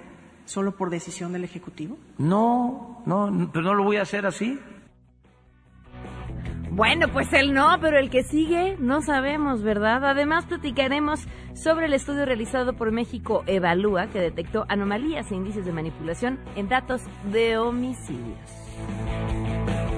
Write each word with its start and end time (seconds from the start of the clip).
solo 0.45 0.75
por 0.75 0.89
decisión 0.89 1.31
del 1.31 1.45
Ejecutivo? 1.45 1.97
No, 2.17 3.01
no, 3.05 3.49
pero 3.53 3.63
no 3.63 3.73
lo 3.73 3.83
voy 3.83 3.97
a 3.97 4.01
hacer 4.01 4.25
así. 4.25 4.59
Bueno, 6.75 7.07
pues 7.13 7.31
él 7.33 7.53
no, 7.53 7.77
pero 7.79 7.99
el 7.99 8.09
que 8.09 8.23
sigue 8.23 8.77
no 8.79 9.01
sabemos, 9.01 9.61
¿verdad? 9.61 10.03
Además, 10.03 10.45
platicaremos 10.45 11.19
sobre 11.53 11.85
el 11.85 11.93
estudio 11.93 12.25
realizado 12.25 12.73
por 12.73 12.91
México 12.91 13.43
Evalúa, 13.45 14.07
que 14.07 14.19
detectó 14.19 14.65
anomalías 14.69 15.31
e 15.31 15.35
índices 15.35 15.65
de 15.65 15.71
manipulación 15.71 16.39
en 16.55 16.69
datos 16.69 17.03
de 17.31 17.59
homicidios. 17.59 18.49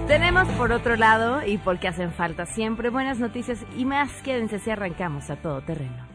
Tenemos 0.07 0.47
por 0.49 0.71
otro 0.71 0.95
lado, 0.95 1.43
y 1.45 1.57
porque 1.57 1.87
hacen 1.87 2.11
falta 2.13 2.45
siempre, 2.45 2.89
buenas 2.89 3.17
noticias 3.17 3.59
y 3.75 3.85
más, 3.85 4.11
quédense 4.21 4.59
si 4.59 4.69
arrancamos 4.69 5.31
a 5.31 5.35
todo 5.37 5.61
terreno. 5.61 6.07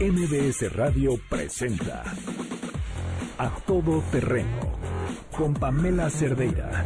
MBS 0.00 0.72
Radio 0.74 1.18
presenta 1.28 2.04
A 3.36 3.50
Todo 3.66 4.00
Terreno 4.12 4.78
con 5.36 5.54
Pamela 5.54 6.08
Cerdeira. 6.08 6.84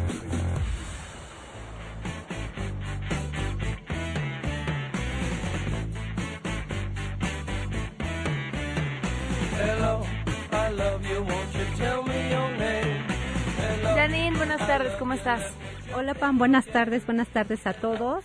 Janine, 14.03 14.36
buenas 14.36 14.67
tardes, 14.67 14.92
¿cómo 14.95 15.12
estás? 15.12 15.55
Hola 15.97 16.14
Pam, 16.14 16.36
buenas 16.36 16.67
tardes, 16.67 17.06
buenas 17.06 17.28
tardes 17.28 17.64
a 17.69 17.72
todos. 17.72 18.25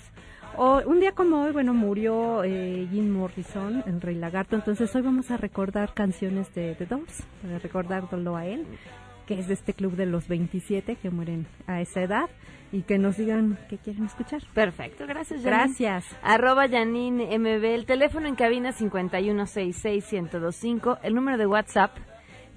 Oh, 0.56 0.82
un 0.88 1.00
día 1.00 1.12
como 1.12 1.44
hoy, 1.44 1.52
bueno, 1.52 1.76
murió 1.76 2.44
eh, 2.44 2.88
Jim 2.90 3.12
Morrison, 3.12 3.84
el 3.86 4.02
Rey 4.02 4.16
Lagarto, 4.16 4.56
entonces 4.56 4.96
hoy 4.96 5.04
vamos 5.04 5.30
a 5.30 5.38
recordar 5.38 5.94
canciones 5.94 6.52
de 6.56 6.74
The 6.74 6.88
Doors, 6.88 7.22
para 7.44 7.60
recordarlo 7.60 8.36
a 8.36 8.48
él, 8.48 8.66
que 9.28 9.38
es 9.38 9.48
de 9.48 9.54
este 9.54 9.76
club 9.76 9.96
de 9.96 10.08
los 10.08 10.28
27 10.28 10.96
que 10.96 11.12
mueren 11.12 11.46
a 11.68 11.80
esa 11.80 12.02
edad 12.02 12.28
y 12.72 12.82
que 12.82 12.98
nos 12.98 13.18
digan 13.18 13.60
qué 13.70 13.78
quieren 13.78 14.06
escuchar. 14.06 14.42
Perfecto, 14.56 15.06
gracias. 15.06 15.44
Janine. 15.44 15.58
Gracias. 15.58 16.06
Arroba 16.24 16.68
Janine 16.68 17.38
MB, 17.38 17.66
el 17.66 17.86
teléfono 17.86 18.28
en 18.28 18.34
cabina 18.34 18.74
5166125, 18.74 20.98
el 21.04 21.14
número 21.14 21.38
de 21.38 21.46
WhatsApp 21.46 21.92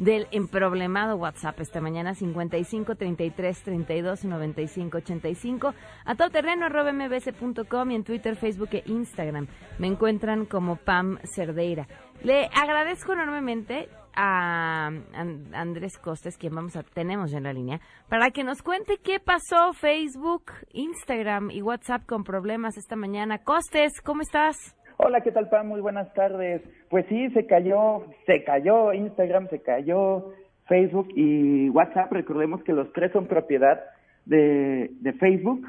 del 0.00 0.26
emproblemado 0.32 1.16
WhatsApp 1.16 1.60
esta 1.60 1.80
mañana 1.80 2.14
55 2.14 2.96
33 2.96 3.62
32 3.62 4.24
95 4.24 4.96
85 4.98 5.74
a 6.06 6.14
todoterreno 6.14 6.66
arroba 6.66 6.90
mbs.com 6.92 7.90
y 7.90 7.94
en 7.94 8.04
Twitter, 8.04 8.34
Facebook 8.34 8.70
e 8.72 8.82
Instagram 8.86 9.46
me 9.78 9.86
encuentran 9.86 10.46
como 10.46 10.76
Pam 10.76 11.18
Cerdeira. 11.24 11.86
Le 12.24 12.46
agradezco 12.54 13.12
enormemente 13.12 13.88
a 14.14 14.86
An- 14.86 15.54
Andrés 15.54 15.96
Costes, 15.98 16.36
quien 16.36 16.54
vamos 16.54 16.76
a 16.76 16.82
tenemos 16.82 17.30
ya 17.30 17.38
en 17.38 17.44
la 17.44 17.52
línea, 17.52 17.80
para 18.08 18.30
que 18.30 18.42
nos 18.42 18.62
cuente 18.62 18.98
qué 19.02 19.20
pasó 19.20 19.72
Facebook, 19.74 20.50
Instagram 20.72 21.50
y 21.50 21.62
WhatsApp 21.62 22.06
con 22.06 22.24
problemas 22.24 22.76
esta 22.76 22.96
mañana. 22.96 23.38
Costes, 23.38 24.00
¿cómo 24.02 24.22
estás? 24.22 24.76
Hola, 25.02 25.22
¿qué 25.22 25.32
tal, 25.32 25.48
Pam? 25.48 25.66
Muy 25.66 25.80
buenas 25.80 26.12
tardes. 26.12 26.60
Pues 26.90 27.06
sí, 27.08 27.30
se 27.30 27.46
cayó, 27.46 28.04
se 28.26 28.44
cayó 28.44 28.92
Instagram, 28.92 29.48
se 29.48 29.62
cayó 29.62 30.34
Facebook 30.66 31.08
y 31.16 31.70
WhatsApp. 31.70 32.12
Recordemos 32.12 32.62
que 32.64 32.74
los 32.74 32.92
tres 32.92 33.10
son 33.12 33.26
propiedad 33.26 33.80
de, 34.26 34.90
de 35.00 35.12
Facebook. 35.14 35.66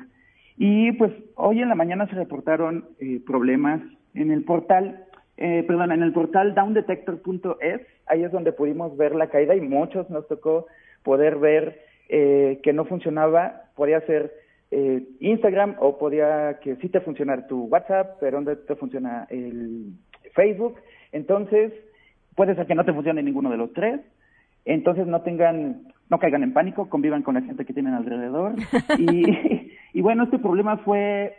Y 0.58 0.92
pues 0.94 1.14
hoy 1.36 1.62
en 1.62 1.70
la 1.70 1.76
mañana 1.76 2.08
se 2.08 2.16
reportaron 2.16 2.90
eh, 3.00 3.22
problemas 3.26 3.80
en 4.16 4.32
el 4.32 4.44
portal, 4.44 5.06
eh, 5.38 5.64
perdón, 5.66 5.94
en 5.94 6.04
el 6.04 6.12
portal 6.12 6.54
downdetector.es. 6.54 7.82
Ahí 8.08 8.26
es 8.26 8.34
donde 8.34 8.52
pudimos 8.52 8.98
ver 8.98 9.16
la 9.16 9.28
caída 9.28 9.56
y 9.56 9.62
muchos 9.62 10.10
nos 10.10 10.28
tocó 10.28 10.68
poder 11.04 11.38
ver 11.38 11.80
eh, 12.10 12.60
que 12.64 12.74
no 12.74 12.84
funcionaba. 12.84 13.62
Podía 13.78 14.02
ser 14.02 14.34
eh, 14.72 15.04
Instagram 15.20 15.76
o 15.80 15.98
podía 15.98 16.60
que 16.62 16.78
sí 16.78 16.90
te 16.90 17.02
funcionara 17.02 17.46
tu 17.48 17.66
WhatsApp, 17.66 18.18
pero 18.20 18.40
no 18.40 18.56
te 18.56 18.76
funciona 18.76 19.28
el 19.30 19.94
Facebook. 20.34 20.76
Entonces, 21.12 21.74
puede 22.36 22.56
ser 22.56 22.68
que 22.68 22.76
no 22.76 22.86
te 22.86 22.94
funcione 22.94 23.22
ninguno 23.22 23.50
de 23.50 23.58
los 23.58 23.74
tres. 23.74 24.00
Entonces, 24.64 25.08
no 25.08 25.22
tengan, 25.22 25.84
no 26.10 26.20
caigan 26.20 26.44
en 26.44 26.54
pánico, 26.54 26.90
convivan 26.90 27.24
con 27.24 27.36
la 27.36 27.42
gente 27.42 27.66
que 27.66 27.74
tienen 27.74 27.94
alrededor. 27.94 28.56
y, 28.98 29.72
y 29.94 30.02
bueno, 30.02 30.24
este 30.24 30.40
problema 30.40 30.78
fue 30.78 31.36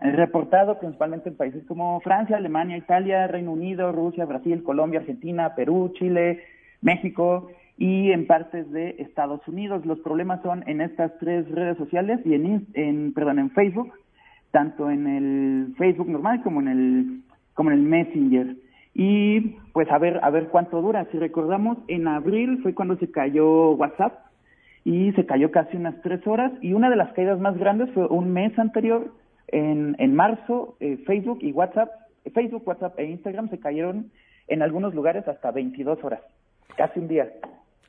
reportado 0.00 0.78
principalmente 0.78 1.28
en 1.28 1.36
países 1.36 1.62
como 1.66 2.00
Francia, 2.00 2.38
Alemania, 2.38 2.78
Italia, 2.78 3.26
Reino 3.26 3.52
Unido, 3.52 3.92
Rusia, 3.92 4.24
Brasil, 4.24 4.62
Colombia, 4.62 5.00
Argentina, 5.00 5.54
Perú, 5.54 5.92
Chile, 5.94 6.42
México 6.80 7.50
y 7.80 8.12
en 8.12 8.26
partes 8.26 8.70
de 8.70 8.96
Estados 8.98 9.40
Unidos. 9.48 9.86
Los 9.86 9.98
problemas 10.00 10.42
son 10.42 10.62
en 10.68 10.82
estas 10.82 11.16
tres 11.18 11.50
redes 11.50 11.78
sociales 11.78 12.20
y 12.26 12.34
en, 12.34 12.66
en 12.74 13.14
perdón, 13.14 13.38
en 13.38 13.50
Facebook, 13.52 13.90
tanto 14.50 14.90
en 14.90 15.06
el 15.06 15.74
Facebook 15.78 16.08
normal 16.08 16.42
como 16.42 16.60
en 16.60 16.68
el 16.68 17.20
como 17.54 17.70
en 17.70 17.78
el 17.78 17.82
Messenger. 17.82 18.54
Y 18.92 19.56
pues 19.72 19.90
a 19.90 19.96
ver 19.96 20.20
a 20.22 20.28
ver 20.28 20.48
cuánto 20.48 20.82
dura. 20.82 21.06
Si 21.10 21.18
recordamos, 21.18 21.78
en 21.88 22.06
abril 22.06 22.60
fue 22.62 22.74
cuando 22.74 22.96
se 22.98 23.10
cayó 23.10 23.70
WhatsApp 23.72 24.26
y 24.84 25.12
se 25.12 25.24
cayó 25.24 25.50
casi 25.50 25.78
unas 25.78 25.98
tres 26.02 26.26
horas 26.26 26.52
y 26.60 26.74
una 26.74 26.90
de 26.90 26.96
las 26.96 27.14
caídas 27.14 27.40
más 27.40 27.56
grandes 27.56 27.90
fue 27.94 28.06
un 28.08 28.30
mes 28.30 28.58
anterior 28.58 29.10
en, 29.48 29.96
en 29.98 30.14
marzo 30.14 30.76
eh, 30.80 30.98
Facebook 31.06 31.38
y 31.40 31.52
WhatsApp 31.52 31.88
Facebook 32.34 32.66
WhatsApp 32.66 32.98
e 32.98 33.04
Instagram 33.04 33.50
se 33.50 33.58
cayeron 33.58 34.10
en 34.48 34.62
algunos 34.62 34.94
lugares 34.94 35.28
hasta 35.28 35.50
22 35.50 36.02
horas 36.02 36.22
casi 36.76 36.98
un 36.98 37.08
día 37.08 37.30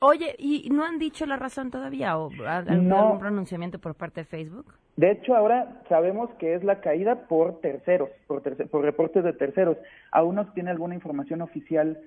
Oye, 0.04 0.36
¿y 0.40 0.68
no 0.72 0.84
han 0.84 0.98
dicho 0.98 1.28
la 1.28 1.36
razón 1.38 1.70
todavía 1.70 2.18
o 2.18 2.32
algún 2.48 2.88
No. 2.88 2.98
algún 2.98 3.20
pronunciamiento 3.20 3.78
por 3.80 3.94
parte 3.96 4.22
de 4.22 4.26
Facebook? 4.26 4.66
de 4.98 5.12
hecho 5.12 5.36
ahora 5.36 5.82
sabemos 5.88 6.30
que 6.40 6.54
es 6.54 6.64
la 6.66 6.82
caída 6.82 7.28
por 7.28 7.62
terceros 7.62 8.10
por, 8.28 8.42
terce- 8.44 8.68
por 8.68 8.84
reportes 8.84 9.24
de 9.24 9.32
terceros 9.34 9.78
aún 10.12 10.36
no 10.36 10.52
tiene 10.54 10.70
alguna 10.70 10.96
información 10.96 11.42
oficial 11.42 11.98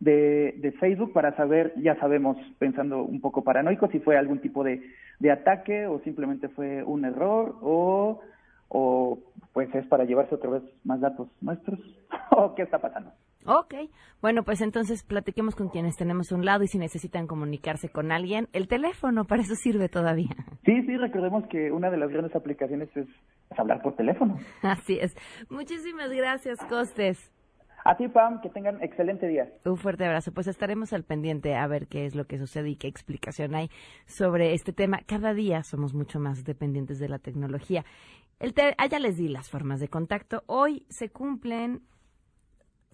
de, 0.00 0.54
de 0.58 0.72
Facebook 0.72 1.12
para 1.14 1.34
saber, 1.36 1.72
ya 1.76 1.96
sabemos, 1.96 2.36
pensando 2.58 3.02
un 3.02 3.20
poco 3.20 3.42
paranoico, 3.42 3.88
si 3.88 3.98
fue 4.00 4.18
algún 4.18 4.40
tipo 4.40 4.62
de, 4.62 4.82
de 5.20 5.30
ataque 5.30 5.86
o 5.86 6.00
simplemente 6.00 6.48
fue 6.48 6.82
un 6.82 7.04
error 7.06 7.56
o, 7.62 8.20
o 8.68 9.18
pues 9.52 9.72
es 9.74 9.86
para 9.86 10.04
llevarse 10.04 10.34
otra 10.34 10.50
vez 10.50 10.62
más 10.84 11.00
datos 11.00 11.28
nuestros 11.40 11.78
o 12.36 12.54
qué 12.54 12.62
está 12.62 12.78
pasando. 12.78 13.10
Ok, 13.46 13.74
bueno, 14.22 14.42
pues 14.42 14.60
entonces 14.62 15.02
platiquemos 15.02 15.54
con 15.54 15.68
quienes 15.68 15.96
tenemos 15.96 16.32
a 16.32 16.34
un 16.34 16.44
lado 16.44 16.64
y 16.64 16.68
si 16.68 16.78
necesitan 16.78 17.26
comunicarse 17.26 17.88
con 17.90 18.10
alguien, 18.12 18.48
el 18.52 18.68
teléfono 18.68 19.24
para 19.26 19.42
eso 19.42 19.54
sirve 19.54 19.88
todavía. 19.88 20.34
Sí, 20.64 20.82
sí, 20.86 20.96
recordemos 20.96 21.44
que 21.48 21.70
una 21.70 21.90
de 21.90 21.98
las 21.98 22.10
grandes 22.10 22.34
aplicaciones 22.34 22.88
es, 22.96 23.06
es 23.50 23.58
hablar 23.58 23.82
por 23.82 23.96
teléfono. 23.96 24.38
Así 24.62 24.98
es. 24.98 25.14
Muchísimas 25.50 26.10
gracias, 26.10 26.58
Costes. 26.64 27.30
A 27.86 27.98
ti, 27.98 28.08
Pam, 28.08 28.40
que 28.40 28.48
tengan 28.48 28.82
excelente 28.82 29.28
día. 29.28 29.46
Un 29.66 29.76
fuerte 29.76 30.06
abrazo. 30.06 30.32
Pues 30.32 30.46
estaremos 30.46 30.94
al 30.94 31.04
pendiente 31.04 31.54
a 31.54 31.66
ver 31.66 31.86
qué 31.86 32.06
es 32.06 32.14
lo 32.14 32.24
que 32.26 32.38
sucede 32.38 32.70
y 32.70 32.76
qué 32.76 32.88
explicación 32.88 33.54
hay 33.54 33.68
sobre 34.06 34.54
este 34.54 34.72
tema. 34.72 35.00
Cada 35.06 35.34
día 35.34 35.62
somos 35.64 35.92
mucho 35.92 36.18
más 36.18 36.44
dependientes 36.44 36.98
de 36.98 37.10
la 37.10 37.18
tecnología. 37.18 37.84
El 38.40 38.54
te- 38.54 38.74
ah, 38.78 38.86
ya 38.86 38.98
les 38.98 39.18
di 39.18 39.28
las 39.28 39.50
formas 39.50 39.80
de 39.80 39.88
contacto. 39.88 40.44
Hoy 40.46 40.86
se 40.88 41.10
cumplen 41.10 41.82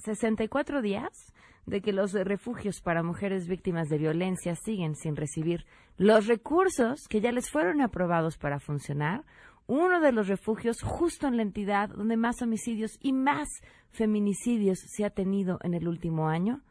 64 0.00 0.82
días 0.82 1.32
de 1.66 1.80
que 1.80 1.92
los 1.92 2.12
refugios 2.12 2.80
para 2.80 3.02
mujeres 3.02 3.46
víctimas 3.46 3.88
de 3.88 3.98
violencia 3.98 4.54
siguen 4.56 4.94
sin 4.94 5.16
recibir 5.16 5.66
los 5.96 6.26
recursos 6.26 7.06
que 7.08 7.20
ya 7.20 7.32
les 7.32 7.50
fueron 7.50 7.80
aprobados 7.80 8.38
para 8.38 8.58
funcionar. 8.58 9.24
Uno 9.66 10.00
de 10.00 10.12
los 10.12 10.26
refugios 10.26 10.82
justo 10.82 11.28
en 11.28 11.36
la 11.36 11.42
entidad 11.42 11.90
donde 11.90 12.16
más 12.16 12.42
homicidios 12.42 12.98
y 13.00 13.12
más 13.12 13.48
feminicidios 13.90 14.78
se 14.78 15.04
ha 15.04 15.10
tenido 15.10 15.58
en 15.62 15.74
el 15.74 15.86
último 15.86 16.28
año, 16.28 16.62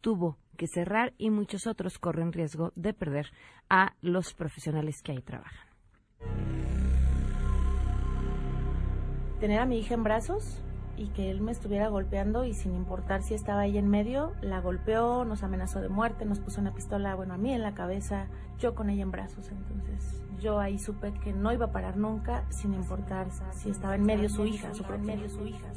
tuvo 0.00 0.38
que 0.56 0.66
cerrar 0.66 1.12
y 1.18 1.30
muchos 1.30 1.66
otros 1.66 1.98
corren 1.98 2.32
riesgo 2.32 2.72
de 2.76 2.94
perder 2.94 3.26
a 3.68 3.94
los 4.00 4.32
profesionales 4.34 5.02
que 5.02 5.12
ahí 5.12 5.22
trabajan. 5.22 5.70
tener 9.40 9.58
a 9.58 9.64
mi 9.64 9.78
hija 9.78 9.94
en 9.94 10.02
brazos 10.02 10.62
y 11.00 11.06
que 11.08 11.30
él 11.30 11.40
me 11.40 11.50
estuviera 11.50 11.88
golpeando 11.88 12.44
y 12.44 12.52
sin 12.52 12.74
importar 12.74 13.22
si 13.22 13.32
estaba 13.32 13.62
ahí 13.62 13.78
en 13.78 13.88
medio, 13.88 14.34
la 14.42 14.60
golpeó, 14.60 15.24
nos 15.24 15.42
amenazó 15.42 15.80
de 15.80 15.88
muerte, 15.88 16.26
nos 16.26 16.40
puso 16.40 16.60
una 16.60 16.74
pistola, 16.74 17.14
bueno, 17.14 17.32
a 17.32 17.38
mí 17.38 17.54
en 17.54 17.62
la 17.62 17.72
cabeza, 17.72 18.26
yo 18.58 18.74
con 18.74 18.90
ella 18.90 19.02
en 19.02 19.10
brazos, 19.10 19.48
entonces 19.48 20.22
yo 20.38 20.60
ahí 20.60 20.78
supe 20.78 21.14
que 21.24 21.32
no 21.32 21.52
iba 21.54 21.66
a 21.66 21.72
parar 21.72 21.96
nunca 21.96 22.44
sin 22.50 22.74
importar 22.74 23.28
si 23.52 23.70
estaba 23.70 23.94
en 23.94 24.04
medio 24.04 24.28
su 24.28 24.44
hija, 24.44 24.74
su 24.74 24.84
propia, 24.84 25.16
su 25.30 25.46
hija. 25.46 25.68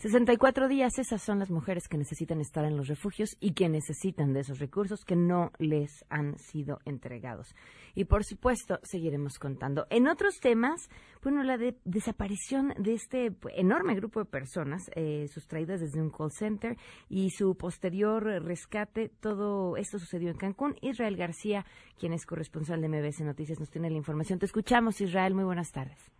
64 0.00 0.68
días, 0.68 0.98
esas 0.98 1.20
son 1.20 1.40
las 1.40 1.50
mujeres 1.50 1.86
que 1.86 1.98
necesitan 1.98 2.40
estar 2.40 2.64
en 2.64 2.74
los 2.74 2.88
refugios 2.88 3.36
y 3.38 3.52
que 3.52 3.68
necesitan 3.68 4.32
de 4.32 4.40
esos 4.40 4.58
recursos 4.58 5.04
que 5.04 5.14
no 5.14 5.50
les 5.58 6.06
han 6.08 6.38
sido 6.38 6.78
entregados. 6.86 7.54
Y 7.94 8.06
por 8.06 8.24
supuesto, 8.24 8.78
seguiremos 8.82 9.38
contando. 9.38 9.86
En 9.90 10.08
otros 10.08 10.40
temas, 10.40 10.88
bueno, 11.22 11.42
la 11.42 11.58
desaparición 11.84 12.72
de 12.78 12.94
este 12.94 13.30
enorme 13.54 13.94
grupo 13.94 14.20
de 14.20 14.24
personas 14.24 14.90
eh, 14.94 15.26
sustraídas 15.28 15.82
desde 15.82 16.00
un 16.00 16.10
call 16.10 16.32
center 16.32 16.78
y 17.10 17.28
su 17.28 17.54
posterior 17.58 18.24
rescate, 18.42 19.10
todo 19.20 19.76
esto 19.76 19.98
sucedió 19.98 20.30
en 20.30 20.38
Cancún. 20.38 20.76
Israel 20.80 21.16
García, 21.18 21.66
quien 21.98 22.14
es 22.14 22.24
corresponsal 22.24 22.80
de 22.80 22.88
MBS 22.88 23.20
Noticias, 23.20 23.60
nos 23.60 23.68
tiene 23.68 23.90
la 23.90 23.98
información. 23.98 24.38
Te 24.38 24.46
escuchamos, 24.46 24.98
Israel. 25.02 25.34
Muy 25.34 25.44
buenas 25.44 25.72
tardes. 25.72 26.10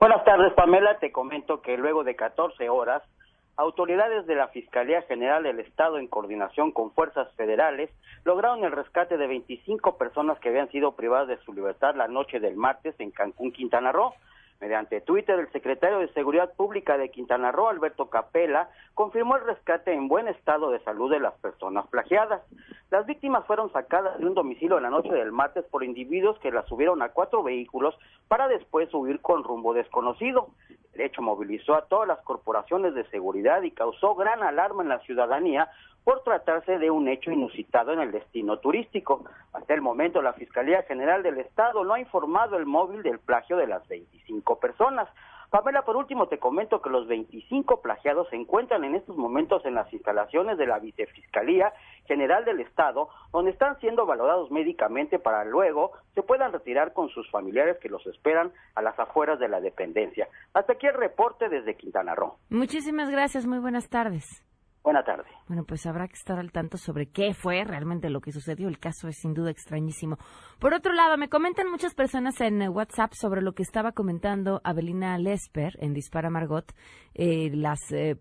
Buenas 0.00 0.24
tardes, 0.24 0.52
Pamela. 0.54 0.98
Te 0.98 1.12
comento 1.12 1.62
que 1.62 1.76
luego 1.76 2.02
de 2.02 2.16
14 2.16 2.68
horas 2.68 3.04
autoridades 3.58 4.24
de 4.26 4.36
la 4.36 4.48
Fiscalía 4.48 5.02
General 5.02 5.42
del 5.42 5.58
Estado, 5.58 5.98
en 5.98 6.06
coordinación 6.06 6.70
con 6.70 6.92
fuerzas 6.92 7.28
federales, 7.34 7.90
lograron 8.24 8.64
el 8.64 8.70
rescate 8.70 9.18
de 9.18 9.26
25 9.26 9.98
personas 9.98 10.38
que 10.38 10.48
habían 10.48 10.70
sido 10.70 10.92
privadas 10.92 11.26
de 11.26 11.38
su 11.38 11.52
libertad 11.52 11.96
la 11.96 12.06
noche 12.06 12.38
del 12.38 12.56
martes 12.56 12.94
en 13.00 13.10
Cancún, 13.10 13.50
Quintana 13.50 13.90
Roo. 13.90 14.14
Mediante 14.60 15.00
Twitter, 15.00 15.38
el 15.38 15.52
secretario 15.52 16.00
de 16.00 16.12
Seguridad 16.14 16.52
Pública 16.54 16.98
de 16.98 17.10
Quintana 17.10 17.52
Roo, 17.52 17.68
Alberto 17.68 18.10
Capela, 18.10 18.68
confirmó 18.94 19.36
el 19.36 19.44
rescate 19.44 19.92
en 19.92 20.08
buen 20.08 20.26
estado 20.26 20.70
de 20.70 20.80
salud 20.80 21.12
de 21.12 21.20
las 21.20 21.34
personas 21.34 21.86
plagiadas. 21.86 22.42
Las 22.90 23.06
víctimas 23.06 23.46
fueron 23.46 23.70
sacadas 23.72 24.18
de 24.18 24.26
un 24.26 24.34
domicilio 24.34 24.78
en 24.78 24.82
la 24.82 24.90
noche 24.90 25.12
del 25.12 25.30
martes 25.30 25.64
por 25.66 25.84
individuos 25.84 26.40
que 26.40 26.50
las 26.50 26.66
subieron 26.66 27.02
a 27.02 27.10
cuatro 27.10 27.44
vehículos 27.44 27.96
para 28.26 28.48
después 28.48 28.92
huir 28.92 29.20
con 29.20 29.44
rumbo 29.44 29.74
desconocido. 29.74 30.48
El 30.92 31.02
hecho 31.02 31.22
movilizó 31.22 31.76
a 31.76 31.86
todas 31.86 32.08
las 32.08 32.18
corporaciones 32.22 32.94
de 32.94 33.08
seguridad 33.10 33.62
y 33.62 33.70
causó 33.70 34.16
gran 34.16 34.42
alarma 34.42 34.82
en 34.82 34.88
la 34.88 34.98
ciudadanía 35.00 35.70
por 36.08 36.22
tratarse 36.22 36.78
de 36.78 36.90
un 36.90 37.06
hecho 37.06 37.30
inusitado 37.30 37.92
en 37.92 38.00
el 38.00 38.12
destino 38.12 38.60
turístico. 38.60 39.26
Hasta 39.52 39.74
el 39.74 39.82
momento, 39.82 40.22
la 40.22 40.32
Fiscalía 40.32 40.82
General 40.84 41.22
del 41.22 41.36
Estado 41.36 41.84
no 41.84 41.92
ha 41.92 42.00
informado 42.00 42.56
el 42.56 42.64
móvil 42.64 43.02
del 43.02 43.18
plagio 43.18 43.58
de 43.58 43.66
las 43.66 43.86
25 43.88 44.58
personas. 44.58 45.06
Pamela, 45.50 45.82
por 45.82 45.96
último, 45.98 46.26
te 46.26 46.38
comento 46.38 46.80
que 46.80 46.88
los 46.88 47.06
25 47.08 47.82
plagiados 47.82 48.26
se 48.30 48.36
encuentran 48.36 48.84
en 48.84 48.94
estos 48.94 49.18
momentos 49.18 49.62
en 49.66 49.74
las 49.74 49.92
instalaciones 49.92 50.56
de 50.56 50.66
la 50.66 50.78
Vicefiscalía 50.78 51.74
General 52.06 52.42
del 52.46 52.60
Estado, 52.60 53.10
donde 53.30 53.50
están 53.50 53.78
siendo 53.78 54.06
valorados 54.06 54.50
médicamente 54.50 55.18
para 55.18 55.44
luego 55.44 55.92
se 56.14 56.22
puedan 56.22 56.54
retirar 56.54 56.94
con 56.94 57.10
sus 57.10 57.30
familiares 57.30 57.76
que 57.82 57.90
los 57.90 58.06
esperan 58.06 58.50
a 58.74 58.80
las 58.80 58.98
afueras 58.98 59.38
de 59.38 59.48
la 59.48 59.60
dependencia. 59.60 60.26
Hasta 60.54 60.72
aquí 60.72 60.86
el 60.86 60.94
reporte 60.94 61.50
desde 61.50 61.76
Quintana 61.76 62.14
Roo. 62.14 62.38
Muchísimas 62.48 63.10
gracias, 63.10 63.44
muy 63.44 63.58
buenas 63.58 63.90
tardes. 63.90 64.47
Buenas 64.82 65.04
tardes. 65.04 65.26
Bueno, 65.48 65.64
pues 65.64 65.84
habrá 65.86 66.06
que 66.08 66.14
estar 66.14 66.38
al 66.38 66.52
tanto 66.52 66.78
sobre 66.78 67.06
qué 67.06 67.34
fue 67.34 67.64
realmente 67.64 68.10
lo 68.10 68.20
que 68.20 68.32
sucedió. 68.32 68.68
El 68.68 68.78
caso 68.78 69.08
es 69.08 69.16
sin 69.18 69.34
duda 69.34 69.50
extrañísimo. 69.50 70.18
Por 70.58 70.72
otro 70.72 70.92
lado, 70.92 71.16
me 71.18 71.28
comentan 71.28 71.70
muchas 71.70 71.94
personas 71.94 72.40
en 72.40 72.62
eh, 72.62 72.68
WhatsApp 72.68 73.12
sobre 73.12 73.42
lo 73.42 73.52
que 73.52 73.62
estaba 73.62 73.92
comentando 73.92 74.60
Abelina 74.64 75.18
Lesper 75.18 75.74
en 75.80 75.94
Dispara 75.94 76.30
Margot, 76.30 76.72
eh, 77.14 77.50
las, 77.52 77.80
eh, 77.90 78.16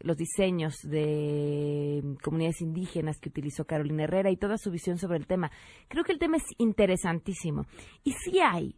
los 0.00 0.16
diseños 0.16 0.76
de 0.82 2.16
comunidades 2.22 2.60
indígenas 2.60 3.18
que 3.18 3.30
utilizó 3.30 3.64
Carolina 3.64 4.04
Herrera 4.04 4.30
y 4.30 4.36
toda 4.36 4.58
su 4.58 4.70
visión 4.70 4.98
sobre 4.98 5.18
el 5.18 5.26
tema. 5.26 5.50
Creo 5.88 6.04
que 6.04 6.12
el 6.12 6.18
tema 6.18 6.36
es 6.36 6.44
interesantísimo. 6.58 7.64
Y 8.04 8.12
sí 8.12 8.40
hay 8.40 8.76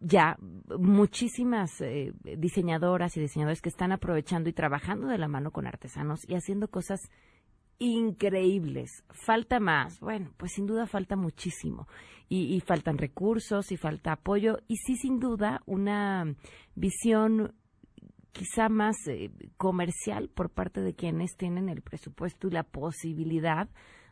ya 0.00 0.36
muchísimas 0.78 1.80
eh, 1.80 2.12
diseñadoras 2.38 3.16
y 3.16 3.20
diseñadores 3.20 3.60
que 3.60 3.68
están 3.68 3.92
aprovechando 3.92 4.48
y 4.48 4.52
trabajando 4.52 5.06
de 5.08 5.18
la 5.18 5.28
mano 5.28 5.50
con 5.50 5.66
artesanos 5.66 6.20
y 6.26 6.34
haciendo 6.34 6.68
cosas 6.68 7.00
increíbles. 7.78 9.04
Falta 9.10 9.60
más. 9.60 10.00
Bueno, 10.00 10.32
pues 10.36 10.52
sin 10.52 10.66
duda 10.66 10.86
falta 10.86 11.16
muchísimo. 11.16 11.88
Y, 12.32 12.60
faltan 12.60 12.96
recursos 12.96 13.72
y 13.72 13.76
falta 13.76 14.12
apoyo. 14.12 14.58
Y 14.68 14.76
sí, 14.76 14.94
sin 14.94 15.18
duda, 15.18 15.62
una 15.66 16.36
visión 16.76 17.54
quizá 18.30 18.68
más 18.68 18.96
eh, 19.08 19.32
comercial 19.56 20.28
por 20.28 20.50
parte 20.50 20.80
de 20.80 20.94
quienes 20.94 21.36
tienen 21.36 21.68
el 21.68 21.82
presupuesto 21.82 22.46
y 22.46 22.52
la 22.52 22.62
posibilidad 22.62 23.68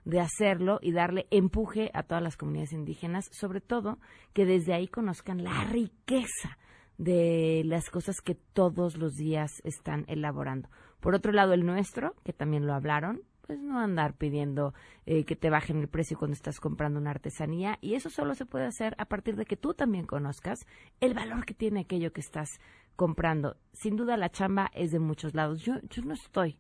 de 0.09 0.21
hacerlo 0.21 0.79
y 0.81 0.93
darle 0.93 1.27
empuje 1.31 1.91
a 1.93 2.03
todas 2.03 2.23
las 2.23 2.39
comunidades 2.39 2.73
indígenas, 2.73 3.29
sobre 3.31 3.61
todo 3.61 3.99
que 4.33 4.47
desde 4.47 4.73
ahí 4.73 4.89
conozcan 4.89 5.45
la 5.45 5.65
riqueza 5.65 6.57
de 6.97 7.63
las 7.67 7.91
cosas 7.91 8.17
que 8.25 8.35
todos 8.35 8.97
los 8.97 9.17
días 9.17 9.51
están 9.65 10.07
elaborando. 10.09 10.71
Por 11.01 11.15
otro 11.15 11.31
lado, 11.33 11.53
el 11.53 11.67
nuestro, 11.67 12.15
que 12.25 12.33
también 12.33 12.67
lo 12.67 12.73
hablaron, 12.73 13.21
pues 13.47 13.61
no 13.61 13.79
andar 13.79 14.15
pidiendo 14.15 14.73
eh, 15.05 15.25
que 15.25 15.37
te 15.37 15.51
bajen 15.51 15.79
el 15.79 15.89
precio 15.89 16.19
cuando 16.19 16.33
estás 16.33 16.59
comprando 16.59 16.99
una 16.99 17.11
artesanía 17.11 17.77
y 17.83 17.95
eso 17.95 18.09
solo 18.09 18.35
se 18.35 18.47
puede 18.47 18.65
hacer 18.65 18.95
a 18.97 19.05
partir 19.05 19.37
de 19.37 19.45
que 19.45 19.57
tú 19.59 19.75
también 19.75 20.07
conozcas 20.07 20.61
el 21.01 21.13
valor 21.13 21.45
que 21.45 21.55
tiene 21.55 21.81
aquello 21.81 22.15
que 22.15 22.23
estás 22.23 22.49
comprando. 22.97 23.57
Sin 23.73 23.97
duda 23.97 24.17
la 24.17 24.31
chamba 24.31 24.71
es 24.73 24.91
de 24.91 25.01
muchos 25.01 25.35
lados. 25.35 25.61
Yo, 25.61 25.75
yo 25.91 26.03
no 26.03 26.15
estoy 26.15 26.59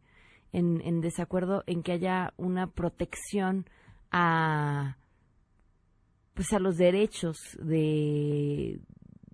en, 0.52 1.00
desacuerdo 1.00 1.62
en 1.66 1.82
que 1.82 1.92
haya 1.92 2.32
una 2.36 2.68
protección 2.68 3.66
a 4.10 4.96
pues 6.34 6.52
a 6.52 6.60
los 6.60 6.76
derechos 6.76 7.36
de, 7.60 8.80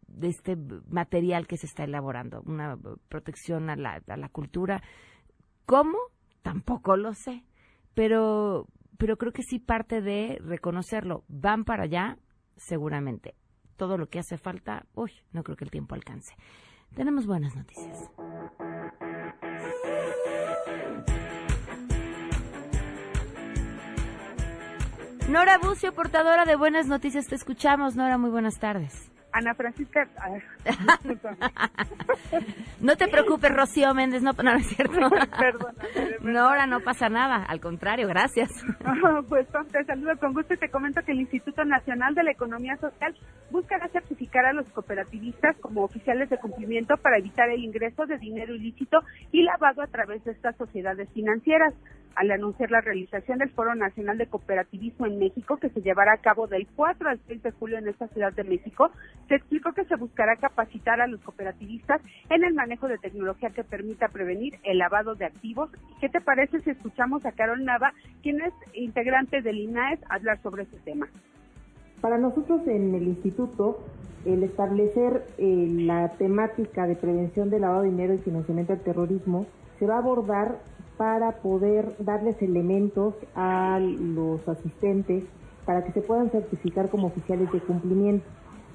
de 0.08 0.28
este 0.28 0.56
material 0.88 1.46
que 1.46 1.58
se 1.58 1.66
está 1.66 1.84
elaborando, 1.84 2.40
una 2.46 2.78
protección 3.08 3.68
a 3.68 3.76
la, 3.76 4.00
a 4.06 4.16
la 4.16 4.28
cultura. 4.30 4.82
¿Cómo? 5.66 5.98
Tampoco 6.40 6.96
lo 6.96 7.12
sé, 7.12 7.44
pero, 7.92 8.66
pero 8.96 9.18
creo 9.18 9.32
que 9.32 9.42
sí 9.42 9.58
parte 9.58 10.00
de 10.00 10.38
reconocerlo. 10.42 11.24
Van 11.28 11.64
para 11.64 11.84
allá, 11.84 12.16
seguramente. 12.56 13.34
Todo 13.76 13.98
lo 13.98 14.08
que 14.08 14.20
hace 14.20 14.38
falta, 14.38 14.86
uy, 14.94 15.10
no 15.32 15.42
creo 15.42 15.56
que 15.56 15.64
el 15.64 15.70
tiempo 15.70 15.94
alcance. 15.94 16.34
Tenemos 16.94 17.26
buenas 17.26 17.54
noticias. 17.56 18.10
Nora 25.28 25.58
Bucio, 25.58 25.92
portadora 25.94 26.44
de 26.44 26.54
Buenas 26.54 26.86
Noticias, 26.86 27.26
te 27.26 27.34
escuchamos. 27.34 27.96
Nora, 27.96 28.18
muy 28.18 28.30
buenas 28.30 28.58
tardes. 28.58 29.10
Ana 29.32 29.54
Francisca. 29.54 30.06
no 32.80 32.96
te 32.96 33.08
preocupes, 33.08 33.52
Rocío 33.52 33.92
Méndez, 33.92 34.22
no, 34.22 34.32
no, 34.32 34.54
es 34.54 34.68
cierto. 34.68 34.94
No, 36.20 36.48
ahora 36.48 36.66
no 36.66 36.80
pasa 36.80 37.08
nada, 37.08 37.44
al 37.44 37.60
contrario, 37.60 38.08
gracias. 38.08 38.50
pues 39.28 39.46
te 39.70 39.84
saludo 39.84 40.16
con 40.18 40.32
gusto 40.32 40.54
y 40.54 40.56
te 40.56 40.70
comento 40.70 41.02
que 41.02 41.12
el 41.12 41.20
Instituto 41.20 41.64
Nacional 41.64 42.14
de 42.14 42.22
la 42.22 42.30
Economía 42.30 42.76
Social 42.78 43.14
buscará 43.50 43.88
certificar 43.88 44.46
a 44.46 44.52
los 44.52 44.66
cooperativistas 44.68 45.56
como 45.58 45.82
oficiales 45.82 46.30
de 46.30 46.38
cumplimiento 46.38 46.96
para 46.96 47.18
evitar 47.18 47.50
el 47.50 47.62
ingreso 47.62 48.06
de 48.06 48.18
dinero 48.18 48.54
ilícito 48.54 49.00
y 49.32 49.42
lavado 49.42 49.82
a 49.82 49.86
través 49.86 50.24
de 50.24 50.32
estas 50.32 50.56
sociedades 50.56 51.08
financieras. 51.12 51.74
Al 52.16 52.30
anunciar 52.30 52.70
la 52.70 52.80
realización 52.80 53.38
del 53.38 53.50
Foro 53.50 53.74
Nacional 53.74 54.18
de 54.18 54.26
Cooperativismo 54.26 55.06
en 55.06 55.18
México, 55.18 55.56
que 55.56 55.68
se 55.70 55.82
llevará 55.82 56.12
a 56.12 56.18
cabo 56.18 56.46
del 56.46 56.66
4 56.76 57.08
al 57.08 57.20
6 57.26 57.42
de 57.42 57.50
julio 57.52 57.78
en 57.78 57.88
esta 57.88 58.08
Ciudad 58.08 58.32
de 58.32 58.44
México, 58.44 58.90
se 59.28 59.34
explicó 59.34 59.72
que 59.72 59.84
se 59.84 59.96
buscará 59.96 60.36
capacitar 60.36 61.00
a 61.00 61.06
los 61.06 61.20
cooperativistas 61.22 62.00
en 62.30 62.44
el 62.44 62.54
manejo 62.54 62.88
de 62.88 62.98
tecnología 62.98 63.50
que 63.50 63.64
permita 63.64 64.08
prevenir 64.08 64.54
el 64.62 64.78
lavado 64.78 65.14
de 65.14 65.24
activos. 65.24 65.70
¿Qué 66.00 66.08
te 66.08 66.20
parece 66.20 66.60
si 66.60 66.70
escuchamos 66.70 67.24
a 67.26 67.32
Carol 67.32 67.64
Nava, 67.64 67.92
quien 68.22 68.40
es 68.40 68.54
integrante 68.74 69.42
del 69.42 69.58
INAES, 69.58 70.00
hablar 70.08 70.40
sobre 70.42 70.64
este 70.64 70.78
tema? 70.78 71.08
Para 72.00 72.18
nosotros 72.18 72.66
en 72.66 72.94
el 72.94 73.04
instituto, 73.04 73.78
el 74.24 74.42
establecer 74.42 75.26
eh, 75.38 75.68
la 75.70 76.10
temática 76.16 76.86
de 76.86 76.96
prevención 76.96 77.50
del 77.50 77.62
lavado 77.62 77.82
de 77.82 77.90
dinero 77.90 78.14
y 78.14 78.18
financiamiento 78.18 78.72
del 78.72 78.82
terrorismo 78.82 79.46
se 79.78 79.86
va 79.86 79.96
a 79.96 79.98
abordar 79.98 80.58
para 80.96 81.42
poder 81.42 81.96
darles 81.98 82.40
elementos 82.42 83.14
a 83.34 83.78
los 83.80 84.46
asistentes 84.48 85.24
para 85.64 85.84
que 85.84 85.92
se 85.92 86.02
puedan 86.02 86.30
certificar 86.30 86.90
como 86.90 87.08
oficiales 87.08 87.50
de 87.52 87.60
cumplimiento 87.60 88.26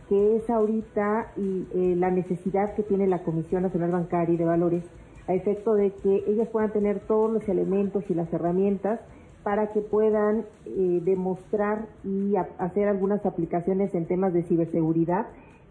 que 0.09 0.37
es 0.37 0.49
ahorita 0.49 1.33
eh, 1.37 1.93
la 1.95 2.09
necesidad 2.09 2.73
que 2.73 2.81
tiene 2.81 3.05
la 3.05 3.21
Comisión 3.23 3.61
Nacional 3.61 3.91
Bancaria 3.91 4.33
y 4.33 4.37
de 4.37 4.45
Valores 4.45 4.83
a 5.27 5.35
efecto 5.35 5.75
de 5.75 5.91
que 5.91 6.23
ellos 6.25 6.47
puedan 6.47 6.73
tener 6.73 7.01
todos 7.01 7.31
los 7.31 7.47
elementos 7.47 8.03
y 8.09 8.15
las 8.15 8.33
herramientas 8.33 8.99
para 9.43 9.71
que 9.71 9.81
puedan 9.81 10.45
eh, 10.65 11.01
demostrar 11.03 11.85
y 12.03 12.35
hacer 12.57 12.87
algunas 12.87 13.23
aplicaciones 13.25 13.93
en 13.93 14.07
temas 14.07 14.33
de 14.33 14.41
ciberseguridad 14.43 15.27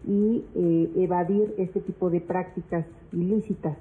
y 0.07 0.45
eh, 0.55 0.89
evadir 0.95 1.53
este 1.57 1.81
tipo 1.81 2.09
de 2.09 2.21
prácticas 2.21 2.85
ilícitas. 3.11 3.77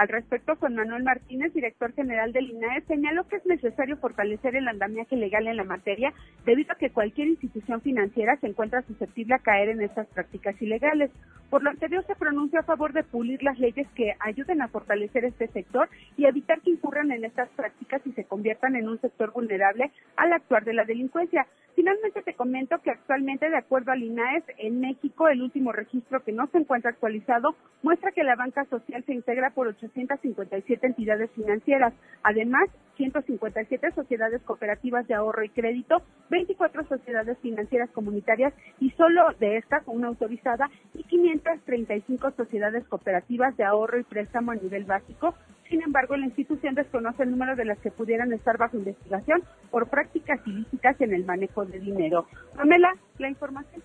Al 0.00 0.08
respecto, 0.08 0.56
Juan 0.56 0.76
Manuel 0.76 1.02
Martínez, 1.02 1.52
director 1.52 1.92
general 1.92 2.32
del 2.32 2.48
INAE, 2.48 2.80
señaló 2.88 3.28
que 3.28 3.36
es 3.36 3.44
necesario 3.44 3.98
fortalecer 3.98 4.56
el 4.56 4.66
andamiaje 4.66 5.14
legal 5.14 5.46
en 5.46 5.58
la 5.58 5.64
materia 5.64 6.14
debido 6.46 6.72
a 6.72 6.78
que 6.78 6.88
cualquier 6.88 7.28
institución 7.28 7.82
financiera 7.82 8.38
se 8.38 8.46
encuentra 8.46 8.80
susceptible 8.80 9.34
a 9.34 9.40
caer 9.40 9.68
en 9.68 9.82
estas 9.82 10.06
prácticas 10.06 10.54
ilegales. 10.62 11.10
Por 11.50 11.62
lo 11.62 11.68
anterior, 11.68 12.02
se 12.06 12.14
pronuncia 12.14 12.60
a 12.60 12.62
favor 12.62 12.94
de 12.94 13.02
pulir 13.02 13.42
las 13.42 13.58
leyes 13.58 13.86
que 13.94 14.14
ayuden 14.20 14.62
a 14.62 14.68
fortalecer 14.68 15.26
este 15.26 15.48
sector 15.48 15.90
y 16.16 16.24
evitar 16.24 16.62
que 16.62 16.70
incurran 16.70 17.12
en 17.12 17.26
estas 17.26 17.50
prácticas 17.50 18.00
y 18.06 18.12
se 18.12 18.24
conviertan 18.24 18.76
en 18.76 18.88
un 18.88 18.98
sector 19.02 19.32
vulnerable 19.32 19.90
al 20.16 20.32
actuar 20.32 20.64
de 20.64 20.72
la 20.72 20.84
delincuencia. 20.84 21.46
Finalmente 21.74 22.22
te 22.22 22.34
comento 22.34 22.78
que 22.82 22.90
actualmente, 22.90 23.48
de 23.48 23.56
acuerdo 23.56 23.92
al 23.92 24.02
INAES, 24.02 24.44
en 24.58 24.80
México 24.80 25.28
el 25.28 25.42
último 25.42 25.72
registro 25.72 26.22
que 26.22 26.32
no 26.32 26.46
se 26.48 26.58
encuentra 26.58 26.90
actualizado 26.90 27.56
muestra 27.82 28.12
que 28.12 28.22
la 28.22 28.36
banca 28.36 28.64
social 28.66 29.02
se 29.04 29.14
integra 29.14 29.50
por 29.50 29.66
857 29.90 30.86
entidades 30.86 31.30
financieras. 31.32 31.92
Además, 32.22 32.68
157 32.96 33.92
sociedades 33.92 34.42
cooperativas 34.42 35.06
de 35.08 35.14
ahorro 35.14 35.42
y 35.42 35.48
crédito, 35.48 36.02
24 36.28 36.84
sociedades 36.86 37.38
financieras 37.38 37.90
comunitarias 37.90 38.52
y 38.78 38.90
solo 38.90 39.22
de 39.38 39.56
estas 39.56 39.82
una 39.86 40.08
autorizada 40.08 40.68
y 40.94 41.04
535 41.04 42.32
sociedades 42.32 42.86
cooperativas 42.88 43.56
de 43.56 43.64
ahorro 43.64 43.98
y 43.98 44.04
préstamo 44.04 44.52
a 44.52 44.56
nivel 44.56 44.84
básico. 44.84 45.34
Sin 45.68 45.82
embargo, 45.82 46.16
la 46.16 46.26
institución 46.26 46.74
desconoce 46.74 47.22
el 47.22 47.30
número 47.30 47.56
de 47.56 47.64
las 47.64 47.78
que 47.78 47.90
pudieran 47.90 48.32
estar 48.32 48.58
bajo 48.58 48.76
investigación 48.76 49.42
por 49.70 49.88
prácticas 49.88 50.40
ilícitas 50.46 51.00
en 51.00 51.14
el 51.14 51.24
manejo 51.24 51.64
de 51.64 51.78
dinero. 51.78 52.26
Pamela, 52.56 52.92
la 53.18 53.28
información. 53.28 53.82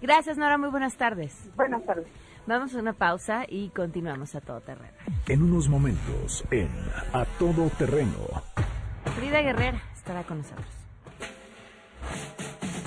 Gracias, 0.00 0.36
Nora. 0.36 0.58
Muy 0.58 0.68
buenas 0.68 0.96
tardes. 0.96 1.50
Buenas 1.56 1.84
tardes. 1.84 2.06
Vamos 2.46 2.76
a 2.76 2.78
una 2.78 2.92
pausa 2.92 3.44
y 3.48 3.70
continuamos 3.70 4.36
a 4.36 4.40
todo 4.40 4.60
terreno. 4.60 4.92
En 5.26 5.42
unos 5.42 5.68
momentos, 5.68 6.44
en 6.52 6.68
A 7.12 7.24
Todo 7.40 7.68
Terreno. 7.70 8.12
Frida 9.16 9.40
Guerrera 9.40 9.82
estará 9.96 10.22
con 10.22 10.38
nosotros. 10.38 10.66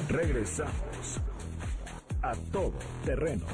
Regresamos 0.08 1.20
a 2.22 2.34
Todo 2.54 2.80
Terreno. 3.04 3.46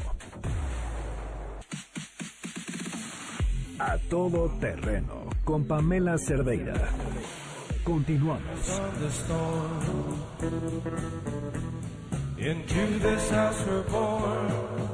A 3.79 3.97
Todo 4.07 4.50
Terreno 4.59 5.25
con 5.43 5.65
Pamela 5.65 6.19
Cerdeira. 6.19 6.75
Continuamos. 7.83 8.81
Into 12.38 13.00
this 13.00 13.31
house 13.31 13.65
we're 13.65 13.81
born. 13.89 14.84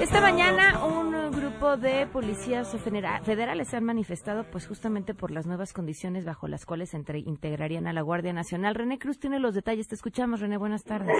Esta 0.00 0.20
mañana 0.20 0.84
un 0.84 1.30
grupo 1.30 1.76
de 1.76 2.06
policías 2.06 2.74
federales 3.22 3.68
se 3.68 3.76
han 3.76 3.84
manifestado 3.84 4.44
pues 4.50 4.66
justamente 4.66 5.12
por 5.12 5.30
las 5.30 5.46
nuevas 5.46 5.72
condiciones 5.72 6.24
bajo 6.24 6.48
las 6.48 6.64
cuales 6.64 6.90
se 6.90 7.02
integrarían 7.18 7.86
a 7.86 7.92
la 7.92 8.02
Guardia 8.02 8.32
Nacional. 8.32 8.74
René 8.74 8.98
Cruz 8.98 9.18
tiene 9.18 9.40
los 9.40 9.54
detalles. 9.54 9.88
Te 9.88 9.94
escuchamos, 9.94 10.40
René. 10.40 10.56
Buenas 10.56 10.84
tardes. 10.84 11.16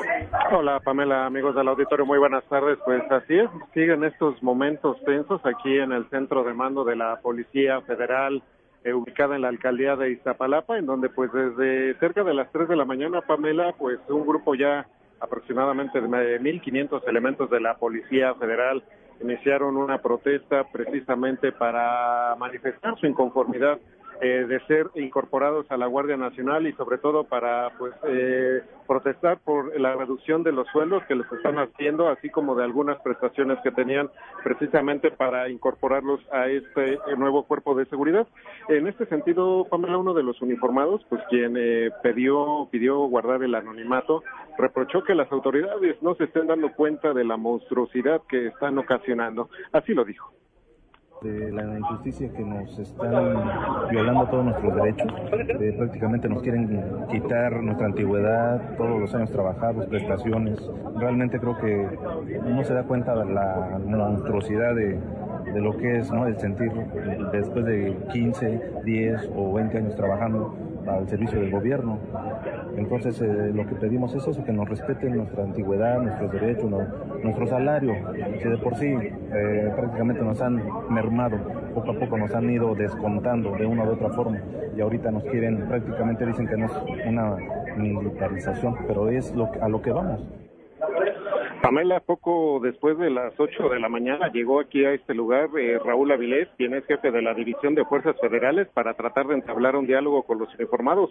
Hola, 0.50 0.80
Pamela, 0.80 1.26
amigos 1.26 1.54
del 1.54 1.68
auditorio. 1.68 2.06
Muy 2.06 2.18
buenas 2.18 2.44
tardes. 2.44 2.78
Pues 2.84 3.02
así 3.10 3.38
es, 3.38 3.50
siguen 3.74 4.04
estos 4.04 4.42
momentos 4.42 4.96
tensos 5.04 5.40
aquí 5.44 5.76
en 5.78 5.92
el 5.92 6.08
centro 6.08 6.44
de 6.44 6.54
mando 6.54 6.84
de 6.84 6.96
la 6.96 7.20
Policía 7.20 7.80
Federal 7.82 8.42
eh, 8.88 8.94
ubicada 8.94 9.36
en 9.36 9.42
la 9.42 9.48
alcaldía 9.48 9.96
de 9.96 10.12
Iztapalapa, 10.12 10.78
en 10.78 10.86
donde 10.86 11.08
pues 11.08 11.32
desde 11.32 11.94
cerca 11.98 12.24
de 12.24 12.34
las 12.34 12.50
3 12.52 12.68
de 12.68 12.76
la 12.76 12.84
mañana, 12.84 13.20
Pamela, 13.20 13.74
pues 13.78 13.98
un 14.08 14.26
grupo 14.26 14.54
ya 14.54 14.86
aproximadamente 15.20 16.00
de 16.00 16.08
1.500 16.08 17.02
elementos 17.06 17.50
de 17.50 17.60
la 17.60 17.76
Policía 17.76 18.34
Federal 18.34 18.82
iniciaron 19.20 19.76
una 19.76 19.98
protesta 19.98 20.64
precisamente 20.64 21.52
para 21.52 22.36
manifestar 22.38 22.98
su 22.98 23.06
inconformidad 23.06 23.78
eh, 24.20 24.46
de 24.48 24.60
ser 24.66 24.88
incorporados 24.94 25.70
a 25.70 25.76
la 25.76 25.86
Guardia 25.86 26.16
Nacional 26.16 26.66
y 26.66 26.72
sobre 26.72 26.98
todo 26.98 27.24
para 27.24 27.70
pues 27.78 27.94
eh, 28.08 28.62
protestar 28.86 29.38
por 29.38 29.78
la 29.78 29.94
reducción 29.94 30.42
de 30.42 30.52
los 30.52 30.66
sueldos 30.68 31.04
que 31.06 31.14
les 31.14 31.30
están 31.30 31.58
haciendo, 31.58 32.08
así 32.08 32.28
como 32.28 32.54
de 32.56 32.64
algunas 32.64 33.00
prestaciones 33.02 33.58
que 33.62 33.70
tenían 33.70 34.10
precisamente 34.42 35.10
para 35.10 35.48
incorporarlos 35.48 36.20
a 36.32 36.48
este 36.48 36.98
nuevo 37.16 37.44
cuerpo 37.44 37.74
de 37.74 37.86
seguridad. 37.86 38.26
En 38.68 38.86
este 38.86 39.06
sentido, 39.06 39.66
Pamela, 39.70 39.98
uno 39.98 40.14
de 40.14 40.22
los 40.22 40.40
uniformados, 40.42 41.04
pues 41.08 41.22
quien 41.30 41.54
eh, 41.56 41.90
pidió, 42.02 42.68
pidió 42.70 42.98
guardar 43.06 43.42
el 43.42 43.54
anonimato, 43.54 44.22
reprochó 44.56 45.04
que 45.04 45.14
las 45.14 45.30
autoridades 45.30 46.02
no 46.02 46.14
se 46.16 46.24
estén 46.24 46.46
dando 46.46 46.72
cuenta 46.72 47.12
de 47.12 47.24
la 47.24 47.36
monstruosidad 47.36 48.22
que 48.28 48.48
están 48.48 48.78
ocasionando. 48.78 49.48
Así 49.72 49.94
lo 49.94 50.04
dijo 50.04 50.32
de 51.22 51.52
la 51.52 51.78
injusticia 51.78 52.30
que 52.32 52.44
nos 52.44 52.78
están 52.78 53.90
violando 53.90 54.26
todos 54.26 54.44
nuestros 54.44 54.74
derechos. 54.74 55.12
prácticamente 55.76 56.28
nos 56.28 56.42
quieren 56.42 56.82
quitar 57.10 57.62
nuestra 57.62 57.86
antigüedad, 57.86 58.76
todos 58.76 59.00
los 59.00 59.14
años 59.14 59.30
trabajados, 59.30 59.86
prestaciones. 59.86 60.58
Realmente 60.96 61.38
creo 61.38 61.58
que 61.58 61.88
no 62.46 62.64
se 62.64 62.74
da 62.74 62.84
cuenta 62.84 63.14
de 63.14 63.32
la 63.32 63.78
monstruosidad 63.84 64.74
de, 64.74 64.98
de 65.52 65.60
lo 65.60 65.76
que 65.76 65.98
es 65.98 66.10
¿no? 66.12 66.26
el 66.26 66.38
sentir 66.38 66.72
después 67.32 67.64
de 67.64 67.96
15, 68.12 68.82
10 68.84 69.30
o 69.36 69.52
20 69.54 69.78
años 69.78 69.96
trabajando 69.96 70.54
al 70.88 71.08
servicio 71.08 71.40
del 71.40 71.50
gobierno. 71.50 71.98
Entonces 72.76 73.20
eh, 73.20 73.52
lo 73.54 73.66
que 73.66 73.74
pedimos 73.74 74.14
es 74.14 74.26
eso, 74.26 74.44
que 74.44 74.52
nos 74.52 74.68
respeten 74.68 75.16
nuestra 75.16 75.44
antigüedad, 75.44 76.00
nuestros 76.00 76.32
derechos, 76.32 76.70
nuestro 77.22 77.46
salario, 77.46 77.94
que 78.40 78.48
de 78.48 78.58
por 78.58 78.76
sí 78.76 78.86
eh, 78.86 79.72
prácticamente 79.76 80.22
nos 80.22 80.40
han 80.40 80.62
mermado, 80.90 81.38
poco 81.74 81.90
a 81.92 81.94
poco 81.98 82.18
nos 82.18 82.34
han 82.34 82.50
ido 82.50 82.74
descontando 82.74 83.52
de 83.56 83.66
una 83.66 83.84
u 83.84 83.92
otra 83.92 84.10
forma 84.10 84.40
y 84.76 84.80
ahorita 84.80 85.10
nos 85.10 85.24
quieren, 85.24 85.66
prácticamente 85.68 86.26
dicen 86.26 86.46
que 86.46 86.56
no 86.56 86.66
es 86.66 86.72
una 87.06 87.36
militarización, 87.76 88.76
pero 88.86 89.08
es 89.08 89.34
lo, 89.34 89.50
a 89.60 89.68
lo 89.68 89.82
que 89.82 89.92
vamos. 89.92 90.24
Pamela, 91.62 92.00
poco 92.00 92.60
después 92.62 92.96
de 92.98 93.10
las 93.10 93.32
8 93.38 93.68
de 93.68 93.80
la 93.80 93.88
mañana 93.88 94.30
llegó 94.32 94.60
aquí 94.60 94.84
a 94.84 94.92
este 94.92 95.12
lugar 95.12 95.48
eh, 95.58 95.78
Raúl 95.84 96.12
Avilés, 96.12 96.48
quien 96.56 96.74
es 96.74 96.84
jefe 96.86 97.10
de 97.10 97.20
la 97.20 97.34
División 97.34 97.74
de 97.74 97.84
Fuerzas 97.84 98.16
Federales, 98.20 98.68
para 98.68 98.94
tratar 98.94 99.26
de 99.26 99.34
entablar 99.34 99.74
un 99.74 99.86
diálogo 99.86 100.22
con 100.22 100.38
los 100.38 100.54
uniformados. 100.54 101.10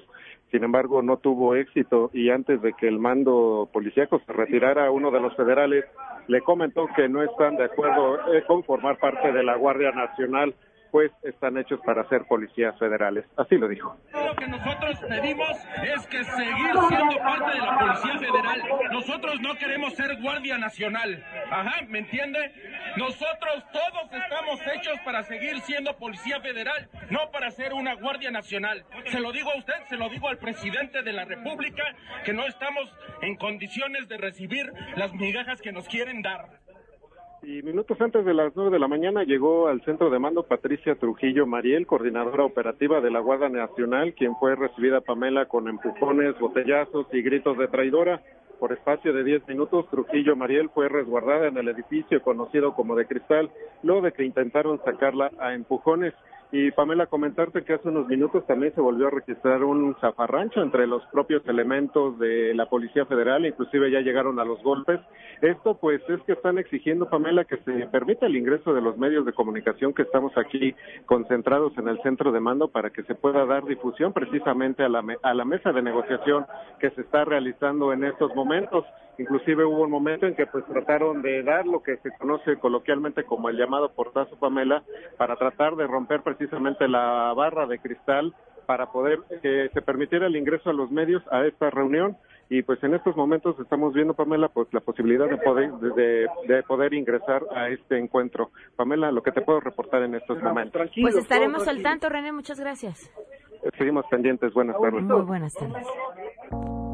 Sin 0.52 0.64
embargo, 0.64 1.02
no 1.02 1.18
tuvo 1.18 1.56
éxito 1.56 2.10
y 2.14 2.30
antes 2.30 2.62
de 2.62 2.74
que 2.74 2.88
el 2.88 2.98
mando 2.98 3.70
policíaco 3.74 4.22
se 4.26 4.34
retirara, 4.34 4.90
uno 4.90 5.12
de 5.12 5.20
los 5.20 5.36
federales 5.36 5.86
le 6.28 6.42
comentó 6.42 6.88
que 6.96 7.10
no 7.10 7.24
están 7.24 7.58
de 7.58 7.66
acuerdo 7.66 8.34
eh, 8.34 8.44
con 8.48 8.64
formar 8.64 8.98
parte 9.00 9.32
de 9.32 9.44
la 9.44 9.56
Guardia 9.56 9.92
Nacional 9.92 10.56
pues 10.98 11.12
están 11.22 11.56
hechos 11.60 11.80
para 11.86 12.10
ser 12.10 12.26
policías 12.26 12.76
federales. 12.80 13.24
Así 13.38 13.56
lo 13.56 13.68
dijo. 13.68 13.96
Lo 14.14 14.36
que 14.36 14.48
nosotros 14.48 14.98
pedimos 15.08 15.52
es 15.84 16.08
que 16.08 16.24
seguir 16.24 16.74
siendo 16.90 17.18
parte 17.20 17.52
de 17.52 17.60
la 17.60 17.78
Policía 17.78 18.18
Federal. 18.18 18.64
Nosotros 18.94 19.40
no 19.40 19.54
queremos 19.58 19.94
ser 19.94 20.20
Guardia 20.20 20.58
Nacional. 20.58 21.24
Ajá, 21.52 21.86
¿me 21.88 22.00
entiende? 22.00 22.40
Nosotros 22.96 23.64
todos 23.72 24.12
estamos 24.12 24.60
hechos 24.74 25.00
para 25.06 25.22
seguir 25.22 25.60
siendo 25.60 25.96
Policía 25.98 26.42
Federal, 26.42 26.90
no 27.12 27.30
para 27.30 27.52
ser 27.52 27.76
una 27.76 27.94
Guardia 27.94 28.32
Nacional. 28.32 28.84
Se 29.12 29.20
lo 29.20 29.32
digo 29.32 29.52
a 29.52 29.58
usted, 29.58 29.76
se 29.90 29.98
lo 29.98 30.10
digo 30.10 30.30
al 30.30 30.40
presidente 30.40 31.04
de 31.04 31.14
la 31.14 31.26
República, 31.26 31.84
que 32.26 32.34
no 32.34 32.44
estamos 32.48 32.92
en 33.22 33.36
condiciones 33.36 34.08
de 34.08 34.18
recibir 34.18 34.74
las 34.96 35.14
migajas 35.14 35.62
que 35.62 35.72
nos 35.72 35.88
quieren 35.88 36.24
dar. 36.24 36.58
Y 37.44 37.62
minutos 37.62 38.02
antes 38.02 38.26
de 38.26 38.34
las 38.34 38.56
nueve 38.56 38.72
de 38.72 38.80
la 38.80 38.88
mañana 38.88 39.24
llegó 39.24 39.68
al 39.68 39.82
centro 39.86 40.10
de 40.10 40.18
mando 40.18 40.44
Patricia 40.44 40.96
Trujillo 40.96 41.46
Mariel, 41.46 41.86
coordinadora 41.86 42.44
operativa 42.44 43.00
de 43.00 43.12
la 43.12 43.20
Guardia 43.20 43.48
Nacional, 43.48 44.16
quien 44.16 44.36
fue 44.38 44.56
recibida 44.56 45.02
Pamela 45.02 45.46
con 45.46 45.68
empujones, 45.68 46.38
botellazos 46.40 47.06
y 47.14 47.22
gritos 47.22 47.58
de 47.58 47.68
traidora. 47.68 48.22
Por 48.60 48.74
espacio 48.74 49.14
de 49.14 49.24
diez 49.24 49.48
minutos, 49.48 49.88
Trujillo 49.92 50.36
Mariel 50.36 50.70
fue 50.70 50.90
resguardada 50.90 51.48
en 51.48 51.58
el 51.58 51.68
edificio 51.68 52.24
conocido 52.24 52.74
como 52.74 52.96
de 52.96 53.06
cristal, 53.06 53.52
luego 53.84 54.02
de 54.02 54.14
que 54.14 54.26
intentaron 54.26 54.84
sacarla 54.84 55.32
a 55.40 55.54
empujones. 55.54 56.16
Y 56.50 56.72
Pamela, 56.72 57.08
comentarte 57.08 57.64
que 57.66 57.74
hace 57.74 57.90
unos 57.90 58.08
minutos 58.08 58.46
también 58.48 58.74
se 58.74 58.80
volvió 58.80 59.08
a 59.08 59.12
registrar 59.12 59.64
un 59.64 59.96
zafarrancho 60.00 60.62
entre 60.62 60.88
los 60.88 61.06
propios 61.08 61.46
elementos 61.46 62.18
de 62.20 62.54
la 62.54 62.68
Policía 62.68 63.06
Federal, 63.06 63.46
inclusive 63.46 63.92
ya 63.92 64.00
llegaron 64.00 64.40
a 64.40 64.46
los 64.46 64.64
golpes. 64.64 65.02
Esto 65.42 65.78
pues 65.78 66.02
es 66.08 66.22
que 66.22 66.32
están 66.32 66.58
exigiendo, 66.58 67.10
Pamela, 67.10 67.44
que 67.44 67.58
se 67.58 67.88
permita 67.88 68.28
el 68.28 68.38
ingreso 68.38 68.74
de 68.74 68.82
los 68.82 68.98
medios 68.98 69.26
de 69.26 69.34
comunicación 69.34 69.94
que 69.94 70.04
estamos 70.04 70.32
aquí 70.38 70.74
concentrados 71.06 71.78
en 71.78 71.90
el 71.90 72.02
centro 72.02 72.32
de 72.32 72.40
mando 72.40 72.70
para 72.70 72.92
que 72.92 73.04
se 73.04 73.16
pueda 73.16 73.46
dar 73.46 73.66
difusión 73.66 74.14
precisamente 74.14 74.84
a 74.84 74.90
la, 74.90 75.04
a 75.24 75.34
la 75.34 75.44
mesa 75.44 75.74
de 75.74 75.82
negociación 75.82 76.46
que 76.80 76.92
se 76.92 77.02
está 77.02 77.26
realizando 77.26 77.92
en 77.92 78.06
estos 78.06 78.34
momentos. 78.36 78.86
Inclusive 79.18 79.66
hubo 79.66 79.84
un 79.84 79.92
momento 79.92 80.26
en 80.26 80.36
que 80.36 80.46
pues 80.46 80.66
trataron 80.66 81.22
de 81.22 81.44
dar 81.44 81.66
lo 81.66 81.82
que 81.82 81.98
se 81.98 82.12
conoce 82.18 82.58
coloquialmente 82.58 83.24
como 83.24 83.50
el 83.50 83.58
llamado 83.58 83.92
portazo 83.94 84.38
Pamela 84.38 84.84
para 85.18 85.36
tratar 85.36 85.76
de 85.76 85.88
romper 85.88 86.22
precisamente 86.22 86.88
la 86.88 87.34
barra 87.36 87.66
de 87.66 87.80
cristal 87.80 88.34
para 88.68 88.92
poder 88.92 89.20
que 89.42 89.70
se 89.74 89.82
permitiera 89.82 90.28
el 90.28 90.36
ingreso 90.36 90.70
a 90.70 90.74
los 90.74 90.92
medios 90.92 91.24
a 91.32 91.46
esta 91.46 91.72
reunión. 91.72 92.18
Y 92.50 92.62
pues 92.62 92.82
en 92.84 92.94
estos 92.94 93.16
momentos 93.18 93.60
estamos 93.60 93.94
viendo 93.94 94.14
Pamela 94.14 94.50
pues 94.50 94.68
la 94.72 94.80
posibilidad 94.80 95.28
de 95.28 95.38
poder 95.38 95.72
de, 95.72 96.28
de 96.48 96.64
poder 96.64 96.94
ingresar 96.94 97.42
a 97.54 97.70
este 97.70 97.98
encuentro. 97.98 98.52
Pamela 98.76 99.12
lo 99.12 99.22
que 99.24 99.32
te 99.32 99.42
puedo 99.42 99.60
reportar 99.60 100.04
en 100.04 100.16
estos 100.16 100.42
momentos. 100.42 100.90
Pues 101.02 101.16
estaremos 101.16 101.68
al 101.68 101.82
tanto, 101.82 102.08
René, 102.08 102.32
muchas 102.32 102.60
gracias. 102.60 103.12
seguimos 103.78 104.06
pendientes. 104.10 104.54
Buenas 104.54 104.80
tardes. 104.80 105.04
Muy 105.04 105.26
buenas 105.26 105.54
tardes. 105.54 106.87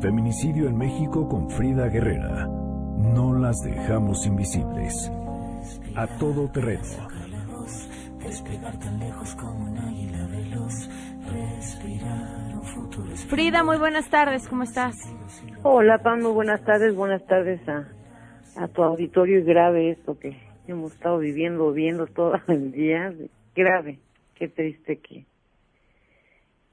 Feminicidio 0.00 0.66
en 0.66 0.78
México 0.78 1.28
con 1.28 1.50
Frida 1.50 1.88
Guerrera. 1.88 2.46
No 2.46 3.34
las 3.38 3.60
dejamos 3.62 4.26
invisibles. 4.26 5.12
A 5.94 6.06
todo 6.18 6.50
terreno. 6.50 6.80
Despegar 8.18 8.78
tan 8.78 8.98
lejos 8.98 9.36
como 9.36 9.70
un 9.70 9.76
águila 9.76 10.26
veloz, 10.28 10.88
respirar 11.30 12.54
un 12.54 12.62
futuro. 12.62 13.14
Frida, 13.28 13.62
muy 13.62 13.76
buenas 13.76 14.08
tardes, 14.08 14.48
¿cómo 14.48 14.62
estás? 14.62 14.96
Hola, 15.62 15.98
Pam, 15.98 16.22
muy 16.22 16.32
buenas 16.32 16.64
tardes, 16.64 16.94
buenas 16.94 17.26
tardes 17.26 17.60
a, 17.68 17.86
a 18.56 18.68
tu 18.68 18.82
auditorio. 18.82 19.40
Y 19.40 19.42
grave 19.42 19.90
esto 19.90 20.18
que 20.18 20.34
hemos 20.66 20.94
estado 20.94 21.18
viviendo, 21.18 21.72
viendo 21.72 22.06
todo 22.06 22.40
el 22.48 22.72
día. 22.72 23.12
Grave, 23.54 23.98
qué 24.34 24.48
triste 24.48 24.96
que, 24.96 25.26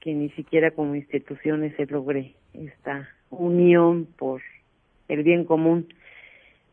que 0.00 0.14
ni 0.14 0.30
siquiera 0.30 0.70
como 0.70 0.94
instituciones 0.94 1.76
se 1.76 1.84
logre 1.84 2.34
esta 2.54 3.06
unión 3.30 4.06
por 4.16 4.42
el 5.08 5.22
bien 5.22 5.44
común. 5.44 5.88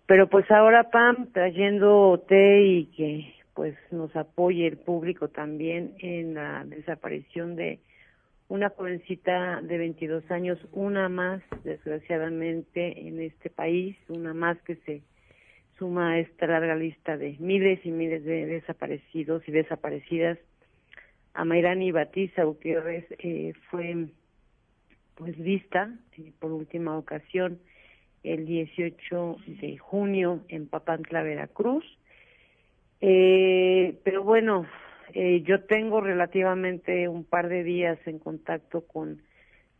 Pero 0.05 0.29
pues 0.29 0.49
ahora, 0.51 0.89
Pam, 0.91 1.31
trayéndote 1.31 2.63
y 2.63 2.85
que 2.87 3.33
pues 3.53 3.75
nos 3.91 4.15
apoye 4.15 4.67
el 4.67 4.77
público 4.77 5.29
también 5.29 5.95
en 5.99 6.35
la 6.35 6.63
desaparición 6.65 7.55
de 7.55 7.79
una 8.47 8.69
jovencita 8.69 9.61
de 9.61 9.77
22 9.77 10.29
años, 10.29 10.59
una 10.71 11.09
más, 11.09 11.41
desgraciadamente, 11.63 13.07
en 13.07 13.19
este 13.21 13.49
país, 13.49 13.97
una 14.07 14.33
más 14.33 14.61
que 14.63 14.75
se 14.85 15.01
suma 15.79 16.11
a 16.11 16.19
esta 16.19 16.47
larga 16.47 16.75
lista 16.75 17.17
de 17.17 17.35
miles 17.39 17.83
y 17.85 17.91
miles 17.91 18.23
de 18.23 18.45
desaparecidos 18.45 19.47
y 19.47 19.51
desaparecidas. 19.51 20.37
A 21.33 21.43
Mayrani 21.43 21.91
Batiza 21.91 22.43
Gutiérrez 22.43 23.05
eh, 23.17 23.53
fue 23.69 24.07
pues 25.15 25.37
vista 25.37 25.89
por 26.39 26.51
última 26.51 26.97
ocasión 26.97 27.59
el 28.23 28.45
18 28.45 29.37
de 29.61 29.77
junio 29.77 30.41
en 30.49 30.67
Papantla, 30.67 31.23
Veracruz. 31.23 31.85
Eh, 33.01 33.99
pero 34.03 34.23
bueno, 34.23 34.65
eh, 35.13 35.41
yo 35.43 35.63
tengo 35.63 36.01
relativamente 36.01 37.07
un 37.07 37.23
par 37.23 37.49
de 37.49 37.63
días 37.63 37.99
en 38.05 38.19
contacto 38.19 38.85
con 38.87 39.21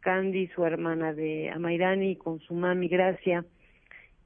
Candy, 0.02 0.48
su 0.50 0.64
hermana 0.64 1.14
de 1.14 1.50
Amairani, 1.50 2.12
y 2.12 2.16
con 2.16 2.40
su 2.40 2.54
mami 2.54 2.88
Gracia, 2.88 3.44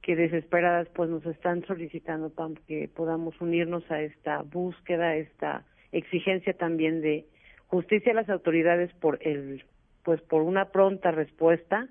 que 0.02 0.16
desesperadas 0.16 0.88
pues 0.90 1.08
nos 1.08 1.24
están 1.26 1.64
solicitando 1.66 2.30
Pam, 2.30 2.54
que 2.66 2.88
podamos 2.88 3.40
unirnos 3.40 3.90
a 3.90 4.02
esta 4.02 4.42
búsqueda, 4.42 5.08
a 5.08 5.16
esta 5.16 5.64
exigencia 5.92 6.52
también 6.52 7.00
de 7.00 7.26
justicia 7.66 8.12
a 8.12 8.16
las 8.16 8.28
autoridades 8.28 8.92
por 8.94 9.18
el 9.22 9.64
pues 10.02 10.20
por 10.22 10.42
una 10.42 10.66
pronta 10.66 11.10
respuesta. 11.10 11.88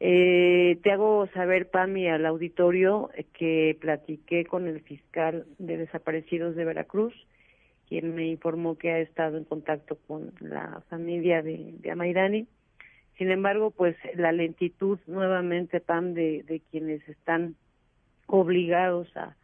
Eh, 0.00 0.78
te 0.82 0.90
hago 0.90 1.28
saber, 1.28 1.70
Pami, 1.70 2.08
al 2.08 2.26
auditorio 2.26 3.10
que 3.34 3.76
platiqué 3.80 4.44
con 4.44 4.66
el 4.66 4.80
fiscal 4.80 5.46
de 5.58 5.76
desaparecidos 5.76 6.56
de 6.56 6.64
Veracruz, 6.64 7.14
quien 7.88 8.14
me 8.14 8.26
informó 8.26 8.76
que 8.76 8.90
ha 8.90 8.98
estado 8.98 9.36
en 9.36 9.44
contacto 9.44 9.96
con 10.08 10.32
la 10.40 10.82
familia 10.88 11.42
de, 11.42 11.74
de 11.78 11.90
Amairani. 11.90 12.46
Sin 13.18 13.30
embargo, 13.30 13.70
pues 13.70 13.96
la 14.14 14.32
lentitud 14.32 14.98
nuevamente, 15.06 15.80
Pam, 15.80 16.14
de, 16.14 16.42
de 16.42 16.60
quienes 16.70 17.08
están 17.08 17.54
obligados 18.26 19.14
a 19.16 19.36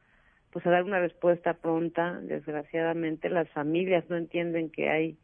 pues 0.51 0.67
a 0.67 0.71
dar 0.71 0.85
una 0.85 0.99
respuesta 0.99 1.55
pronta, 1.55 2.19
desgraciadamente 2.23 3.29
las 3.29 3.49
familias 3.51 4.09
no 4.09 4.17
entienden 4.17 4.71
que 4.71 4.89
hay 4.89 5.19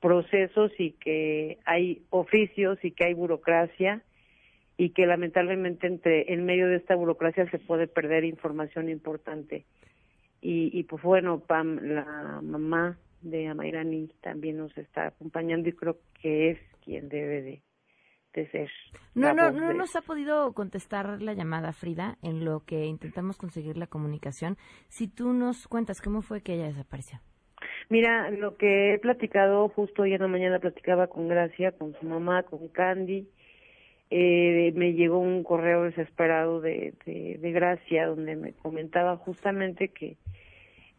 procesos 0.00 0.72
y 0.78 0.92
que 0.92 1.58
hay 1.64 2.02
oficios 2.10 2.78
y 2.84 2.90
que 2.92 3.06
hay 3.06 3.14
burocracia 3.14 4.02
y 4.76 4.90
que 4.90 5.06
lamentablemente 5.06 5.86
entre 5.86 6.32
en 6.32 6.44
medio 6.44 6.68
de 6.68 6.76
esta 6.76 6.94
burocracia 6.94 7.48
se 7.50 7.58
puede 7.58 7.86
perder 7.86 8.24
información 8.24 8.88
importante 8.90 9.64
y, 10.42 10.70
y 10.78 10.82
pues 10.84 11.02
bueno 11.02 11.40
Pam 11.40 11.78
la 11.82 12.40
mamá 12.42 12.98
de 13.22 13.48
Amairani 13.48 14.08
también 14.20 14.58
nos 14.58 14.76
está 14.76 15.06
acompañando 15.08 15.68
y 15.68 15.72
creo 15.72 15.96
que 16.20 16.50
es 16.50 16.58
quien 16.84 17.08
debe 17.08 17.40
de, 17.42 17.62
de 18.34 18.50
ser 18.50 18.70
No, 19.14 19.32
no, 19.32 19.50
no 19.50 19.68
de- 19.68 19.74
nos 19.74 19.96
ha 19.96 20.02
podido 20.02 20.52
contestar 20.52 21.22
la 21.22 21.32
llamada, 21.32 21.72
Frida, 21.72 22.18
en 22.22 22.44
lo 22.44 22.60
que 22.60 22.84
intentamos 22.84 23.38
conseguir 23.38 23.78
la 23.78 23.86
comunicación. 23.86 24.56
Si 24.88 25.08
tú 25.08 25.32
nos 25.32 25.66
cuentas 25.68 26.02
cómo 26.02 26.20
fue 26.20 26.42
que 26.42 26.52
ella 26.54 26.66
desapareció. 26.66 27.18
Mira, 27.88 28.30
lo 28.30 28.56
que 28.56 28.94
he 28.94 28.98
platicado, 28.98 29.68
justo 29.68 30.02
hoy 30.02 30.14
en 30.14 30.20
la 30.22 30.28
mañana 30.28 30.58
platicaba 30.58 31.06
con 31.06 31.28
Gracia, 31.28 31.72
con 31.72 31.94
su 31.94 32.06
mamá, 32.06 32.42
con 32.42 32.68
Candy. 32.68 33.28
Eh, 34.10 34.72
me 34.76 34.92
llegó 34.94 35.18
un 35.18 35.42
correo 35.44 35.82
desesperado 35.84 36.60
de, 36.60 36.94
de, 37.06 37.38
de 37.38 37.52
Gracia 37.52 38.06
donde 38.06 38.36
me 38.36 38.52
comentaba 38.54 39.16
justamente 39.16 39.88
que 39.88 40.16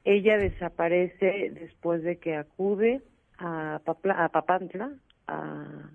ella 0.04 0.38
desaparece 0.38 1.52
después 1.52 2.04
de 2.04 2.18
que 2.18 2.36
acude 2.36 3.02
a, 3.38 3.82
Papla- 3.86 4.24
a 4.26 4.30
Papantla 4.30 4.92
a 5.28 5.90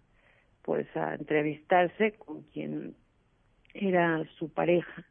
pues 0.63 0.87
a 0.97 1.15
entrevistarse 1.15 2.13
con 2.13 2.43
quien 2.45 2.95
era 3.75 4.25
su 4.39 4.49
pareja 4.53 5.05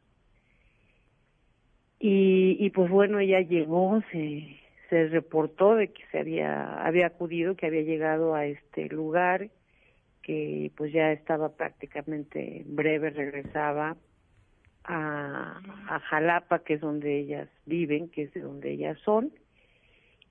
y, 2.00 2.56
y 2.58 2.70
pues 2.70 2.90
bueno 2.90 3.18
ella 3.20 3.40
llegó 3.40 4.02
se 4.10 4.56
se 4.92 5.08
reportó 5.08 5.74
de 5.74 5.88
que 5.88 6.02
se 6.10 6.18
había 6.18 6.86
había 6.86 7.06
acudido 7.06 7.56
que 7.56 7.64
había 7.64 7.80
llegado 7.80 8.34
a 8.34 8.44
este 8.44 8.90
lugar 8.90 9.48
que 10.20 10.70
pues 10.76 10.92
ya 10.92 11.12
estaba 11.12 11.56
prácticamente 11.56 12.60
en 12.60 12.76
breve 12.76 13.08
regresaba 13.08 13.96
a, 14.84 15.60
a 15.88 15.98
Jalapa 16.00 16.58
que 16.58 16.74
es 16.74 16.82
donde 16.82 17.20
ellas 17.20 17.48
viven 17.64 18.10
que 18.10 18.24
es 18.24 18.34
de 18.34 18.40
donde 18.40 18.72
ellas 18.72 18.98
son 19.02 19.32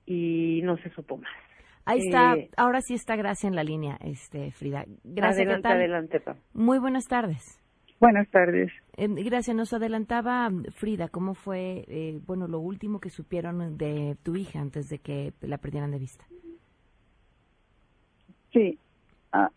y 0.06 0.60
no 0.62 0.76
se 0.76 0.90
supo 0.90 1.16
más 1.16 1.32
Ahí 1.84 1.98
está, 1.98 2.36
Eh, 2.36 2.48
ahora 2.56 2.80
sí 2.80 2.94
está 2.94 3.16
Gracia 3.16 3.48
en 3.48 3.56
la 3.56 3.64
línea, 3.64 3.98
este 4.04 4.52
Frida. 4.52 4.84
Gracias, 5.02 5.36
¿qué 5.36 5.42
adelante 5.42 5.62
tal? 5.62 5.76
adelante. 5.78 6.22
Muy 6.54 6.78
buenas 6.78 7.06
tardes. 7.06 7.60
Buenas 8.02 8.28
tardes. 8.30 8.72
Eh, 8.96 9.06
Gracias, 9.06 9.56
nos 9.56 9.72
adelantaba 9.72 10.50
mm, 10.50 10.64
Frida, 10.72 11.06
¿cómo 11.06 11.34
fue, 11.34 11.84
eh, 11.86 12.20
bueno, 12.26 12.48
lo 12.48 12.58
último 12.58 12.98
que 12.98 13.10
supieron 13.10 13.78
de 13.78 14.16
tu 14.24 14.34
hija 14.34 14.58
antes 14.60 14.88
de 14.88 14.98
que 14.98 15.32
la 15.40 15.56
perdieran 15.58 15.92
de 15.92 16.00
vista? 16.00 16.24
Sí. 18.52 18.76
Ah, 19.30 19.52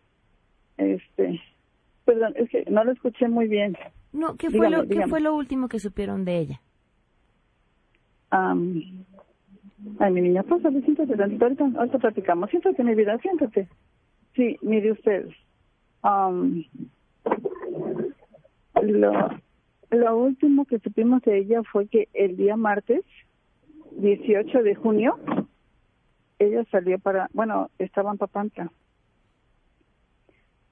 este, 0.77 1.41
perdón, 2.05 2.33
es 2.35 2.47
que 2.51 2.65
no 2.69 2.83
lo 2.83 2.91
escuché 2.91 3.27
muy 3.27 3.47
bien. 3.47 3.75
No, 4.13 4.35
¿qué 4.35 4.51
fue, 4.51 4.67
Dígame, 4.67 4.75
lo, 4.77 4.83
¿qué 4.83 4.89
dígame. 4.89 5.09
fue 5.09 5.21
lo 5.21 5.33
último 5.35 5.67
que 5.67 5.79
supieron 5.79 6.23
de 6.23 6.37
ella? 6.37 6.61
Am, 8.29 8.79
ay, 9.97 10.13
mi 10.13 10.21
niña, 10.21 10.43
pásale, 10.43 10.81
siéntate 10.83 11.15
tantito, 11.17 11.45
ahorita, 11.45 11.65
ahorita 11.79 11.97
platicamos. 11.97 12.51
Siéntate, 12.51 12.83
mi 12.83 12.93
vida, 12.93 13.17
siéntate. 13.23 13.67
Sí, 14.35 14.55
mire 14.61 14.91
usted, 14.91 15.29
am, 16.03 16.63
lo, 18.81 19.29
lo 19.91 20.17
último 20.17 20.65
que 20.65 20.79
supimos 20.79 21.21
de 21.23 21.37
ella 21.37 21.63
fue 21.63 21.87
que 21.87 22.09
el 22.13 22.35
día 22.37 22.55
martes, 22.55 23.01
18 23.91 24.63
de 24.63 24.75
junio, 24.75 25.17
ella 26.39 26.65
salió 26.71 26.99
para, 26.99 27.29
bueno, 27.33 27.69
estaba 27.79 28.11
en 28.11 28.17
Papantla. 28.17 28.71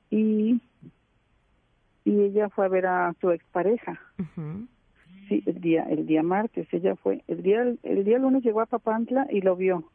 Y, 0.10 0.62
y 2.06 2.20
ella 2.22 2.50
fue 2.50 2.66
a 2.66 2.70
ver 2.70 2.86
a 2.86 3.16
su 3.22 3.32
expareja. 3.32 4.00
Sí, 5.30 5.42
el 5.46 5.62
día, 5.62 5.84
el 5.84 6.06
día 6.06 6.22
martes, 6.22 6.68
ella 6.72 6.96
fue, 6.96 7.24
el 7.28 7.42
día, 7.42 7.64
el 7.84 8.04
día 8.04 8.20
lunes 8.20 8.44
llegó 8.44 8.62
a 8.62 8.66
Papantla 8.66 9.28
y 9.30 9.42
lo 9.42 9.56
vio. 9.56 9.86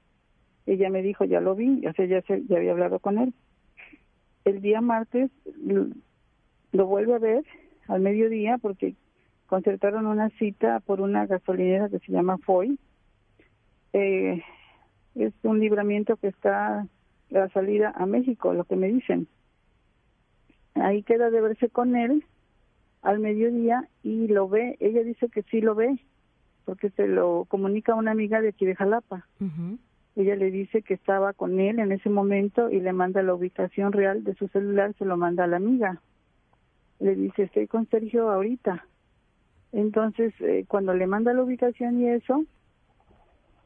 Ella 0.66 0.90
me 0.90 1.02
dijo, 1.02 1.24
ya 1.24 1.40
lo 1.40 1.54
vi, 1.54 1.86
o 1.86 1.92
sea, 1.92 2.06
ya, 2.06 2.22
se, 2.22 2.44
ya 2.46 2.56
había 2.56 2.72
hablado 2.72 2.98
con 2.98 3.18
él. 3.18 3.32
El 4.44 4.60
día 4.62 4.80
martes 4.80 5.30
lo 6.72 6.86
vuelve 6.86 7.14
a 7.14 7.18
ver 7.18 7.44
al 7.88 8.00
mediodía 8.00 8.58
porque 8.58 8.94
concertaron 9.46 10.06
una 10.06 10.30
cita 10.30 10.80
por 10.80 11.00
una 11.00 11.26
gasolinera 11.26 11.88
que 11.88 11.98
se 11.98 12.12
llama 12.12 12.38
Foy. 12.38 12.78
Eh, 13.92 14.42
es 15.14 15.32
un 15.42 15.58
libramiento 15.58 16.16
que 16.16 16.28
está 16.28 16.86
la 17.30 17.48
salida 17.48 17.92
a 17.96 18.06
México, 18.06 18.52
lo 18.52 18.64
que 18.64 18.76
me 18.76 18.88
dicen. 18.88 19.26
Ahí 20.74 21.02
queda 21.02 21.30
de 21.30 21.40
verse 21.40 21.68
con 21.68 21.96
él 21.96 22.24
al 23.02 23.18
mediodía 23.18 23.88
y 24.02 24.28
lo 24.28 24.48
ve, 24.48 24.76
ella 24.80 25.02
dice 25.02 25.28
que 25.28 25.42
sí 25.44 25.60
lo 25.60 25.74
ve, 25.74 25.98
porque 26.64 26.90
se 26.90 27.08
lo 27.08 27.46
comunica 27.48 27.92
a 27.92 27.96
una 27.96 28.10
amiga 28.10 28.40
de 28.40 28.48
aquí 28.48 28.66
de 28.66 28.76
Jalapa. 28.76 29.26
Ella 30.16 30.36
le 30.36 30.50
dice 30.50 30.82
que 30.82 30.94
estaba 30.94 31.32
con 31.32 31.60
él 31.60 31.78
en 31.78 31.92
ese 31.92 32.10
momento 32.10 32.70
y 32.70 32.80
le 32.80 32.92
manda 32.92 33.22
la 33.22 33.34
ubicación 33.34 33.92
real 33.92 34.24
de 34.24 34.34
su 34.34 34.48
celular, 34.48 34.94
se 34.98 35.04
lo 35.04 35.16
manda 35.16 35.44
a 35.44 35.46
la 35.46 35.56
amiga. 35.56 36.02
Le 37.00 37.14
dice, 37.14 37.44
estoy 37.44 37.66
con 37.66 37.88
Sergio 37.88 38.30
ahorita. 38.30 38.86
Entonces, 39.72 40.32
eh, 40.40 40.64
cuando 40.66 40.94
le 40.94 41.06
manda 41.06 41.32
la 41.32 41.42
ubicación 41.42 42.00
y 42.00 42.08
eso, 42.08 42.44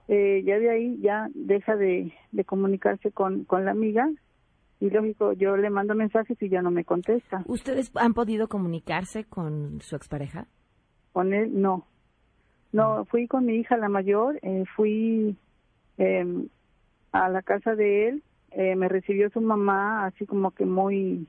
eh, 0.09 0.43
ya 0.45 0.59
de 0.59 0.71
ahí 0.71 0.99
ya 1.01 1.29
deja 1.35 1.77
de, 1.77 2.13
de 2.33 2.45
comunicarse 2.45 3.13
con, 3.13 3.45
con 3.45 3.65
la 3.65 3.71
amiga 3.71 4.11
y 4.81 4.91
lógico, 4.91 5.33
yo 5.35 5.57
le 5.57 5.71
mando 5.71 5.95
mensajes 5.95 6.37
y 6.43 6.49
ya 6.49 6.61
no 6.61 6.73
me 6.73 6.85
contesta. 6.85 7.45
¿Ustedes 7.47 7.93
han 7.95 8.15
podido 8.15 8.49
comunicarse 8.49 9.23
con 9.23 9.81
su 9.81 9.95
expareja? 9.95 10.49
Con 11.13 11.33
él, 11.33 11.61
no. 11.61 11.87
No, 12.73 13.05
fui 13.05 13.29
con 13.29 13.47
mi 13.47 13.55
hija 13.55 13.77
la 13.77 13.89
mayor, 13.89 14.41
eh, 14.43 14.65
fui 14.75 15.37
eh, 15.99 16.49
a 17.13 17.29
la 17.29 17.43
casa 17.43 17.77
de 17.77 18.09
él, 18.09 18.23
eh, 18.51 18.75
me 18.75 18.89
recibió 18.89 19.31
su 19.31 19.41
mamá 19.41 20.07
así 20.07 20.27
como 20.27 20.51
que 20.51 20.65
muy, 20.65 21.29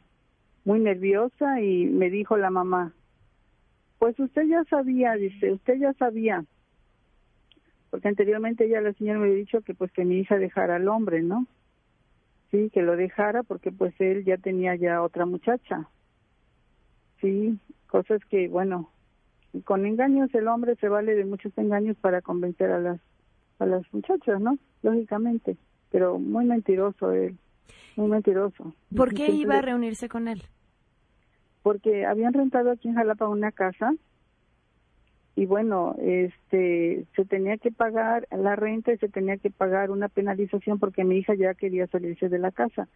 muy 0.66 0.80
nerviosa 0.80 1.62
y 1.62 1.86
me 1.86 2.10
dijo 2.10 2.38
la 2.38 2.50
mamá, 2.50 2.94
pues 4.00 4.20
usted 4.20 4.44
ya 4.48 4.64
sabía, 4.66 5.14
dice, 5.14 5.52
usted 5.52 5.76
ya 5.80 5.94
sabía, 5.94 6.44
porque 7.90 8.08
anteriormente 8.08 8.68
ya 8.68 8.82
la 8.82 8.94
señora 8.94 9.20
me 9.20 9.26
había 9.26 9.38
dicho 9.38 9.62
que 9.62 9.74
pues 9.74 9.92
que 9.92 10.06
mi 10.06 10.20
hija 10.20 10.38
dejara 10.38 10.78
al 10.78 10.88
hombre, 10.88 11.22
¿no? 11.22 11.48
sí, 12.54 12.70
que 12.72 12.84
lo 12.84 12.96
dejara 12.96 13.42
porque 13.42 13.72
pues 13.72 13.94
él 14.00 14.24
ya 14.24 14.38
tenía 14.38 14.76
ya 14.76 15.02
otra 15.02 15.26
muchacha. 15.26 15.90
Sí, 17.20 17.58
cosas 17.88 18.22
que, 18.30 18.48
bueno, 18.48 18.92
con 19.66 19.88
engaños 19.88 20.34
el 20.36 20.48
hombre 20.48 20.76
se 20.76 20.88
vale 20.88 21.16
de 21.16 21.26
muchos 21.26 21.52
engaños 21.58 21.98
para 21.98 22.22
convencer 22.22 22.72
a 22.72 22.80
las 22.80 23.00
a 23.60 23.66
las 23.66 23.82
muchachas, 23.92 24.40
¿no? 24.40 24.58
Lógicamente, 24.84 25.58
pero 25.92 26.20
muy 26.20 26.46
mentiroso 26.46 27.12
él, 27.12 27.38
muy 27.96 28.10
mentiroso. 28.10 28.74
¿Por 28.96 29.14
qué 29.14 29.32
iba 29.32 29.58
a 29.58 29.62
reunirse 29.62 30.10
con 30.10 30.28
él? 30.28 30.44
Porque 31.64 32.06
habían 32.06 32.34
rentado 32.34 32.72
aquí 32.72 32.90
en 32.90 32.96
Jalapa 32.96 33.28
una 33.28 33.52
casa 33.52 33.94
y 35.36 35.48
bueno, 35.48 35.96
este, 36.00 37.06
se 37.16 37.26
tenía 37.26 37.58
que 37.58 37.72
pagar 37.72 38.28
la 38.32 38.56
renta 38.56 38.94
y 38.94 38.98
se 39.00 39.10
tenía 39.10 39.38
que 39.38 39.50
pagar 39.50 39.90
una 39.90 40.08
penalización 40.08 40.78
porque 40.78 41.04
mi 41.04 41.18
hija 41.18 41.34
ya 41.34 41.56
quería 41.56 41.88
salirse 41.88 42.30
de 42.30 42.38
la 42.38 42.52
casa, 42.52 42.88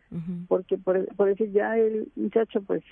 porque 0.47 0.77
por, 0.77 1.07
por 1.15 1.29
eso 1.29 1.45
ya 1.45 1.77
el 1.77 2.11
muchacho 2.15 2.61
pues 2.61 2.83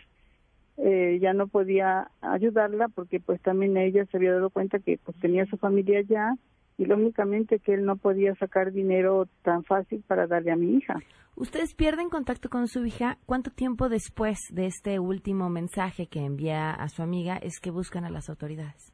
eh, 0.78 1.20
ya 1.22 1.34
no 1.34 1.48
podía 1.48 2.10
ayudarla 2.22 2.88
porque 2.88 3.20
pues 3.20 3.40
también 3.42 3.78
ella 3.78 4.06
se 4.06 4.18
había 4.18 4.34
dado 4.34 4.50
cuenta 4.50 4.80
que 4.80 4.98
pues 4.98 5.16
tenía 5.20 5.46
su 5.46 5.58
familia 5.58 6.00
allá 6.00 6.36
y 6.78 6.86
lógicamente 6.86 7.60
que 7.60 7.74
él 7.74 7.86
no 7.86 7.96
podía 7.96 8.36
sacar 8.36 8.72
dinero 8.72 9.28
tan 9.44 9.64
fácil 9.64 10.04
para 10.08 10.28
darle 10.28 10.52
a 10.52 10.56
mi 10.56 10.76
hija. 10.76 11.00
¿Ustedes 11.36 11.74
pierden 11.74 12.10
contacto 12.10 12.50
con 12.50 12.68
su 12.68 12.86
hija? 12.86 13.18
¿Cuánto 13.26 13.52
tiempo 13.52 13.90
después 13.90 14.40
de 14.52 14.68
este 14.68 15.00
último 15.00 15.50
mensaje 15.50 16.08
que 16.08 16.20
envía 16.20 16.72
a 16.72 16.88
su 16.88 17.02
amiga 17.04 17.38
es 17.38 17.60
que 17.60 17.72
buscan 17.72 18.06
a 18.06 18.10
las 18.10 18.30
autoridades? 18.30 18.94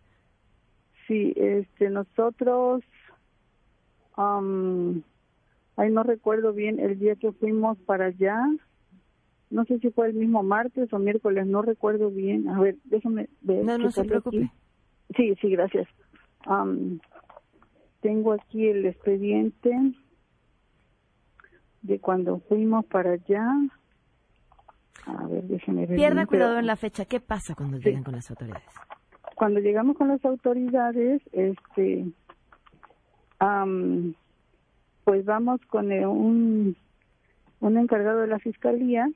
Sí, 1.07 1.33
este, 1.35 1.89
nosotros, 1.89 2.83
um, 4.17 5.01
ahí 5.75 5.91
no 5.91 6.03
recuerdo 6.03 6.53
bien 6.53 6.79
el 6.79 6.97
día 6.97 7.15
que 7.15 7.31
fuimos 7.31 7.77
para 7.79 8.05
allá, 8.05 8.37
no 9.51 9.65
sé 9.65 9.77
si 9.79 9.91
fue 9.91 10.07
el 10.07 10.13
mismo 10.13 10.41
martes 10.41 10.91
o 10.93 10.99
miércoles, 10.99 11.45
no 11.45 11.61
recuerdo 11.61 12.09
bien. 12.09 12.47
A 12.47 12.59
ver, 12.59 12.77
déjame 12.85 13.29
ver. 13.41 13.65
No, 13.65 13.77
no 13.77 13.91
se 13.91 14.05
preocupe. 14.05 14.49
Sí, 15.15 15.35
sí, 15.41 15.49
gracias. 15.49 15.87
Um, 16.47 16.99
tengo 18.01 18.33
aquí 18.33 18.67
el 18.67 18.85
expediente 18.85 19.71
de 21.81 21.99
cuando 21.99 22.39
fuimos 22.39 22.85
para 22.85 23.13
allá. 23.13 23.45
A 25.05 25.27
ver, 25.27 25.43
déjame 25.43 25.85
ver. 25.85 25.95
Pierda 25.95 26.25
cuidado 26.25 26.59
en 26.59 26.67
la 26.67 26.75
fecha. 26.75 27.05
¿Qué 27.05 27.19
pasa 27.19 27.55
cuando 27.55 27.77
llegan 27.77 28.03
con 28.03 28.15
las 28.15 28.29
autoridades? 28.29 28.63
cuando 29.41 29.59
llegamos 29.59 29.97
con 29.97 30.09
las 30.09 30.23
autoridades, 30.23 31.19
este, 31.31 32.05
pues 35.03 35.25
vamos 35.25 35.59
con 35.65 35.91
un, 35.91 36.75
un 37.59 37.77
encargado 37.79 38.21
de 38.21 38.27
la 38.27 38.37
fiscalía, 38.37 39.09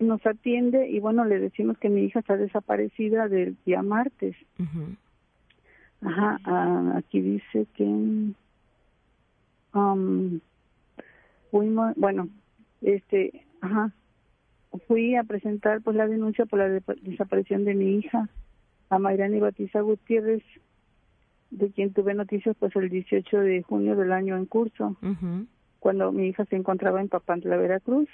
nos 0.00 0.26
atiende 0.26 0.88
y 0.88 0.98
bueno, 0.98 1.24
le 1.24 1.38
decimos 1.38 1.78
que 1.78 1.88
mi 1.88 2.02
hija 2.02 2.18
está 2.18 2.36
desaparecida 2.36 3.28
del 3.28 3.56
día 3.64 3.82
martes. 3.82 4.34
Ajá, 6.02 6.38
ah, 6.44 6.92
aquí 6.96 7.20
dice 7.20 7.66
que 7.74 8.32
fuimos, 11.50 11.94
bueno, 11.96 12.28
este, 12.82 13.44
ajá, 13.60 13.92
fui 14.86 15.16
a 15.16 15.24
presentar 15.24 15.82
pues 15.82 15.96
la 15.96 16.06
denuncia 16.06 16.46
por 16.46 16.58
la 16.58 16.68
desaparición 17.02 17.64
de 17.64 17.74
mi 17.74 17.96
hija 17.96 18.28
a 18.88 18.98
Mayrani 18.98 19.40
Batiza 19.40 19.80
Gutiérrez, 19.80 20.42
de 21.50 21.70
quien 21.70 21.92
tuve 21.92 22.14
noticias 22.14 22.56
pues 22.58 22.74
el 22.76 22.88
18 22.88 23.38
de 23.40 23.62
junio 23.62 23.96
del 23.96 24.12
año 24.12 24.36
en 24.36 24.46
curso, 24.46 24.96
cuando 25.78 26.12
mi 26.12 26.28
hija 26.28 26.44
se 26.46 26.56
encontraba 26.56 27.00
en 27.00 27.08
Papantla, 27.08 27.56
Veracruz. 27.56 28.08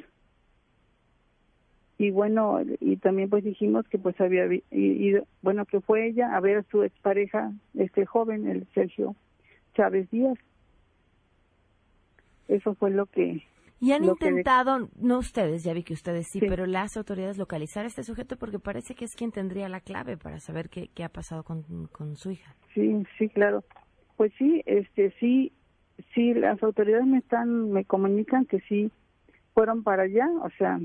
Y 2.02 2.10
bueno, 2.10 2.58
y 2.80 2.96
también 2.96 3.30
pues 3.30 3.44
dijimos 3.44 3.86
que 3.86 3.96
pues 3.96 4.20
había 4.20 4.48
ido, 4.72 5.24
bueno, 5.40 5.64
que 5.66 5.80
fue 5.80 6.08
ella 6.08 6.34
a 6.34 6.40
ver 6.40 6.56
a 6.56 6.62
su 6.64 6.82
expareja, 6.82 7.52
este 7.78 8.06
joven, 8.06 8.48
el 8.48 8.66
Sergio 8.74 9.14
Chávez 9.76 10.10
Díaz. 10.10 10.36
Eso 12.48 12.74
fue 12.74 12.90
lo 12.90 13.06
que 13.06 13.44
y 13.78 13.92
han 13.92 14.04
intentado, 14.04 14.88
no 14.98 15.18
ustedes, 15.18 15.62
ya 15.62 15.74
vi 15.74 15.84
que 15.84 15.92
ustedes 15.92 16.26
sí, 16.26 16.40
pero 16.40 16.66
las 16.66 16.96
autoridades 16.96 17.38
localizar 17.38 17.84
a 17.84 17.88
este 17.88 18.02
sujeto 18.02 18.36
porque 18.36 18.58
parece 18.58 18.96
que 18.96 19.04
es 19.04 19.14
quien 19.14 19.30
tendría 19.30 19.68
la 19.68 19.78
clave 19.78 20.16
para 20.16 20.40
saber 20.40 20.70
qué, 20.70 20.88
qué 20.92 21.04
ha 21.04 21.08
pasado 21.08 21.44
con, 21.44 21.86
con 21.92 22.16
su 22.16 22.32
hija. 22.32 22.56
Sí, 22.74 23.04
sí, 23.16 23.28
claro. 23.28 23.62
Pues 24.16 24.32
sí, 24.38 24.60
este, 24.66 25.14
sí, 25.20 25.52
sí, 26.14 26.34
las 26.34 26.60
autoridades 26.64 27.06
me 27.06 27.18
están, 27.18 27.70
me 27.70 27.84
comunican 27.84 28.44
que 28.44 28.58
sí 28.62 28.90
fueron 29.54 29.84
para 29.84 30.02
allá, 30.02 30.28
o 30.42 30.50
sea, 30.58 30.80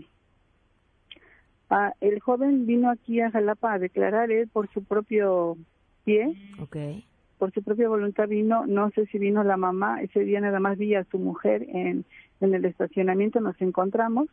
el 2.01 2.19
joven 2.19 2.65
vino 2.65 2.89
aquí 2.89 3.19
a 3.21 3.31
Jalapa 3.31 3.73
a 3.73 3.79
declarar 3.79 4.31
él 4.31 4.47
por 4.47 4.69
su 4.71 4.83
propio 4.83 5.57
pie. 6.05 6.33
Okay. 6.61 7.05
Por 7.37 7.51
su 7.51 7.61
propia 7.61 7.87
voluntad 7.87 8.27
vino, 8.27 8.65
no 8.65 8.89
sé 8.91 9.05
si 9.07 9.19
vino 9.19 9.43
la 9.43 9.57
mamá, 9.57 10.01
ese 10.01 10.21
día 10.21 10.41
nada 10.41 10.59
más 10.59 10.77
vi 10.77 10.95
a 10.95 11.03
su 11.03 11.19
mujer 11.19 11.67
en 11.69 12.03
en 12.41 12.53
el 12.53 12.65
estacionamiento 12.65 13.39
nos 13.39 13.59
encontramos 13.61 14.27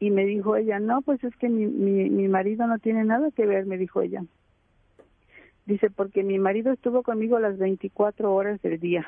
y 0.00 0.10
me 0.10 0.24
dijo 0.24 0.56
ella, 0.56 0.80
no, 0.80 1.02
pues 1.02 1.22
es 1.24 1.34
que 1.36 1.48
mi, 1.48 1.66
mi, 1.66 2.10
mi 2.10 2.28
marido 2.28 2.66
no 2.66 2.78
tiene 2.78 3.04
nada 3.04 3.30
que 3.30 3.46
ver, 3.46 3.64
me 3.64 3.78
dijo 3.78 4.02
ella. 4.02 4.24
Dice, 5.66 5.88
porque 5.88 6.22
mi 6.22 6.38
marido 6.38 6.72
estuvo 6.72 7.02
conmigo 7.02 7.38
las 7.38 7.56
24 7.56 8.34
horas 8.34 8.60
del 8.60 8.78
día. 8.80 9.06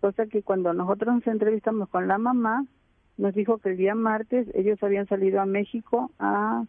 Cosa 0.00 0.26
que 0.26 0.42
cuando 0.42 0.72
nosotros 0.72 1.14
nos 1.14 1.26
entrevistamos 1.26 1.88
con 1.90 2.08
la 2.08 2.18
mamá, 2.18 2.64
nos 3.16 3.34
dijo 3.34 3.58
que 3.58 3.70
el 3.70 3.76
día 3.76 3.94
martes 3.94 4.48
ellos 4.54 4.82
habían 4.82 5.06
salido 5.06 5.40
a 5.40 5.46
México 5.46 6.10
a, 6.18 6.64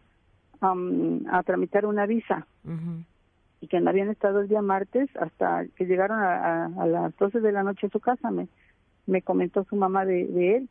a 0.60 1.42
tramitar 1.44 1.86
una 1.86 2.06
visa. 2.06 2.46
Y 3.60 3.66
que 3.66 3.80
no 3.80 3.90
habían 3.90 4.08
estado 4.08 4.40
el 4.40 4.48
día 4.48 4.62
martes 4.62 5.10
hasta 5.16 5.66
que 5.76 5.86
llegaron 5.86 6.20
a, 6.20 6.64
a, 6.64 6.64
a 6.66 6.86
las 6.86 7.16
12 7.16 7.40
de 7.40 7.52
la 7.52 7.64
noche 7.64 7.88
a 7.88 7.90
su 7.90 7.98
casa. 7.98 8.30
Me, 8.30 8.48
me 9.06 9.22
comentó 9.22 9.64
su 9.64 9.74
mamá 9.74 10.04
de, 10.04 10.26
de 10.26 10.56
él. 10.56 10.68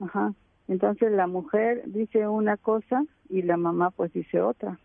Ajá. 0.00 0.34
Entonces 0.68 1.10
la 1.12 1.26
mujer 1.26 1.82
dice 1.86 2.28
una 2.28 2.56
cosa 2.56 3.04
y 3.28 3.42
la 3.42 3.56
mamá 3.56 3.90
pues 3.90 4.12
dice 4.12 4.40
otra. 4.40 4.78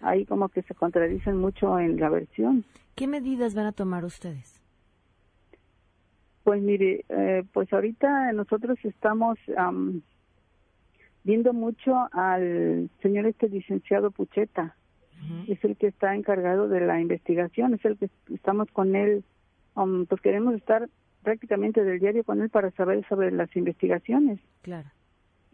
Ahí 0.00 0.26
como 0.26 0.48
que 0.48 0.62
se 0.62 0.74
contradicen 0.74 1.38
mucho 1.38 1.78
en 1.78 1.98
la 1.98 2.10
versión. 2.10 2.64
¿Qué 2.94 3.06
medidas 3.06 3.54
van 3.54 3.66
a 3.66 3.72
tomar 3.72 4.04
ustedes? 4.04 4.63
Pues 6.44 6.62
mire, 6.62 7.04
eh, 7.08 7.42
pues 7.52 7.72
ahorita 7.72 8.32
nosotros 8.32 8.78
estamos 8.84 9.38
viendo 11.24 11.52
mucho 11.52 12.08
al 12.12 12.90
señor 13.02 13.26
este 13.26 13.48
licenciado 13.48 14.10
Pucheta. 14.10 14.76
Es 15.48 15.64
el 15.64 15.76
que 15.76 15.86
está 15.86 16.14
encargado 16.14 16.68
de 16.68 16.80
la 16.80 17.00
investigación, 17.00 17.72
es 17.72 17.84
el 17.86 17.96
que 17.96 18.10
estamos 18.34 18.70
con 18.72 18.94
él, 18.94 19.24
pues 19.74 20.20
queremos 20.20 20.54
estar 20.54 20.90
prácticamente 21.22 21.82
del 21.82 21.98
diario 21.98 22.24
con 22.24 22.42
él 22.42 22.50
para 22.50 22.70
saber 22.72 23.06
sobre 23.08 23.30
las 23.30 23.56
investigaciones. 23.56 24.38
Claro. 24.60 24.90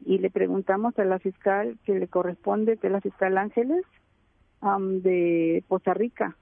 Y 0.05 0.19
le 0.19 0.29
preguntamos 0.31 0.99
a 0.99 1.05
la 1.05 1.21
fiscal 1.21 1.79
que 1.85 1.97
le 1.97 2.09
corresponde, 2.09 2.79
que 2.79 2.89
es 2.89 2.93
la 2.93 3.01
fiscal 3.01 3.39
Ángeles, 3.39 3.85
de 5.03 5.63
Costa 5.69 5.95
Rica. 5.95 6.37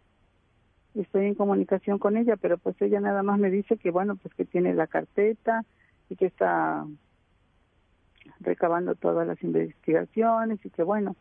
Estoy 0.99 1.27
en 1.27 1.35
comunicación 1.35 1.99
con 1.99 2.17
ella, 2.17 2.37
pero 2.37 2.59
pues 2.59 2.81
ella 2.83 3.01
nada 3.01 3.23
más 3.23 3.39
me 3.39 3.51
dice 3.51 3.77
que 3.77 3.91
bueno, 3.91 4.17
pues 4.17 4.35
que 4.35 4.45
tiene 4.45 4.75
la 4.75 4.87
carpeta 4.89 5.65
y 6.11 6.17
que 6.17 6.27
está 6.27 6.85
recabando 8.41 8.95
todas 8.95 9.27
las 9.27 9.43
investigaciones 9.43 10.59
y 10.65 10.71
que 10.71 10.83
bueno, 10.83 11.15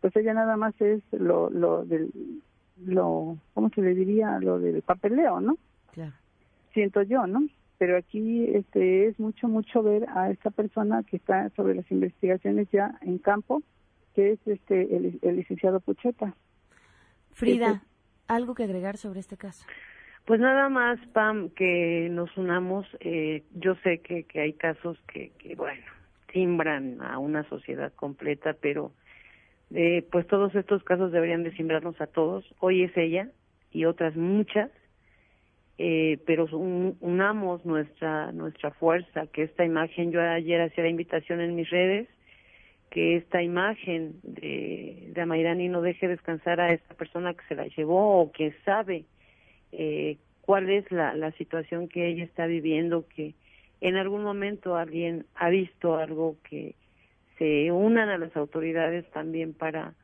pues 0.00 0.14
ella 0.16 0.32
nada 0.34 0.56
más 0.56 0.80
es 0.80 1.02
lo, 1.12 1.50
lo 1.50 1.84
del, 1.84 2.10
lo, 2.84 3.36
¿cómo 3.54 3.68
se 3.70 3.82
le 3.82 3.94
diría? 3.94 4.38
Lo 4.40 4.58
del 4.58 4.82
papeleo, 4.82 5.40
¿no? 5.40 5.58
Claro. 5.92 6.12
Siento 6.72 7.02
yo, 7.02 7.26
¿no? 7.26 7.42
Pero 7.78 7.96
aquí 7.96 8.44
este 8.54 9.06
es 9.08 9.18
mucho, 9.18 9.48
mucho 9.48 9.82
ver 9.82 10.06
a 10.10 10.30
esta 10.30 10.50
persona 10.50 11.02
que 11.02 11.16
está 11.16 11.48
sobre 11.50 11.74
las 11.74 11.90
investigaciones 11.90 12.68
ya 12.70 12.98
en 13.02 13.18
campo, 13.18 13.62
que 14.14 14.32
es 14.32 14.38
este 14.46 14.96
el, 14.96 15.18
el 15.22 15.36
licenciado 15.36 15.80
Pucheta. 15.80 16.34
Frida, 17.32 17.72
Este- 17.72 17.89
¿algo 18.34 18.54
que 18.54 18.64
agregar 18.64 18.96
sobre 18.96 19.20
este 19.20 19.36
caso? 19.36 19.66
Pues 20.24 20.38
nada 20.40 20.68
más, 20.68 20.98
Pam, 21.12 21.50
que 21.50 22.08
nos 22.10 22.36
unamos. 22.36 22.86
Eh, 23.00 23.42
yo 23.54 23.74
sé 23.82 23.98
que, 24.00 24.24
que 24.24 24.40
hay 24.40 24.52
casos 24.52 24.98
que, 25.12 25.32
que, 25.38 25.54
bueno, 25.54 25.82
simbran 26.32 27.00
a 27.02 27.18
una 27.18 27.42
sociedad 27.48 27.92
completa, 27.94 28.54
pero 28.60 28.92
eh, 29.74 30.06
pues 30.12 30.26
todos 30.26 30.54
estos 30.54 30.82
casos 30.84 31.10
deberían 31.12 31.42
de 31.42 31.52
simbrarnos 31.56 32.00
a 32.00 32.06
todos. 32.06 32.44
Hoy 32.60 32.84
es 32.84 32.96
ella 32.96 33.28
y 33.72 33.84
otras 33.86 34.14
muchas, 34.16 34.70
eh, 35.78 36.18
pero 36.26 36.44
un- 36.52 36.96
unamos 37.00 37.64
nuestra 37.64 38.32
nuestra 38.32 38.70
fuerza, 38.72 39.26
que 39.28 39.42
esta 39.44 39.64
imagen, 39.64 40.12
yo 40.12 40.20
ayer 40.20 40.60
hacía 40.60 40.84
la 40.84 40.90
invitación 40.90 41.40
en 41.40 41.54
mis 41.56 41.70
redes, 41.70 42.08
que 42.90 43.16
esta 43.16 43.42
imagen 43.42 44.16
de, 44.22 45.10
de 45.14 45.20
Amairani 45.20 45.68
no 45.68 45.80
deje 45.80 46.08
descansar 46.08 46.60
a 46.60 46.72
esta 46.72 46.94
persona 46.94 47.34
que 47.34 47.44
se 47.46 47.54
la 47.54 47.66
llevó 47.68 48.20
o 48.20 48.32
que 48.32 48.52
sabe 48.64 49.04
eh, 49.72 50.18
cuál 50.40 50.68
es 50.68 50.90
la, 50.90 51.14
la 51.14 51.30
situación 51.32 51.88
que 51.88 52.08
ella 52.08 52.24
está 52.24 52.46
viviendo, 52.46 53.06
que 53.08 53.34
en 53.80 53.96
algún 53.96 54.24
momento 54.24 54.76
alguien 54.76 55.24
ha 55.36 55.48
visto 55.50 55.96
algo 55.96 56.36
que 56.48 56.74
se 57.38 57.70
unan 57.70 58.08
a 58.08 58.18
las 58.18 58.36
autoridades 58.36 59.08
también 59.12 59.54
para 59.54 59.94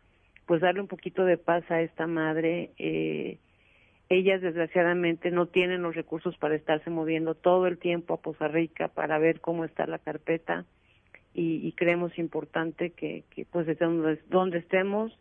pues 0.46 0.61
darle 0.61 0.81
un 0.81 0.87
poquito 0.87 1.25
de 1.25 1.37
paz 1.37 1.68
a 1.70 1.83
esta 1.83 2.07
madre. 2.07 2.70
Eh, 2.79 3.38
ellas 4.09 4.40
desgraciadamente 4.40 5.33
no 5.33 5.46
tienen 5.46 5.83
los 5.83 5.96
recursos 5.96 6.37
para 6.38 6.55
estarse 6.55 6.88
moviendo 6.88 7.35
todo 7.35 7.66
el 7.66 7.79
tiempo 7.79 8.14
a 8.14 8.22
Poza 8.22 8.46
Rica 8.46 8.87
para 8.87 9.18
ver 9.18 9.40
cómo 9.40 9.64
está 9.64 9.87
la 9.87 9.99
carpeta 9.99 10.64
y, 11.37 11.66
y 11.68 11.72
creemos 11.72 12.18
importante 12.18 12.90
que, 12.90 13.25
pues 13.51 13.66
desde 13.66 13.85
donde, 13.85 14.18
donde 14.31 14.59
estemos 14.59 15.16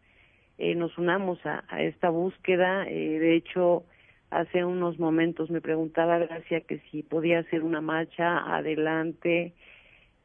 eh, 0.58 0.74
nos 0.74 0.98
unamos 0.98 1.46
a, 1.46 1.66
a 1.68 1.82
esta 1.82 2.10
búsqueda. 2.10 2.88
Eh, 2.88 3.20
de 3.20 3.36
hecho, 3.36 3.84
hace 4.30 4.64
unos 4.64 4.98
momentos 4.98 5.50
me 5.50 5.60
preguntaba 5.60 6.18
Gracia 6.18 6.62
que 6.62 6.80
si 6.90 7.04
podía 7.04 7.40
hacer 7.40 7.64
una 7.64 7.82
marcha 7.82 8.38
adelante, 8.56 9.54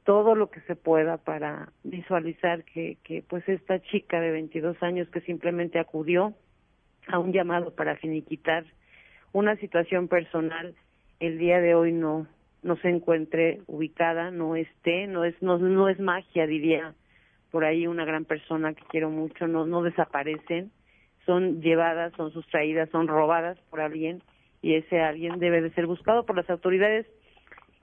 todo 0.05 0.37
lo 0.37 0.48
que 0.48 0.61
se 0.61 0.76
pueda 0.76 1.16
para 1.16 1.72
visualizar 1.83 2.62
que, 2.62 2.98
que 3.03 3.24
pues 3.29 3.46
esta 3.48 3.81
chica 3.81 4.20
de 4.20 4.31
22 4.31 4.81
años 4.85 5.09
que 5.09 5.20
simplemente 5.22 5.81
acudió 5.81 6.35
a 7.09 7.18
un 7.18 7.33
llamado 7.33 7.74
para 7.74 7.96
finiquitar 7.96 8.64
una 9.33 9.57
situación 9.57 10.07
personal, 10.07 10.72
el 11.18 11.38
día 11.38 11.61
de 11.61 11.74
hoy 11.74 11.90
no 11.90 12.29
no 12.62 12.77
se 12.77 12.88
encuentre 12.88 13.61
ubicada, 13.66 14.31
no 14.31 14.57
esté, 14.57 15.07
no 15.07 15.25
es 15.25 15.40
no, 15.42 15.59
no 15.59 15.88
es 15.88 15.99
magia 15.99 16.46
diría 16.46 16.94
por 17.51 17.64
ahí 17.64 17.87
una 17.87 18.05
gran 18.05 18.25
persona 18.25 18.75
que 18.75 18.85
quiero 18.88 19.11
mucho, 19.11 19.46
no 19.46 19.66
no 19.66 19.83
desaparecen, 19.83 20.70
son 21.27 21.61
llevadas, 21.61 22.12
son 22.16 22.33
sustraídas, 22.33 22.88
son 22.90 23.09
robadas 23.09 23.59
por 23.70 23.81
alguien 23.81 24.23
y 24.62 24.75
ese 24.75 25.01
alguien 25.01 25.38
debe 25.38 25.62
de 25.62 25.70
ser 25.70 25.87
buscado 25.87 26.25
por 26.25 26.37
las 26.37 26.49
autoridades 26.51 27.07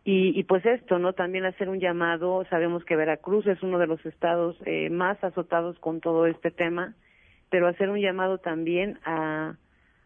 y, 0.04 0.40
y 0.40 0.44
pues 0.44 0.66
esto, 0.66 1.00
¿no? 1.00 1.12
También 1.12 1.44
hacer 1.44 1.68
un 1.68 1.80
llamado, 1.80 2.46
sabemos 2.50 2.86
que 2.86 2.96
Veracruz 2.96 3.46
es 3.46 3.62
uno 3.62 3.78
de 3.78 3.88
los 3.88 4.06
estados 4.06 4.56
eh, 4.66 4.90
más 4.90 5.22
azotados 5.22 5.78
con 5.80 6.00
todo 6.00 6.28
este 6.28 6.50
tema, 6.50 6.96
pero 7.50 7.68
hacer 7.68 7.90
un 7.90 8.00
llamado 8.00 8.38
también 8.38 9.00
a, 9.04 9.56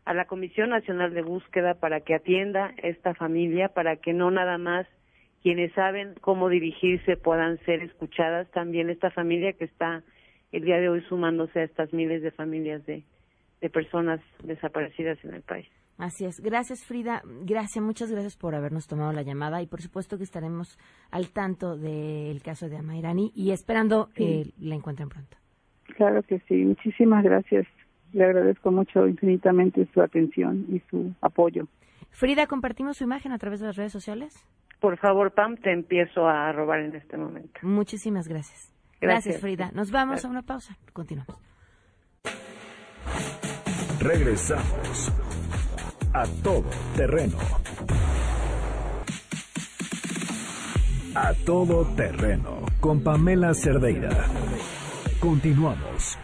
a 0.05 0.13
la 0.13 0.25
Comisión 0.25 0.69
Nacional 0.69 1.13
de 1.13 1.21
Búsqueda 1.21 1.75
para 1.75 2.01
que 2.01 2.15
atienda 2.15 2.73
esta 2.77 3.13
familia, 3.13 3.69
para 3.69 3.97
que 3.97 4.13
no 4.13 4.31
nada 4.31 4.57
más 4.57 4.87
quienes 5.41 5.71
saben 5.73 6.15
cómo 6.21 6.49
dirigirse 6.49 7.17
puedan 7.17 7.57
ser 7.65 7.81
escuchadas, 7.81 8.49
también 8.51 8.89
esta 8.89 9.11
familia 9.11 9.53
que 9.53 9.65
está 9.65 10.03
el 10.51 10.63
día 10.63 10.79
de 10.79 10.89
hoy 10.89 11.01
sumándose 11.07 11.59
a 11.59 11.63
estas 11.63 11.93
miles 11.93 12.21
de 12.21 12.31
familias 12.31 12.85
de, 12.85 13.03
de 13.61 13.69
personas 13.69 14.19
desaparecidas 14.43 15.23
en 15.23 15.33
el 15.33 15.41
país. 15.41 15.67
Así 15.97 16.25
es. 16.25 16.39
Gracias, 16.41 16.83
Frida. 16.85 17.21
Gracias, 17.45 17.83
muchas 17.83 18.11
gracias 18.11 18.35
por 18.35 18.55
habernos 18.55 18.87
tomado 18.87 19.13
la 19.13 19.21
llamada 19.21 19.61
y 19.61 19.67
por 19.67 19.81
supuesto 19.81 20.17
que 20.17 20.23
estaremos 20.23 20.79
al 21.11 21.31
tanto 21.31 21.77
del 21.77 22.41
caso 22.41 22.69
de 22.69 22.77
Amairani 22.77 23.31
y 23.35 23.51
esperando 23.51 24.09
que 24.15 24.45
la 24.59 24.75
encuentren 24.75 25.09
pronto. 25.09 25.37
Claro 25.95 26.23
que 26.23 26.39
sí, 26.47 26.55
muchísimas 26.55 27.23
gracias. 27.23 27.67
Le 28.13 28.25
agradezco 28.25 28.71
mucho 28.71 29.07
infinitamente 29.07 29.87
su 29.93 30.01
atención 30.01 30.65
y 30.69 30.79
su 30.89 31.13
apoyo. 31.21 31.67
Frida, 32.11 32.47
¿compartimos 32.47 32.97
su 32.97 33.03
imagen 33.03 33.31
a 33.31 33.37
través 33.37 33.59
de 33.59 33.67
las 33.67 33.75
redes 33.75 33.91
sociales? 33.91 34.45
Por 34.79 34.97
favor, 34.97 35.31
Pam, 35.31 35.57
te 35.57 35.71
empiezo 35.71 36.27
a 36.27 36.51
robar 36.51 36.79
en 36.79 36.95
este 36.95 37.15
momento. 37.15 37.59
Muchísimas 37.61 38.27
gracias. 38.27 38.73
Gracias, 38.99 39.39
Gracias. 39.39 39.41
Frida. 39.41 39.71
Nos 39.73 39.91
vamos 39.91 40.25
a 40.25 40.27
una 40.27 40.41
pausa. 40.41 40.77
Continuamos. 40.93 41.35
Regresamos 43.99 45.11
a 46.13 46.23
todo 46.43 46.69
terreno. 46.95 47.37
A 51.13 51.33
todo 51.45 51.85
terreno 51.95 52.65
con 52.79 53.03
Pamela 53.03 53.53
Cerdeira. 53.53 54.09
Continuamos. 55.19 56.17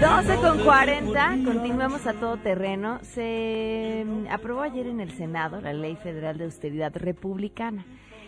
12 0.00 0.36
con 0.36 0.60
40, 0.60 1.38
continuamos 1.44 2.06
a 2.06 2.12
todo 2.12 2.36
terreno. 2.36 3.00
Se 3.02 4.04
mm, 4.06 4.28
aprobó 4.30 4.62
ayer 4.62 4.86
en 4.86 5.00
el 5.00 5.10
Senado 5.10 5.60
la 5.60 5.72
Ley 5.72 5.96
Federal 5.96 6.38
de 6.38 6.44
Austeridad 6.44 6.92
Republicana. 6.94 7.84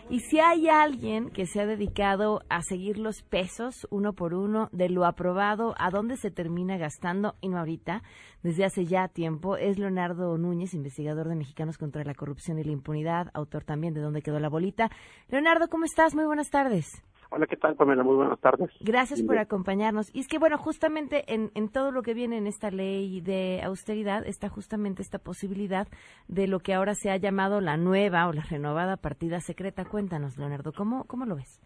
Y 0.09 0.19
si 0.19 0.41
hay 0.41 0.69
alguien 0.69 1.31
que 1.31 1.47
se 1.47 1.61
ha 1.61 1.67
dedicado 1.67 2.43
a 2.49 2.63
seguir 2.63 2.99
los 2.99 3.23
pesos 3.23 3.87
uno 3.93 4.15
por 4.15 4.35
uno 4.35 4.69
de 4.73 4.89
lo 4.89 5.05
aprobado, 5.05 5.77
a 5.79 5.91
dónde 5.91 6.17
se 6.17 6.33
termina 6.33 6.77
gastando, 6.77 7.37
y 7.41 7.49
no 7.49 7.59
ahorita, 7.59 8.03
desde 8.43 8.65
hace 8.65 8.87
ya 8.87 9.07
tiempo, 9.07 9.57
es 9.57 9.79
Leonardo 9.79 10.37
Núñez, 10.39 10.75
investigador 10.75 11.29
de 11.29 11.37
Mexicanos 11.37 11.79
contra 11.79 12.03
la 12.03 12.15
Corrupción 12.15 12.59
y 12.59 12.65
la 12.65 12.73
Impunidad, 12.73 13.31
autor 13.33 13.63
también 13.63 13.95
de 13.95 14.01
Dónde 14.01 14.23
quedó 14.23 14.41
la 14.41 14.49
bolita. 14.49 14.91
Leonardo, 15.29 15.69
¿cómo 15.69 15.85
estás? 15.85 16.17
Muy 16.17 16.25
buenas 16.25 16.51
tardes. 16.51 17.01
Hola, 17.33 17.47
¿qué 17.47 17.57
tal, 17.57 17.77
Pamela? 17.77 18.03
Muy 18.03 18.17
buenas 18.17 18.41
tardes. 18.41 18.71
Gracias 18.81 19.23
por 19.23 19.39
acompañarnos. 19.39 20.11
Y 20.13 20.19
es 20.19 20.27
que, 20.27 20.39
bueno, 20.39 20.59
justamente 20.59 21.33
en, 21.33 21.53
en 21.55 21.69
todo 21.69 21.93
lo 21.93 22.03
que 22.03 22.13
viene 22.13 22.37
en 22.39 22.49
esta 22.49 22.73
ley 22.73 23.21
de 23.21 23.63
austeridad 23.63 24.27
está 24.27 24.49
justamente 24.49 25.01
esta 25.01 25.19
posibilidad 25.19 25.87
de 26.27 26.49
lo 26.49 26.59
que 26.59 26.75
ahora 26.75 26.95
se 26.95 27.09
ha 27.09 27.17
llamado 27.17 27.61
la 27.61 27.77
nueva 27.77 28.27
o 28.27 28.33
la 28.33 28.43
renovada 28.43 28.97
partida 28.97 29.41
secreta. 29.41 29.85
Cuéntanos, 29.85 30.39
Leonardo, 30.39 30.73
¿cómo, 30.73 31.05
cómo 31.05 31.25
lo 31.25 31.37
ves? 31.37 31.61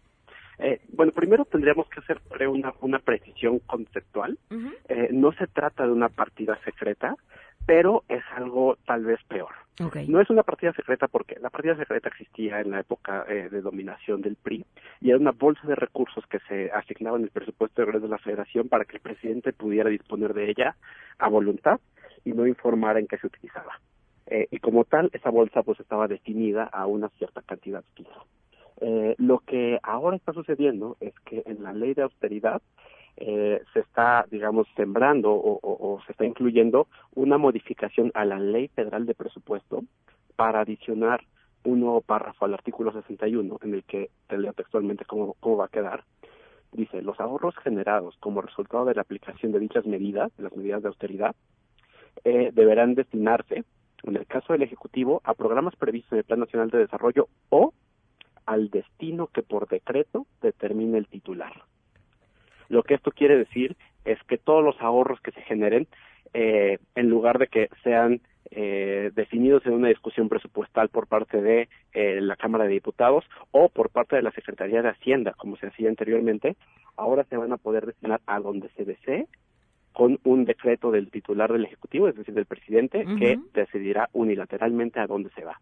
Eh, 0.59 0.81
bueno, 0.93 1.11
primero 1.11 1.45
tendríamos 1.45 1.89
que 1.89 1.99
hacer 1.99 2.21
una, 2.47 2.73
una 2.81 2.99
precisión 2.99 3.59
conceptual. 3.59 4.37
Eh, 4.87 5.09
no 5.11 5.31
se 5.33 5.47
trata 5.47 5.85
de 5.85 5.91
una 5.91 6.09
partida 6.09 6.57
secreta, 6.63 7.15
pero 7.65 8.03
es 8.07 8.23
algo 8.35 8.77
tal 8.85 9.05
vez 9.05 9.19
peor. 9.27 9.49
No 10.07 10.21
es 10.21 10.29
una 10.29 10.43
partida 10.43 10.71
secreta 10.73 11.09
porque 11.09 11.37
la 11.41 11.49
partida 11.49 11.75
secreta 11.75 12.07
existía 12.07 12.61
en 12.61 12.71
la 12.71 12.79
época 12.79 13.25
eh, 13.27 13.49
de 13.51 13.61
dominación 13.61 14.21
del 14.21 14.37
PRI 14.37 14.65
y 15.01 15.09
era 15.09 15.19
una 15.19 15.31
bolsa 15.31 15.67
de 15.67 15.75
recursos 15.75 16.25
que 16.27 16.39
se 16.47 16.71
asignaba 16.71 17.17
en 17.17 17.23
el 17.23 17.29
presupuesto 17.29 17.85
de 17.85 17.99
de 17.99 18.07
la 18.07 18.17
Federación 18.17 18.69
para 18.69 18.85
que 18.85 18.95
el 18.95 19.01
presidente 19.01 19.51
pudiera 19.51 19.89
disponer 19.89 20.33
de 20.33 20.49
ella 20.49 20.77
a 21.17 21.27
voluntad 21.27 21.81
y 22.23 22.31
no 22.31 22.47
informar 22.47 22.97
en 22.97 23.07
qué 23.07 23.17
se 23.17 23.27
utilizaba. 23.27 23.81
Eh, 24.27 24.47
y 24.49 24.59
como 24.59 24.85
tal, 24.85 25.09
esa 25.13 25.29
bolsa 25.29 25.61
pues 25.61 25.79
estaba 25.81 26.07
definida 26.07 26.63
a 26.63 26.87
una 26.87 27.09
cierta 27.09 27.41
cantidad 27.41 27.83
fija. 27.95 28.23
Eh, 28.81 29.15
lo 29.17 29.39
que 29.39 29.79
ahora 29.83 30.17
está 30.17 30.33
sucediendo 30.33 30.97
es 30.99 31.13
que 31.25 31.43
en 31.45 31.63
la 31.63 31.73
ley 31.73 31.93
de 31.93 32.03
austeridad 32.03 32.61
eh, 33.17 33.61
se 33.73 33.79
está, 33.79 34.25
digamos, 34.29 34.67
sembrando 34.75 35.31
o, 35.33 36.01
se 36.05 36.11
está 36.11 36.25
incluyendo 36.25 36.87
una 37.13 37.37
modificación 37.37 38.11
a 38.13 38.25
la 38.25 38.39
ley 38.39 38.67
federal 38.69 39.05
de 39.05 39.15
presupuesto 39.15 39.83
para 40.35 40.61
adicionar 40.61 41.23
un 41.63 41.79
nuevo 41.79 42.01
párrafo 42.01 42.45
al 42.45 42.53
artículo 42.53 42.91
61 42.91 43.59
en 43.63 43.73
el 43.73 43.83
que 43.83 44.09
te 44.27 44.37
leo 44.37 44.53
textualmente 44.53 45.05
cómo, 45.05 45.35
cómo 45.39 45.57
va 45.57 45.65
a 45.65 45.69
quedar. 45.69 46.03
Dice, 46.73 47.01
los 47.01 47.19
ahorros 47.21 47.55
generados 47.63 48.17
como 48.19 48.41
resultado 48.41 48.85
de 48.85 48.95
la 48.95 49.01
aplicación 49.01 49.53
de 49.53 49.59
dichas 49.59 49.85
medidas, 49.85 50.35
de 50.35 50.43
las 50.43 50.55
medidas 50.55 50.81
de 50.81 50.89
austeridad, 50.89 51.35
eh, 52.23 52.51
deberán 52.53 52.95
destinarse, 52.95 53.63
en 54.03 54.15
el 54.15 54.25
caso 54.27 54.53
del 54.53 54.63
Ejecutivo, 54.63 55.21
a 55.23 55.33
programas 55.33 55.75
previstos 55.75 56.11
en 56.13 56.17
el 56.19 56.23
Plan 56.25 56.41
Nacional 56.41 56.69
de 56.69 56.79
Desarrollo 56.79 57.27
o 57.49 57.73
al 58.45 58.69
destino 58.69 59.27
que 59.27 59.41
por 59.41 59.67
decreto 59.67 60.27
determine 60.41 60.97
el 60.97 61.07
titular. 61.07 61.53
Lo 62.69 62.83
que 62.83 62.95
esto 62.95 63.11
quiere 63.11 63.37
decir 63.37 63.75
es 64.03 64.21
que 64.23 64.37
todos 64.37 64.63
los 64.63 64.79
ahorros 64.81 65.19
que 65.21 65.31
se 65.31 65.41
generen 65.41 65.87
eh, 66.33 66.79
en 66.95 67.09
lugar 67.09 67.39
de 67.39 67.47
que 67.47 67.69
sean 67.83 68.21
eh, 68.51 69.11
definidos 69.15 69.65
en 69.65 69.73
una 69.73 69.87
discusión 69.87 70.29
presupuestal 70.29 70.89
por 70.89 71.07
parte 71.07 71.41
de 71.41 71.67
eh, 71.93 72.19
la 72.21 72.35
Cámara 72.35 72.65
de 72.65 72.71
Diputados 72.71 73.25
o 73.51 73.69
por 73.69 73.89
parte 73.89 74.15
de 74.15 74.21
la 74.21 74.31
Secretaría 74.31 74.81
de 74.81 74.89
Hacienda, 74.89 75.33
como 75.37 75.57
se 75.57 75.67
hacía 75.67 75.89
anteriormente, 75.89 76.55
ahora 76.95 77.23
se 77.25 77.37
van 77.37 77.51
a 77.53 77.57
poder 77.57 77.85
destinar 77.85 78.21
a 78.27 78.39
donde 78.39 78.69
se 78.69 78.85
desee 78.85 79.27
con 79.93 80.19
un 80.25 80.45
decreto 80.45 80.91
del 80.91 81.09
titular 81.09 81.51
del 81.51 81.65
Ejecutivo, 81.65 82.09
es 82.09 82.15
decir, 82.15 82.33
del 82.33 82.45
presidente, 82.45 83.05
que 83.17 83.39
decidirá 83.53 84.09
unilateralmente 84.11 84.99
a 84.99 85.07
dónde 85.07 85.29
se 85.29 85.45
va. 85.45 85.59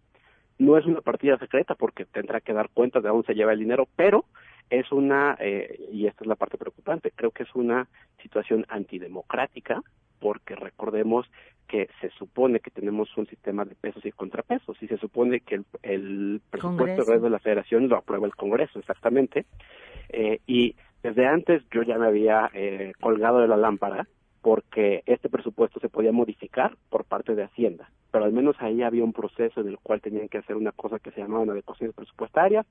No 0.64 0.78
es 0.78 0.86
una 0.86 1.02
partida 1.02 1.38
secreta 1.38 1.76
porque 1.76 2.06
tendrá 2.06 2.40
que 2.40 2.54
dar 2.54 2.70
cuenta 2.70 3.02
de 3.02 3.10
dónde 3.10 3.28
se 3.28 3.34
lleva 3.36 3.52
el 3.52 3.60
dinero, 3.60 3.86
pero 3.98 4.24
es 4.70 4.90
una, 4.94 5.36
eh, 5.40 5.90
y 5.92 6.08
esta 6.08 6.24
es 6.24 6.28
la 6.28 6.36
parte 6.36 6.58
preocupante, 6.58 7.12
creo 7.14 7.32
que 7.32 7.44
es 7.44 7.54
una 7.54 7.88
situación 8.22 8.66
antidemocrática 8.70 9.84
porque 10.20 10.56
recordemos 10.56 11.30
que 11.68 11.90
se 12.00 12.10
supone 12.12 12.62
que 12.62 12.72
tenemos 12.72 13.10
un 13.18 13.28
sistema 13.28 13.66
de 13.66 13.76
pesos 13.76 14.06
y 14.06 14.14
contrapesos 14.14 14.82
y 14.82 14.88
se 14.88 14.98
supone 14.98 15.42
que 15.42 15.62
el, 15.82 16.42
presupuesto 16.50 17.04
de 17.20 17.30
la 17.30 17.40
federación 17.40 17.90
lo 17.90 17.98
aprueba 17.98 18.26
el 18.26 18.36
Congreso, 18.36 18.80
exactamente. 18.80 19.46
Eh, 20.08 20.40
y 20.48 20.78
desde 21.02 21.28
antes 21.28 21.62
yo 21.72 21.84
ya 21.84 21.98
me 21.98 22.08
había 22.08 22.50
eh, 22.54 22.94
colgado 23.02 23.40
de 23.40 23.50
la 23.50 23.58
lámpara 23.58 24.08
porque 24.44 25.04
este 25.06 25.30
presupuesto 25.30 25.80
se 25.80 25.88
podía 25.88 26.12
modificar 26.12 26.76
por 26.90 27.06
parte 27.06 27.34
de 27.34 27.44
Hacienda, 27.44 27.90
pero 28.12 28.26
al 28.26 28.34
menos 28.34 28.58
ahí 28.60 28.84
había 28.84 29.06
un 29.06 29.14
proceso 29.14 29.62
en 29.62 29.70
el 29.70 29.80
cual 29.80 30.02
tenían 30.02 30.28
que 30.28 30.38
hacer 30.38 30.58
una 30.58 30.74
cosa 30.74 31.00
que 31.00 31.12
se 31.12 31.22
llamaba 31.22 31.50
adecuaciones 31.50 31.96
presupuestarias 31.96 32.66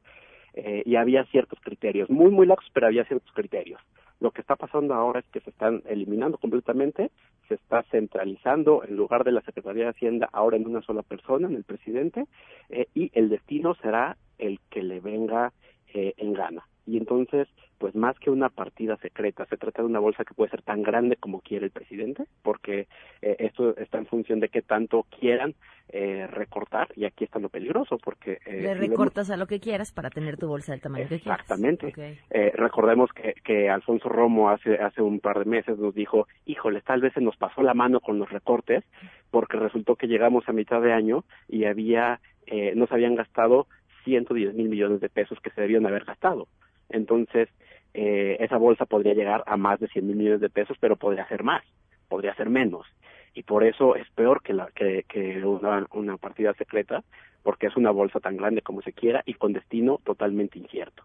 eh, 0.53 0.83
y 0.85 0.97
había 0.97 1.25
ciertos 1.25 1.59
criterios, 1.61 2.11
muy, 2.11 2.31
muy 2.31 2.47
laxos, 2.47 2.71
pero 2.75 2.89
había 2.89 3.07
ciertos 3.07 3.33
criterios. 3.33 3.81
Lo 4.21 4.33
que 4.33 4.43
está 4.43 4.55
pasando 4.55 4.93
ahora 4.93 5.21
es 5.21 5.27
que 5.33 5.41
se 5.41 5.49
están 5.49 5.83
eliminando 5.87 6.37
completamente, 6.37 7.11
se 7.49 7.55
está 7.55 7.83
centralizando 7.85 8.85
en 8.85 8.95
lugar 8.95 9.25
de 9.25 9.33
la 9.33 9.41
Secretaría 9.41 9.85
de 9.85 9.91
Hacienda 9.91 10.29
ahora 10.31 10.59
en 10.59 10.67
una 10.67 10.83
sola 10.83 11.03
persona, 11.03 11.49
en 11.49 11.55
el 11.57 11.65
presidente, 11.65 12.27
eh, 12.69 12.87
y 12.95 13.11
el 13.15 13.31
destino 13.31 13.75
será 13.77 14.19
el 14.39 14.61
que 14.69 14.83
le 14.83 15.01
venga 15.01 15.55
eh, 15.95 16.13
en 16.19 16.35
gana 16.35 16.67
y 16.87 16.97
entonces, 16.97 17.49
pues 17.83 17.97
más 17.97 18.17
que 18.21 18.31
una 18.31 18.49
partida 18.49 18.97
secreta, 18.99 19.45
se 19.47 19.57
trata 19.57 19.83
de 19.83 19.89
una 19.89 19.99
bolsa 19.99 20.25
que 20.25 20.35
puede 20.35 20.53
ser 20.53 20.63
tan 20.63 20.85
grande 20.85 21.17
como 21.17 21.41
quiere 21.41 21.65
el 21.65 21.73
presidente, 21.73 22.27
porque 22.45 22.87
eh, 23.21 23.35
esto 23.41 23.77
está 23.77 23.99
en 23.99 24.07
función 24.07 24.39
de 24.39 24.51
qué 24.51 24.63
tanto 24.63 25.05
quieran 25.19 25.57
eh, 25.89 26.29
recortar, 26.29 26.87
y 26.95 27.07
aquí 27.07 27.25
está 27.25 27.41
lo 27.41 27.49
peligroso, 27.49 27.99
porque... 27.99 28.39
Eh, 28.47 28.63
Le 28.63 28.75
recortas 28.75 29.31
a 29.31 29.37
lo 29.37 29.49
que 29.49 29.59
quieras 29.59 29.91
para 29.91 30.11
tener 30.11 30.37
tu 30.37 30.47
bolsa 30.47 30.71
del 30.71 30.81
tamaño 30.81 31.09
que 31.09 31.19
quieras. 31.19 31.41
Exactamente. 31.41 31.93
Eh, 32.31 32.53
recordemos 32.55 33.11
que, 33.13 33.35
que 33.43 33.69
Alfonso 33.69 34.09
Romo 34.09 34.51
hace, 34.51 34.77
hace 34.77 35.03
un 35.03 35.19
par 35.19 35.41
de 35.41 35.47
meses 35.47 35.77
nos 35.77 35.93
dijo, 35.93 36.29
híjole, 36.47 36.83
tal 36.83 37.01
vez 37.01 37.13
se 37.15 37.21
nos 37.21 37.37
pasó 37.37 37.63
la 37.63 37.75
mano 37.75 37.99
con 37.99 38.17
los 38.21 38.31
recortes, 38.31 38.85
porque 39.33 39.57
resultó 39.57 39.97
que 39.97 40.07
llegamos 40.07 40.49
a 40.49 40.53
mitad 40.53 40.81
de 40.81 40.93
año 40.93 41.25
y 41.49 41.65
había, 41.65 42.21
eh, 42.47 42.75
nos 42.77 42.93
habían 42.93 43.17
gastado 43.17 43.67
110 44.05 44.55
mil 44.55 44.69
millones 44.69 45.01
de 45.01 45.09
pesos 45.09 45.41
que 45.41 45.51
se 45.51 45.63
debían 45.63 45.85
haber 45.85 46.05
gastado. 46.05 46.47
Entonces, 46.93 47.49
eh, 47.95 48.37
esa 48.41 48.57
bolsa 48.57 48.87
podría 48.87 49.15
llegar 49.15 49.45
a 49.47 49.57
más 49.57 49.79
de 49.81 49.89
100 49.89 50.07
mil 50.07 50.17
millones 50.17 50.41
de 50.41 50.51
pesos, 50.51 50.77
pero 50.81 50.97
podría 50.97 51.27
ser 51.29 51.43
más, 51.43 51.63
podría 52.09 52.35
ser 52.35 52.49
menos. 52.49 52.87
Y 53.35 53.43
por 53.43 53.65
eso 53.65 53.97
es 53.97 54.09
peor 54.11 54.43
que, 54.43 54.53
la, 54.53 54.69
que, 54.75 55.05
una, 55.45 55.87
una 55.93 56.17
partida 56.17 56.55
secreta, 56.55 57.03
porque 57.43 57.67
es 57.67 57.77
una 57.77 57.91
bolsa 57.91 58.21
tan 58.21 58.37
grande 58.37 58.63
como 58.63 58.83
se 58.83 58.93
quiera 58.93 59.23
y 59.27 59.35
con 59.35 59.53
destino 59.53 60.01
totalmente 60.05 60.59
incierto. 60.59 61.05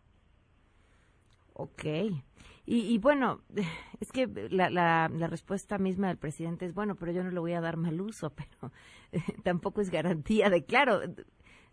Ok. 1.53 1.85
Y, 2.65 2.93
y, 2.93 2.97
bueno, 2.97 3.41
es 3.99 4.11
que 4.11 4.27
la, 4.49 4.69
la, 4.69 5.09
la, 5.11 5.27
respuesta 5.27 5.77
misma 5.77 6.09
del 6.09 6.17
presidente 6.17 6.65
es, 6.65 6.73
bueno, 6.73 6.95
pero 6.95 7.11
yo 7.13 7.23
no 7.23 7.31
le 7.31 7.39
voy 7.39 7.53
a 7.53 7.61
dar 7.61 7.77
mal 7.77 7.99
uso, 8.01 8.29
pero 8.35 8.73
tampoco 9.43 9.81
es 9.81 9.89
garantía 9.89 10.49
de, 10.49 10.65
claro, 10.65 10.99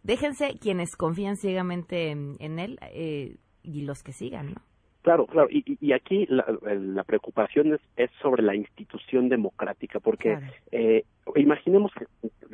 déjense 0.03 0.57
quienes 0.61 0.97
confían 0.97 1.37
ciegamente 1.37 2.11
en, 2.11 2.37
en 2.39 2.59
él, 2.59 2.79
eh, 2.93 3.37
y 3.63 3.83
los 3.83 4.03
que 4.03 4.13
sigan, 4.13 4.55
¿no? 4.55 4.74
Claro, 5.05 5.27
claro, 5.27 5.49
y, 5.51 5.77
y 5.83 5.93
aquí 5.93 6.25
la, 6.31 6.47
la 6.63 7.05
preocupación 7.05 7.75
es, 7.75 7.81
es, 7.95 8.11
sobre 8.23 8.43
la 8.43 8.55
institución 8.55 9.29
democrática, 9.29 10.01
porque 10.01 10.39
eh, 10.73 11.05
imaginemos 11.37 11.93
que, 11.93 12.07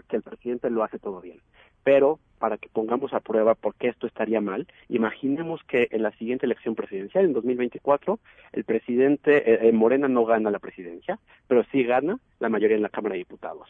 que, 0.09 0.17
el 0.17 0.23
presidente 0.23 0.69
lo 0.69 0.83
hace 0.83 0.99
todo 0.99 1.21
bien, 1.21 1.39
pero 1.85 2.19
para 2.41 2.59
que 2.59 2.69
pongamos 2.69 3.15
a 3.15 3.21
prueba 3.21 3.55
por 3.55 3.77
qué 3.77 3.87
esto 3.87 4.09
estaría 4.09 4.41
mal, 4.41 4.67
imaginemos 4.89 5.63
que 5.63 5.87
en 5.93 6.03
la 6.03 6.11
siguiente 6.17 6.45
elección 6.45 6.75
presidencial, 6.75 7.25
en 7.25 7.35
2024, 7.35 8.19
el 8.51 8.65
presidente 8.65 9.69
eh, 9.69 9.71
Morena 9.71 10.09
no 10.09 10.25
gana 10.25 10.51
la 10.51 10.59
presidencia, 10.59 11.21
pero 11.47 11.63
sí 11.71 11.85
gana 11.85 12.19
la 12.41 12.49
mayoría 12.49 12.77
en 12.77 12.83
la 12.83 12.89
Cámara 12.89 13.13
de 13.13 13.21
Diputados. 13.21 13.69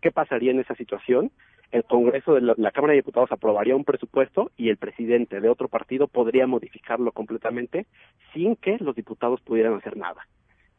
¿Qué 0.00 0.10
pasaría 0.10 0.52
en 0.52 0.60
esa 0.60 0.74
situación? 0.74 1.32
El 1.72 1.84
Congreso 1.84 2.34
de 2.34 2.40
la, 2.40 2.70
Cámara 2.70 2.92
de 2.92 2.98
Diputados 2.98 3.32
aprobaría 3.32 3.76
un 3.76 3.84
presupuesto 3.84 4.50
y 4.56 4.68
el 4.68 4.76
presidente 4.76 5.40
de 5.40 5.48
otro 5.48 5.68
partido 5.68 6.06
podría 6.06 6.46
modificarlo 6.46 7.12
completamente 7.12 7.86
sin 8.32 8.56
que 8.56 8.78
los 8.78 8.94
diputados 8.94 9.40
pudieran 9.40 9.74
hacer 9.74 9.96
nada 9.96 10.26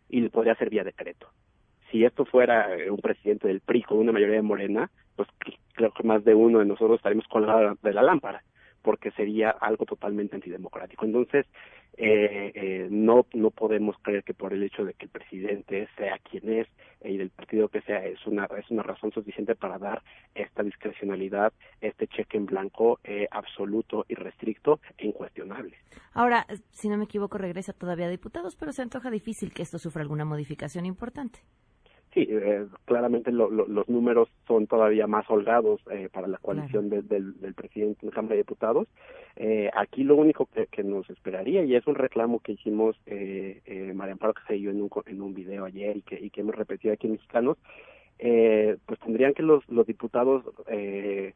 y 0.09 0.27
podría 0.29 0.55
ser 0.55 0.69
vía 0.69 0.83
decreto. 0.83 1.27
Si 1.91 2.03
esto 2.03 2.25
fuera 2.25 2.75
eh, 2.75 2.89
un 2.89 2.99
presidente 2.99 3.47
del 3.47 3.61
PRI 3.61 3.83
con 3.83 3.97
una 3.97 4.11
mayoría 4.11 4.35
de 4.35 4.41
Morena, 4.41 4.89
pues 5.15 5.27
creo 5.73 5.91
que 5.91 6.03
más 6.03 6.23
de 6.23 6.35
uno 6.35 6.59
de 6.59 6.65
nosotros 6.65 6.97
estaríamos 6.97 7.27
colgados 7.27 7.81
de 7.81 7.93
la 7.93 8.01
lámpara 8.01 8.43
porque 8.81 9.11
sería 9.11 9.49
algo 9.49 9.85
totalmente 9.85 10.35
antidemocrático. 10.35 11.05
Entonces, 11.05 11.45
eh, 11.99 12.51
eh, 12.53 12.87
no, 12.91 13.25
no 13.33 13.49
podemos 13.49 13.95
creer 14.03 14.23
que 14.23 14.35
por 14.35 14.53
el 14.53 14.61
hecho 14.63 14.85
de 14.85 14.93
que 14.93 15.05
el 15.05 15.11
presidente 15.11 15.87
sea 15.97 16.19
quien 16.19 16.47
es 16.59 16.67
eh, 17.01 17.11
y 17.11 17.17
del 17.17 17.31
partido 17.31 17.69
que 17.69 17.81
sea, 17.81 18.05
es 18.05 18.25
una, 18.27 18.45
es 18.57 18.69
una 18.69 18.83
razón 18.83 19.11
suficiente 19.11 19.55
para 19.55 19.77
dar 19.77 20.03
esta 20.35 20.63
discrecionalidad, 20.63 21.53
este 21.81 22.07
cheque 22.07 22.37
en 22.37 22.45
blanco 22.45 22.99
eh, 23.03 23.27
absoluto 23.31 24.05
y 24.07 24.15
restricto 24.15 24.79
e 24.97 25.07
incuestionable. 25.07 25.75
Ahora, 26.13 26.45
si 26.71 26.89
no 26.89 26.97
me 26.97 27.05
equivoco, 27.05 27.37
regresa 27.37 27.73
todavía 27.73 28.05
a 28.05 28.09
diputados, 28.09 28.55
pero 28.55 28.73
se 28.73 28.83
antoja 28.83 29.09
difícil 29.09 29.53
que 29.53 29.63
esto 29.63 29.79
sufra 29.79 30.01
alguna 30.03 30.25
modificación 30.25 30.85
importante. 30.85 31.39
Sí, 32.13 32.27
eh, 32.29 32.65
claramente 32.85 33.31
lo, 33.31 33.49
lo, 33.51 33.67
los 33.67 33.87
números 33.89 34.29
son 34.47 34.65
todavía 34.65 35.07
más 35.07 35.29
holgados 35.29 35.81
eh, 35.91 36.09
para 36.11 36.27
la 36.27 36.37
coalición 36.37 36.89
claro. 36.89 37.03
de, 37.03 37.15
del, 37.15 37.39
del, 37.39 37.53
presidente 37.53 37.99
de 38.01 38.07
la 38.07 38.15
Cámara 38.15 38.33
de 38.33 38.41
Diputados. 38.41 38.87
Eh, 39.35 39.69
aquí 39.75 40.03
lo 40.03 40.15
único 40.15 40.47
que, 40.47 40.67
que, 40.67 40.83
nos 40.83 41.07
esperaría, 41.09 41.63
y 41.63 41.75
es 41.75 41.85
un 41.85 41.95
reclamo 41.95 42.39
que 42.39 42.53
hicimos 42.53 42.95
eh, 43.05 43.61
eh, 43.65 43.93
María 43.93 44.13
Amparo 44.13 44.33
que 44.33 44.41
se 44.47 44.53
dio 44.55 44.71
en 44.71 44.81
un, 44.81 44.89
en 45.05 45.21
un 45.21 45.33
video 45.33 45.65
ayer 45.65 45.97
y 45.97 46.01
que, 46.01 46.19
y 46.19 46.29
que 46.31 46.41
hemos 46.41 46.55
repetido 46.55 46.93
aquí 46.93 47.05
en 47.07 47.13
Mexicanos, 47.13 47.57
eh, 48.19 48.77
pues 48.85 48.99
tendrían 48.99 49.33
que 49.33 49.43
los, 49.43 49.67
los 49.69 49.85
diputados 49.85 50.43
eh, 50.67 51.33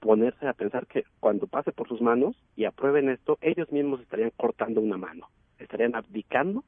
ponerse 0.00 0.46
a 0.46 0.52
pensar 0.52 0.86
que 0.86 1.04
cuando 1.20 1.46
pase 1.46 1.72
por 1.72 1.88
sus 1.88 2.02
manos 2.02 2.36
y 2.54 2.64
aprueben 2.64 3.08
esto, 3.08 3.38
ellos 3.40 3.72
mismos 3.72 4.00
estarían 4.00 4.32
cortando 4.36 4.80
una 4.80 4.98
mano, 4.98 5.28
estarían 5.58 5.94
abdicando 5.94 6.64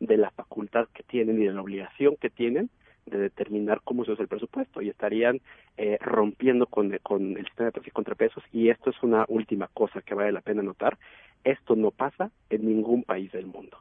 de 0.00 0.16
la 0.16 0.30
facultad 0.30 0.88
que 0.94 1.02
tienen 1.02 1.40
y 1.40 1.44
de 1.44 1.52
la 1.52 1.60
obligación 1.60 2.16
que 2.16 2.30
tienen 2.30 2.70
de 3.06 3.18
determinar 3.18 3.80
cómo 3.84 4.04
se 4.04 4.12
usa 4.12 4.22
el 4.22 4.28
presupuesto 4.28 4.80
y 4.80 4.88
estarían 4.88 5.40
eh, 5.76 5.98
rompiendo 6.00 6.66
con, 6.66 6.96
con 7.02 7.36
el 7.36 7.44
sistema 7.44 7.66
de 7.66 7.72
precios 7.72 7.92
y 7.92 7.94
contrapesos 7.94 8.44
y 8.52 8.68
esto 8.68 8.90
es 8.90 9.02
una 9.02 9.24
última 9.28 9.68
cosa 9.72 10.02
que 10.02 10.14
vale 10.14 10.32
la 10.32 10.40
pena 10.40 10.62
notar 10.62 10.98
esto 11.44 11.76
no 11.76 11.90
pasa 11.90 12.30
en 12.50 12.66
ningún 12.66 13.02
país 13.02 13.32
del 13.32 13.46
mundo. 13.46 13.78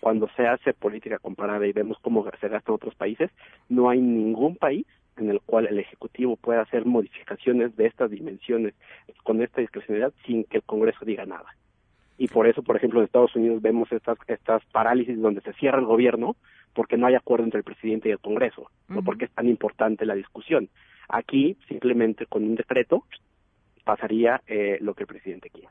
Cuando 0.00 0.28
se 0.36 0.46
hace 0.46 0.72
política 0.74 1.18
comparada 1.18 1.66
y 1.66 1.72
vemos 1.72 1.98
cómo 2.00 2.28
se 2.40 2.48
gasta 2.48 2.70
en 2.70 2.74
otros 2.74 2.94
países 2.94 3.30
no 3.68 3.88
hay 3.88 4.00
ningún 4.00 4.56
país 4.56 4.86
en 5.16 5.30
el 5.30 5.40
cual 5.42 5.66
el 5.66 5.78
ejecutivo 5.78 6.36
pueda 6.36 6.62
hacer 6.62 6.86
modificaciones 6.86 7.76
de 7.76 7.86
estas 7.86 8.10
dimensiones 8.10 8.74
con 9.22 9.42
esta 9.42 9.60
discrecionalidad 9.60 10.12
sin 10.26 10.44
que 10.44 10.56
el 10.56 10.62
Congreso 10.62 11.04
diga 11.04 11.26
nada. 11.26 11.54
Y 12.18 12.28
por 12.28 12.46
eso 12.46 12.62
por 12.62 12.76
ejemplo 12.76 13.00
en 13.00 13.06
Estados 13.06 13.36
Unidos 13.36 13.62
vemos 13.62 13.92
estas 13.92 14.18
estas 14.26 14.64
parálisis 14.66 15.20
donde 15.20 15.42
se 15.42 15.52
cierra 15.54 15.78
el 15.78 15.86
gobierno 15.86 16.36
porque 16.74 16.96
no 16.96 17.06
hay 17.06 17.14
acuerdo 17.14 17.44
entre 17.44 17.58
el 17.58 17.64
presidente 17.64 18.08
y 18.08 18.12
el 18.12 18.18
Congreso, 18.18 18.62
uh 18.62 18.64
-huh. 18.64 18.94
no 18.96 19.02
porque 19.02 19.26
es 19.26 19.32
tan 19.32 19.48
importante 19.48 20.06
la 20.06 20.14
discusión. 20.14 20.68
Aquí, 21.08 21.56
simplemente 21.68 22.26
con 22.26 22.42
un 22.44 22.54
decreto, 22.54 23.04
pasaría 23.84 24.40
eh, 24.46 24.78
lo 24.80 24.94
que 24.94 25.02
el 25.04 25.08
presidente 25.08 25.50
quiera. 25.50 25.70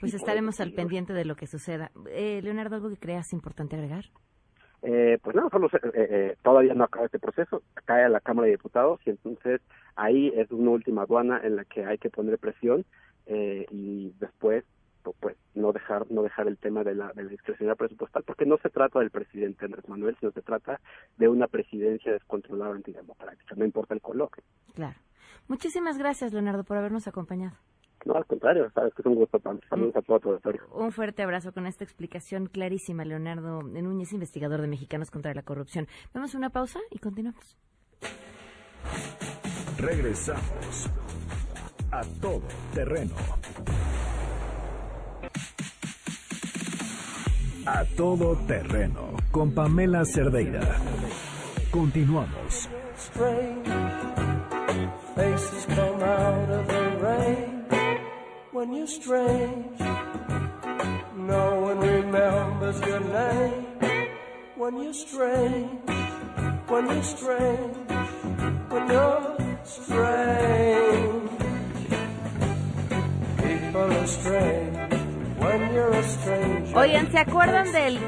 Pues 0.00 0.14
estaremos 0.14 0.58
al 0.60 0.72
pendiente 0.72 1.12
de 1.12 1.24
lo 1.24 1.36
que 1.36 1.46
suceda. 1.46 1.90
Eh, 2.10 2.40
Leonardo, 2.42 2.74
¿algo 2.76 2.90
que 2.90 2.96
creas 2.96 3.32
importante 3.32 3.76
agregar? 3.76 4.04
Eh, 4.82 5.18
pues 5.22 5.36
no, 5.36 5.48
solo 5.48 5.68
eh, 5.68 5.78
eh, 5.94 6.36
todavía 6.42 6.74
no 6.74 6.82
acaba 6.84 7.06
este 7.06 7.20
proceso, 7.20 7.62
cae 7.84 8.04
a 8.04 8.08
la 8.08 8.18
Cámara 8.18 8.46
de 8.46 8.52
Diputados 8.52 9.00
y 9.06 9.10
entonces 9.10 9.60
ahí 9.94 10.32
es 10.34 10.50
una 10.50 10.70
última 10.70 11.02
aduana 11.02 11.40
en 11.44 11.54
la 11.54 11.64
que 11.64 11.84
hay 11.84 11.98
que 11.98 12.10
poner 12.10 12.36
presión 12.38 12.84
eh, 13.26 13.64
y 13.70 14.12
después 14.18 14.64
pues 15.18 15.36
no 15.54 15.72
dejar 15.72 16.08
no 16.10 16.22
dejar 16.22 16.46
el 16.46 16.56
tema 16.58 16.84
de 16.84 16.94
la, 16.94 17.12
de 17.12 17.24
la 17.24 17.30
discrecionalidad 17.30 17.76
presupuestal 17.76 18.22
porque 18.22 18.46
no 18.46 18.58
se 18.58 18.70
trata 18.70 19.00
del 19.00 19.10
presidente 19.10 19.64
Andrés 19.64 19.88
Manuel 19.88 20.16
sino 20.20 20.30
se 20.30 20.42
trata 20.42 20.80
de 21.18 21.28
una 21.28 21.48
presidencia 21.48 22.12
descontrolada 22.12 22.76
antidemocrática 22.76 23.56
no 23.56 23.64
importa 23.64 23.94
el 23.94 24.00
color 24.00 24.30
claro 24.74 25.00
muchísimas 25.48 25.98
gracias 25.98 26.32
Leonardo 26.32 26.62
por 26.62 26.76
habernos 26.76 27.08
acompañado 27.08 27.56
No, 28.04 28.14
al 28.14 28.26
contrario, 28.26 28.70
sabes 28.74 28.92
que 28.94 29.02
es 29.02 29.06
un 29.06 29.14
gusto. 29.14 29.40
Saludos 29.68 29.94
a 29.94 30.02
todo 30.02 30.18
tu 30.18 30.30
auditorio. 30.30 30.62
Un 30.74 30.90
fuerte 30.90 31.22
abrazo 31.22 31.52
con 31.52 31.66
esta 31.66 31.84
explicación 31.84 32.46
clarísima, 32.46 33.04
Leonardo 33.04 33.62
Núñez, 33.62 34.12
investigador 34.12 34.60
de 34.60 34.66
Mexicanos 34.66 35.10
contra 35.12 35.32
la 35.34 35.42
Corrupción. 35.42 35.86
Vamos 36.12 36.34
a 36.34 36.38
una 36.38 36.50
pausa 36.50 36.80
y 36.90 36.98
continuamos. 36.98 37.56
Regresamos 39.78 40.90
a 41.90 42.02
todo 42.20 42.42
terreno. 42.74 43.14
A 47.64 47.84
todo 47.96 48.36
terreno 48.46 49.16
con 49.30 49.52
Pamela 49.52 50.04
Cerdeira. 50.04 50.60
Continuamos. 51.70 52.68
Faces 55.14 55.66
come 55.66 56.02
out 56.02 56.50
of 56.50 56.66
the 56.66 56.96
rain 57.00 57.64
when 58.50 58.72
you're 58.72 58.86
strange. 58.88 59.78
No 61.16 61.60
one 61.60 61.78
remembers 61.78 62.80
your 62.80 63.00
name 63.00 63.66
when 64.56 64.82
you're 64.82 64.94
strange. 64.94 65.80
When 66.66 66.86
you're 66.86 67.02
strange. 67.04 67.76
When 68.70 68.88
you're 68.88 69.36
strange. 69.64 71.30
People 73.38 73.92
are 73.92 74.06
strange 74.06 74.61
Oigan, 76.74 77.12
¿se 77.12 77.18
acuerdan 77.18 77.70
del 77.72 77.98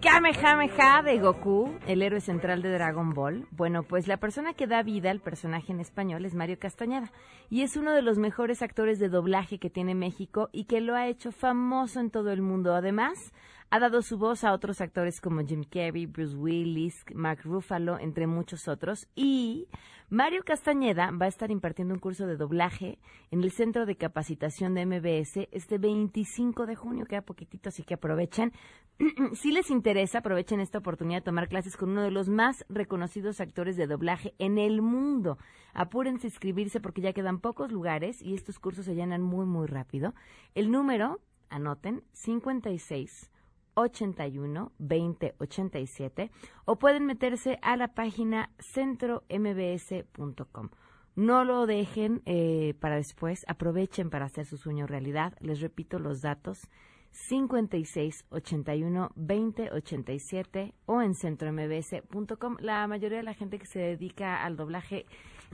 Kamehameha 0.00 1.02
de 1.02 1.18
Goku, 1.18 1.74
el 1.88 2.00
héroe 2.00 2.20
central 2.20 2.62
de 2.62 2.70
Dragon 2.70 3.12
Ball? 3.12 3.48
Bueno, 3.50 3.82
pues 3.82 4.06
la 4.06 4.18
persona 4.18 4.54
que 4.54 4.68
da 4.68 4.84
vida 4.84 5.10
al 5.10 5.18
personaje 5.18 5.72
en 5.72 5.80
español 5.80 6.24
es 6.24 6.36
Mario 6.36 6.60
Castañeda 6.60 7.10
y 7.50 7.62
es 7.62 7.76
uno 7.76 7.92
de 7.92 8.02
los 8.02 8.18
mejores 8.18 8.62
actores 8.62 9.00
de 9.00 9.08
doblaje 9.08 9.58
que 9.58 9.68
tiene 9.68 9.96
México 9.96 10.48
y 10.52 10.64
que 10.64 10.80
lo 10.80 10.94
ha 10.94 11.08
hecho 11.08 11.32
famoso 11.32 11.98
en 11.98 12.10
todo 12.10 12.30
el 12.30 12.40
mundo. 12.40 12.76
Además, 12.76 13.32
ha 13.70 13.78
dado 13.78 14.00
su 14.00 14.16
voz 14.16 14.44
a 14.44 14.52
otros 14.52 14.80
actores 14.80 15.20
como 15.20 15.44
Jim 15.44 15.62
Carrey, 15.62 16.06
Bruce 16.06 16.34
Willis, 16.34 17.04
Mark 17.14 17.40
Ruffalo, 17.44 17.98
entre 17.98 18.26
muchos 18.26 18.66
otros. 18.66 19.08
Y 19.14 19.68
Mario 20.08 20.42
Castañeda 20.42 21.10
va 21.10 21.26
a 21.26 21.28
estar 21.28 21.50
impartiendo 21.50 21.92
un 21.92 22.00
curso 22.00 22.26
de 22.26 22.38
doblaje 22.38 22.98
en 23.30 23.42
el 23.42 23.50
Centro 23.50 23.84
de 23.84 23.96
Capacitación 23.96 24.74
de 24.74 24.86
MBS 24.86 25.48
este 25.52 25.76
25 25.76 26.64
de 26.64 26.76
junio, 26.76 27.04
queda 27.04 27.20
poquitito, 27.20 27.68
así 27.68 27.82
que 27.82 27.94
aprovechen. 27.94 28.52
si 29.34 29.52
les 29.52 29.70
interesa, 29.70 30.18
aprovechen 30.18 30.60
esta 30.60 30.78
oportunidad 30.78 31.18
de 31.18 31.26
tomar 31.26 31.48
clases 31.48 31.76
con 31.76 31.90
uno 31.90 32.00
de 32.00 32.10
los 32.10 32.30
más 32.30 32.64
reconocidos 32.70 33.38
actores 33.38 33.76
de 33.76 33.86
doblaje 33.86 34.34
en 34.38 34.56
el 34.56 34.80
mundo. 34.80 35.36
Apúrense 35.74 36.26
a 36.26 36.30
inscribirse 36.30 36.80
porque 36.80 37.02
ya 37.02 37.12
quedan 37.12 37.38
pocos 37.38 37.70
lugares 37.70 38.22
y 38.22 38.34
estos 38.34 38.58
cursos 38.58 38.86
se 38.86 38.94
llenan 38.94 39.20
muy, 39.20 39.44
muy 39.44 39.66
rápido. 39.66 40.14
El 40.54 40.70
número, 40.70 41.20
anoten, 41.50 42.02
56 42.12 43.30
81 43.78 44.72
20 44.78 45.34
87 45.38 46.30
o 46.64 46.76
pueden 46.76 47.06
meterse 47.06 47.58
a 47.62 47.76
la 47.76 47.88
página 47.88 48.50
centrombs.com. 48.58 50.68
No 51.16 51.44
lo 51.44 51.66
dejen 51.66 52.22
eh, 52.26 52.74
para 52.78 52.96
después, 52.96 53.44
aprovechen 53.48 54.08
para 54.08 54.26
hacer 54.26 54.46
su 54.46 54.56
sueño 54.56 54.86
realidad. 54.86 55.34
Les 55.40 55.60
repito 55.60 55.98
los 55.98 56.22
datos 56.22 56.68
56 57.10 58.24
81 58.30 59.10
20 59.16 59.72
87 59.72 60.74
o 60.86 61.02
en 61.02 61.14
centrombs.com. 61.14 62.56
La 62.60 62.86
mayoría 62.86 63.18
de 63.18 63.24
la 63.24 63.34
gente 63.34 63.58
que 63.58 63.66
se 63.66 63.80
dedica 63.80 64.44
al 64.44 64.56
doblaje 64.56 65.06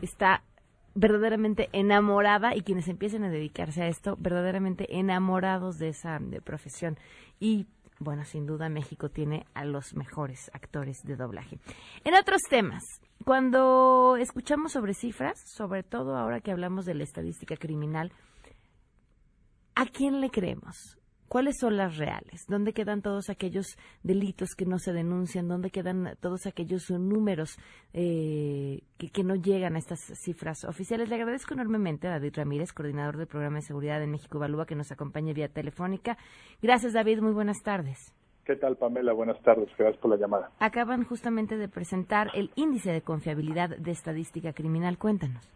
está 0.02 0.42
verdaderamente 0.94 1.68
enamorada 1.72 2.54
y 2.54 2.62
quienes 2.62 2.88
empiecen 2.88 3.24
a 3.24 3.30
dedicarse 3.30 3.82
a 3.82 3.88
esto, 3.88 4.16
verdaderamente 4.20 4.96
enamorados 4.96 5.78
de 5.78 5.88
esa 5.88 6.20
profesión. 6.44 6.98
Y 7.40 7.66
bueno, 8.04 8.24
sin 8.24 8.46
duda 8.46 8.68
México 8.68 9.08
tiene 9.08 9.46
a 9.54 9.64
los 9.64 9.94
mejores 9.94 10.50
actores 10.52 11.02
de 11.02 11.16
doblaje. 11.16 11.58
En 12.04 12.14
otros 12.14 12.42
temas, 12.48 12.82
cuando 13.24 14.16
escuchamos 14.16 14.72
sobre 14.72 14.94
cifras, 14.94 15.40
sobre 15.56 15.82
todo 15.82 16.16
ahora 16.16 16.40
que 16.40 16.52
hablamos 16.52 16.84
de 16.84 16.94
la 16.94 17.04
estadística 17.04 17.56
criminal, 17.56 18.12
¿a 19.74 19.86
quién 19.86 20.20
le 20.20 20.30
creemos? 20.30 20.98
¿Cuáles 21.28 21.58
son 21.58 21.76
las 21.76 21.96
reales? 21.96 22.44
¿Dónde 22.48 22.72
quedan 22.72 23.02
todos 23.02 23.30
aquellos 23.30 23.76
delitos 24.02 24.50
que 24.56 24.66
no 24.66 24.78
se 24.78 24.92
denuncian? 24.92 25.48
¿Dónde 25.48 25.70
quedan 25.70 26.16
todos 26.20 26.46
aquellos 26.46 26.90
números 26.90 27.58
eh, 27.92 28.82
que, 28.98 29.24
no 29.24 29.34
llegan 29.34 29.74
a 29.74 29.78
estas 29.78 30.00
cifras 30.22 30.64
oficiales? 30.64 31.08
Le 31.08 31.16
agradezco 31.16 31.54
enormemente 31.54 32.06
a 32.06 32.12
David 32.12 32.34
Ramírez, 32.36 32.72
coordinador 32.72 33.16
del 33.16 33.26
Programa 33.26 33.56
de 33.56 33.62
Seguridad 33.62 33.98
de 33.98 34.06
México 34.06 34.38
Evalúa, 34.38 34.66
que 34.66 34.76
nos 34.76 34.92
acompañe 34.92 35.32
vía 35.32 35.48
telefónica. 35.48 36.16
Gracias, 36.62 36.92
David. 36.92 37.20
Muy 37.20 37.32
buenas 37.32 37.62
tardes. 37.62 38.14
¿Qué 38.44 38.56
tal, 38.56 38.76
Pamela? 38.76 39.12
Buenas 39.14 39.40
tardes. 39.42 39.70
Gracias 39.78 40.00
por 40.00 40.10
la 40.10 40.18
llamada. 40.18 40.50
Acaban 40.58 41.04
justamente 41.04 41.56
de 41.56 41.68
presentar 41.68 42.28
el 42.34 42.50
índice 42.56 42.92
de 42.92 43.00
confiabilidad 43.00 43.70
de 43.70 43.90
estadística 43.90 44.52
criminal. 44.52 44.98
Cuéntanos. 44.98 45.50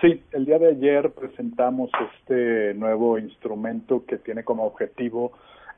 Sí, 0.00 0.22
el 0.32 0.44
día 0.44 0.58
de 0.58 0.68
ayer 0.68 1.12
presentamos 1.12 1.90
este 2.12 2.74
nuevo 2.74 3.18
instrumento 3.18 4.04
que 4.06 4.18
tiene 4.18 4.44
como 4.44 4.66
objetivo 4.66 5.32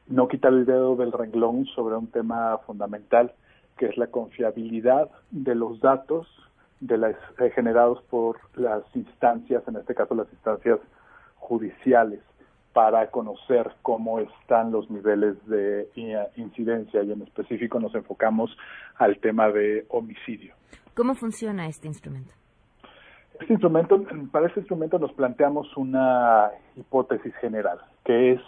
no 0.09 0.29
quitar 0.29 0.53
el 0.53 0.67
dedo 0.67 0.97
del 0.97 1.12
renglón 1.12 1.67
sobre 1.67 1.97
un 1.97 2.09
tema 2.09 2.59
fundamental, 2.67 3.33
que 3.77 3.87
es 3.87 3.97
la 3.97 4.07
confiabilidad 4.07 5.11
de 5.31 5.55
los 5.55 5.81
datos 5.81 6.27
de 6.81 6.99
las, 6.99 7.17
eh, 7.39 7.51
generados 7.55 8.03
por 8.05 8.39
las 8.55 8.83
instancias, 8.95 9.67
en 9.67 9.77
este 9.77 9.95
caso 9.95 10.14
las 10.14 10.31
instancias 10.33 10.79
judiciales, 11.37 12.21
para 12.73 13.11
conocer 13.11 13.73
cómo 13.83 14.21
están 14.21 14.71
los 14.71 14.91
niveles 14.91 15.35
de 15.47 15.89
incidencia 16.37 17.03
y 17.03 17.12
en 17.12 17.23
específico 17.23 17.81
nos 17.81 17.95
enfocamos 17.95 18.55
al 18.97 19.19
tema 19.19 19.49
de 19.51 19.87
homicidio. 19.89 20.55
¿Cómo 20.95 21.14
funciona 21.14 21.69
este 21.69 21.89
instrumento? 21.89 22.35
Este 23.41 23.53
instrumento, 23.53 24.03
para 24.32 24.47
este 24.47 24.61
instrumento 24.61 24.99
nos 24.99 25.12
planteamos 25.12 25.76
una 25.76 26.51
hipótesis 26.74 27.34
general, 27.37 27.78
que 28.05 28.32
es 28.32 28.41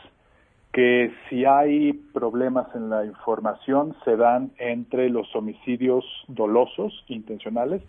que 0.73 1.13
si 1.29 1.45
hay 1.45 1.93
problemas 1.93 2.75
en 2.75 2.89
la 2.89 3.05
información 3.05 3.95
se 4.05 4.17
dan 4.17 4.53
entre 4.59 5.11
los 5.11 5.35
homicidios 5.35 6.05
dolosos, 6.29 7.05
intencionales, 7.09 7.83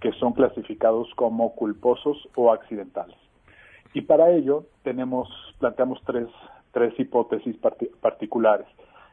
que 0.00 0.12
son 0.12 0.32
clasificados 0.32 1.08
como 1.14 1.54
culposos 1.54 2.28
o 2.36 2.52
accidentales. 2.52 3.16
Y 3.94 4.02
para 4.02 4.30
ello 4.30 4.64
tenemos, 4.82 5.28
planteamos 5.58 6.00
tres, 6.04 6.28
tres 6.72 6.98
hipótesis 6.98 7.56
particulares, 8.00 8.66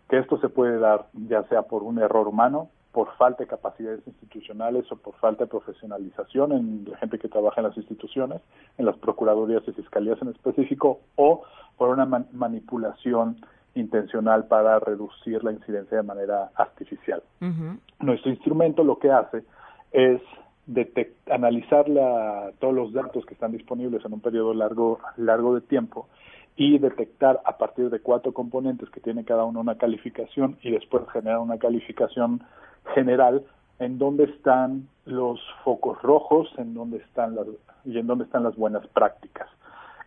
que 0.10 0.18
esto 0.18 0.38
se 0.40 0.50
puede 0.50 0.80
dar 0.80 1.08
ya 1.14 1.44
sea 1.44 1.64
por 1.64 1.84
un 1.84 2.00
error 2.00 2.28
humano, 2.28 2.70
por 2.94 3.12
falta 3.18 3.44
de 3.44 3.48
capacidades 3.48 4.06
institucionales 4.08 4.90
o 4.92 4.96
por 4.96 5.16
falta 5.16 5.44
de 5.46 5.50
profesionalización 5.50 6.52
en 6.52 6.86
la 6.90 6.98
gente 7.00 7.18
que 7.18 7.28
trabaja 7.28 7.60
en 7.60 7.68
las 7.68 7.76
instituciones, 7.76 8.40
en 8.78 8.86
las 8.86 8.96
procuradurías 8.98 9.68
y 9.68 9.72
fiscalías 9.74 10.22
en 10.22 10.30
específico, 10.30 11.00
o 11.16 11.44
por 11.76 11.90
una 11.90 12.06
manipulación 12.06 13.38
intencional 13.74 14.46
para 14.46 14.80
reducir 14.80 15.44
la 15.44 15.52
incidencia 15.52 15.98
de 15.98 16.04
manera 16.04 16.52
artificial. 16.56 17.24
Nuestro 18.00 18.30
instrumento 18.30 18.84
lo 18.84 19.00
que 19.00 19.12
hace 19.12 19.44
es 19.92 20.22
analizar 21.32 21.86
todos 22.60 22.74
los 22.74 22.94
datos 22.94 23.26
que 23.26 23.34
están 23.34 23.52
disponibles 23.52 24.06
en 24.06 24.14
un 24.14 24.22
periodo 24.22 24.54
largo, 24.54 25.00
largo 25.18 25.56
de 25.56 25.62
tiempo 25.62 26.08
y 26.56 26.78
detectar 26.78 27.42
a 27.46 27.58
partir 27.58 27.90
de 27.90 28.00
cuatro 28.00 28.32
componentes 28.34 28.88
que 28.92 29.00
tiene 29.00 29.26
cada 29.26 29.44
uno 29.44 29.60
una 29.60 29.80
calificación 29.80 30.58
y 30.62 30.70
después 30.70 31.04
generar 31.12 31.40
una 31.40 31.58
calificación 31.58 32.44
general 32.94 33.44
en 33.80 33.98
dónde 33.98 34.26
están 34.26 34.88
los 35.06 35.40
focos 35.64 36.02
rojos, 36.02 36.50
en 36.58 36.74
dónde 36.74 36.98
están 36.98 37.36
las 37.36 37.48
y 37.86 37.98
en 37.98 38.08
dónde 38.08 38.26
están 38.26 38.44
las 38.44 38.56
buenas 38.56 38.86
prácticas. 38.88 39.48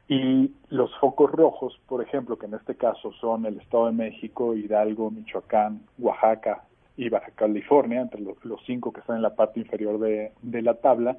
Y 0.09 0.53
los 0.68 0.95
focos 0.99 1.33
rojos, 1.33 1.79
por 1.89 2.03
ejemplo, 2.03 2.39
que 2.39 2.47
en 2.47 2.55
este 2.55 2.77
caso 2.77 3.12
son 3.20 3.45
el 3.45 3.59
Estado 3.59 3.87
de 3.87 3.93
México, 3.93 4.55
Hidalgo, 4.55 5.11
Michoacán, 5.11 5.83
Oaxaca 5.99 6.62
y 6.97 7.09
Baja 7.09 7.33
California, 7.35 8.01
entre 8.01 8.20
los, 8.20 8.39
cinco 8.64 8.93
que 8.93 9.01
están 9.01 9.16
en 9.16 9.22
la 9.22 9.35
parte 9.35 9.61
inferior 9.61 9.99
de, 9.99 10.33
de 10.43 10.62
la 10.62 10.74
tabla, 10.74 11.16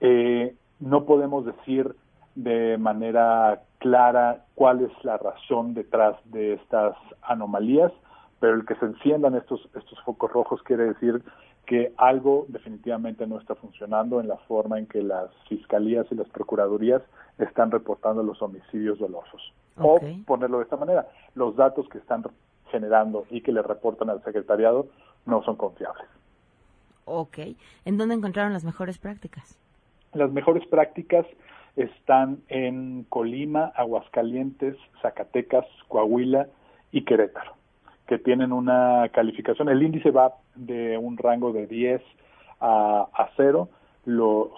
eh, 0.00 0.54
no 0.80 1.04
podemos 1.04 1.44
decir 1.44 1.94
de 2.34 2.76
manera 2.78 3.62
clara 3.78 4.44
cuál 4.54 4.82
es 4.82 5.04
la 5.04 5.16
razón 5.16 5.74
detrás 5.74 6.16
de 6.24 6.54
estas 6.54 6.96
anomalías, 7.22 7.92
pero 8.40 8.54
el 8.54 8.66
que 8.66 8.74
se 8.76 8.86
enciendan 8.86 9.34
estos, 9.34 9.68
estos 9.74 10.00
focos 10.04 10.30
rojos 10.30 10.62
quiere 10.62 10.84
decir 10.84 11.22
que 11.66 11.92
algo 11.96 12.46
definitivamente 12.48 13.26
no 13.26 13.38
está 13.38 13.54
funcionando 13.54 14.20
en 14.20 14.28
la 14.28 14.36
forma 14.38 14.78
en 14.78 14.86
que 14.86 15.02
las 15.02 15.30
fiscalías 15.48 16.06
y 16.10 16.14
las 16.14 16.28
procuradurías 16.28 17.02
están 17.38 17.70
reportando 17.70 18.22
los 18.22 18.40
homicidios 18.40 18.98
dolosos. 18.98 19.52
O 19.78 19.98
ponerlo 20.24 20.58
de 20.58 20.64
esta 20.64 20.76
manera, 20.76 21.06
los 21.34 21.56
datos 21.56 21.88
que 21.88 21.98
están 21.98 22.24
generando 22.70 23.26
y 23.30 23.42
que 23.42 23.52
le 23.52 23.62
reportan 23.62 24.10
al 24.10 24.22
secretariado 24.22 24.86
no 25.26 25.42
son 25.42 25.56
confiables. 25.56 26.06
Ok. 27.04 27.38
¿En 27.84 27.98
dónde 27.98 28.14
encontraron 28.14 28.52
las 28.52 28.64
mejores 28.64 28.98
prácticas? 28.98 29.58
Las 30.12 30.32
mejores 30.32 30.66
prácticas 30.68 31.26
están 31.76 32.38
en 32.48 33.04
Colima, 33.04 33.72
Aguascalientes, 33.76 34.76
Zacatecas, 35.02 35.66
Coahuila 35.88 36.48
y 36.90 37.04
Querétaro, 37.04 37.52
que 38.06 38.18
tienen 38.18 38.52
una 38.52 39.08
calificación. 39.12 39.68
El 39.68 39.82
índice 39.82 40.10
va 40.10 40.34
de 40.54 40.96
un 40.96 41.16
rango 41.16 41.52
de 41.52 41.66
10 41.66 42.02
a, 42.60 43.08
a 43.12 43.30
0. 43.36 43.68
Los, 44.04 44.50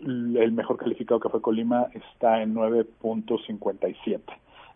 el 0.00 0.52
mejor 0.52 0.78
calificado 0.78 1.20
que 1.20 1.28
fue 1.28 1.42
Colima 1.42 1.88
está 1.92 2.42
en 2.42 2.54
9.57. 2.54 4.20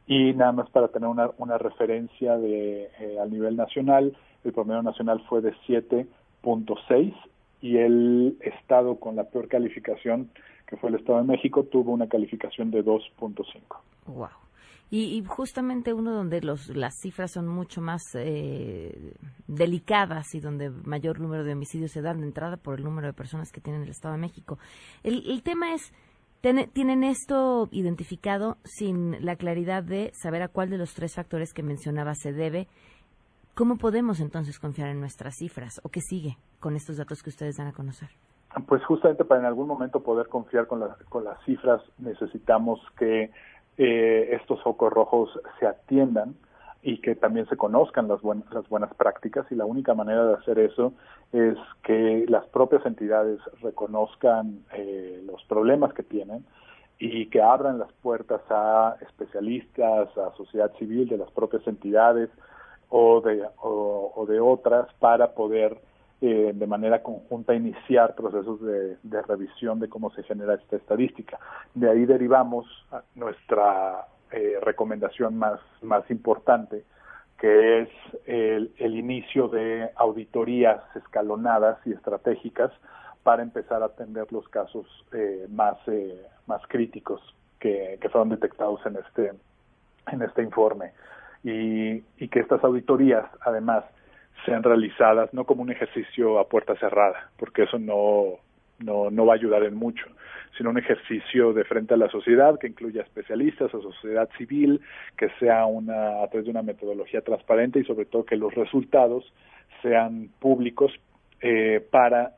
Y 0.07 0.33
nada 0.35 0.53
más 0.53 0.71
para 0.71 0.89
tener 0.89 1.09
una, 1.09 1.31
una 1.39 1.59
referencia 1.59 2.37
de, 2.39 2.91
eh, 2.99 3.19
al 3.21 3.31
nivel 3.31 3.57
nacional, 3.57 4.17
el 4.45 4.53
promedio 4.53 4.83
nacional 4.83 5.23
fue 5.29 5.43
de 5.43 5.55
7.6 5.67 7.15
y 7.61 7.77
el 7.77 8.39
estado 8.41 8.97
con 8.97 9.17
la 9.17 9.25
peor 9.25 9.49
calificación, 9.49 10.31
que 10.67 10.77
fue 10.77 10.91
el 10.91 10.97
Estado 10.97 11.19
de 11.19 11.25
México, 11.25 11.65
tuvo 11.65 11.93
una 11.93 12.09
calificación 12.09 12.71
de 12.71 12.85
2.5. 12.85 13.45
Wow. 14.07 14.29
Y, 14.91 15.19
y, 15.19 15.25
justamente 15.25 15.93
uno 15.93 16.13
donde 16.13 16.41
los, 16.41 16.69
las 16.69 16.95
cifras 17.03 17.33
son 17.33 17.47
mucho 17.47 17.83
más 17.83 18.03
eh, 18.15 19.15
delicadas 19.47 20.35
y 20.35 20.41
donde 20.41 20.71
mayor 20.71 21.21
número 21.21 21.45
de 21.45 21.53
homicidios 21.53 21.91
se 21.91 22.01
dan 22.01 22.21
de 22.21 22.27
entrada 22.27 22.57
por 22.57 22.79
el 22.79 22.85
número 22.85 23.07
de 23.07 23.13
personas 23.13 23.53
que 23.53 23.61
tienen 23.61 23.83
el 23.83 23.91
Estado 23.91 24.15
de 24.15 24.21
México. 24.21 24.59
El, 25.03 25.31
el 25.31 25.43
tema 25.43 25.75
es, 25.75 25.93
tienen 26.41 27.05
esto 27.05 27.69
identificado 27.71 28.57
sin 28.65 29.25
la 29.25 29.37
claridad 29.37 29.83
de 29.83 30.11
saber 30.15 30.43
a 30.43 30.49
cuál 30.49 30.71
de 30.71 30.79
los 30.79 30.95
tres 30.95 31.15
factores 31.15 31.53
que 31.53 31.63
mencionaba 31.63 32.15
se 32.15 32.33
debe. 32.33 32.69
¿Cómo 33.55 33.77
podemos 33.77 34.21
entonces 34.21 34.59
confiar 34.59 34.89
en 34.89 35.01
nuestras 35.01 35.35
cifras 35.37 35.81
o 35.83 35.89
qué 35.89 36.01
sigue 36.01 36.39
con 36.61 36.77
estos 36.77 36.97
datos 36.97 37.23
que 37.23 37.31
ustedes 37.31 37.57
dan 37.57 37.67
a 37.67 37.73
conocer? 37.73 38.09
Pues 38.67 38.83
justamente 38.85 39.25
para 39.25 39.41
en 39.41 39.47
algún 39.47 39.67
momento 39.67 40.01
poder 40.01 40.29
confiar 40.29 40.67
con, 40.67 40.81
las 40.81 40.97
con 41.05 41.25
las 41.25 41.43
cifras 41.45 41.83
necesitamos 41.99 42.81
que 42.99 43.31
eh, 43.79 44.31
estos 44.33 44.61
focos 44.63 44.93
rojos 44.93 45.41
se 45.59 45.67
atiendan 45.67 46.35
y 46.83 46.99
que 46.99 47.15
también 47.15 47.49
se 47.49 47.57
conozcan 47.57 48.09
las, 48.09 48.21
buenas 48.21 48.53
las 48.53 48.69
buenas 48.69 48.93
prácticas 48.95 49.47
y 49.51 49.55
la 49.55 49.65
única 49.65 49.95
manera 49.95 50.27
de 50.27 50.35
hacer 50.35 50.59
eso 50.59 50.93
es 51.33 51.57
que 51.83 52.25
las 52.29 52.45
propias 52.47 52.85
entidades 52.87 53.41
reconozcan 53.63 54.65
eh, 54.75 55.23
los 55.27 55.43
problemas 55.45 55.93
que 55.93 56.03
tienen 56.03 56.45
y 56.99 57.27
que 57.27 57.41
abran 57.41 57.79
las 57.79 57.93
puertas 58.03 58.41
a 58.51 58.97
especialistas, 59.01 60.09
a 60.19 60.37
sociedad 60.37 60.73
civil 60.79 61.09
de 61.09 61.19
las 61.19 61.31
propias 61.31 61.67
entidades 61.67 62.31
o 62.89 63.21
de, 63.21 63.47
o 63.61 64.27
de 64.29 64.41
otras 64.41 64.93
para 64.99 65.35
poder 65.35 65.79
eh, 66.21 66.53
de 66.55 66.67
manera 66.67 67.03
conjunta 67.03 67.55
iniciar 67.55 68.15
procesos 68.15 68.61
de, 68.61 69.23
revisión 69.23 69.79
de 69.79 69.89
cómo 69.89 70.11
se 70.11 70.23
genera 70.25 70.55
esta 70.55 70.77
estadística. 70.77 71.39
De 71.75 71.89
ahí 71.89 72.07
derivamos 72.07 72.67
nuestra 73.15 74.07
eh, 74.33 74.59
recomendación 74.63 75.37
más, 75.39 75.61
más 75.81 76.11
importante, 76.11 76.85
que 77.39 77.83
es 77.83 77.89
el, 78.27 78.73
el, 78.79 78.97
inicio 78.97 79.49
de 79.49 79.91
auditorías 79.95 80.81
escalonadas 80.97 81.79
y 81.87 81.93
estratégicas 81.93 82.73
para 83.23 83.43
empezar 83.43 83.83
a 83.83 83.87
atender 83.87 84.33
los 84.33 84.49
casos 84.49 84.87
eh, 85.13 85.47
más, 85.51 85.77
eh, 85.87 86.27
más 86.47 86.61
críticos 86.67 87.21
que, 87.61 87.99
que 88.01 88.09
fueron 88.09 88.31
detectados 88.31 88.85
en 88.87 88.97
este, 88.97 89.33
en 90.11 90.23
este 90.23 90.43
informe. 90.43 90.93
Y, 91.45 92.03
y 92.19 92.29
que 92.29 92.41
estas 92.41 92.63
auditorías, 92.65 93.25
además, 93.43 93.85
sean 94.45 94.63
realizadas 94.63 95.33
no 95.33 95.45
como 95.45 95.63
un 95.63 95.71
ejercicio 95.71 96.39
a 96.39 96.49
puerta 96.49 96.75
cerrada, 96.77 97.31
porque 97.37 97.65
eso 97.65 97.79
no, 97.79 98.39
no, 98.79 99.11
no 99.11 99.27
va 99.27 99.35
a 99.35 99.37
ayudar 99.37 99.63
en 99.65 99.75
mucho, 99.75 100.07
sino 100.57 100.71
un 100.71 100.79
ejercicio 100.79 101.53
de 101.53 101.65
frente 101.65 101.95
a 101.95 101.97
la 101.97 102.09
sociedad 102.09 102.59
que 102.59 102.69
incluya 102.69 103.03
especialistas, 103.03 103.75
a 103.75 103.81
sociedad 103.81 104.29
civil, 104.37 104.81
que 105.17 105.29
sea 105.39 105.67
una, 105.67 106.23
a 106.23 106.29
través 106.29 106.45
de 106.45 106.51
una 106.51 106.63
metodología 106.63 107.21
transparente 107.21 107.81
y 107.81 107.85
sobre 107.85 108.07
todo 108.07 108.25
que 108.25 108.37
los 108.37 108.55
resultados 108.55 109.33
sean 109.83 110.31
públicos 110.41 110.93
eh, 111.41 111.87
para 111.91 112.33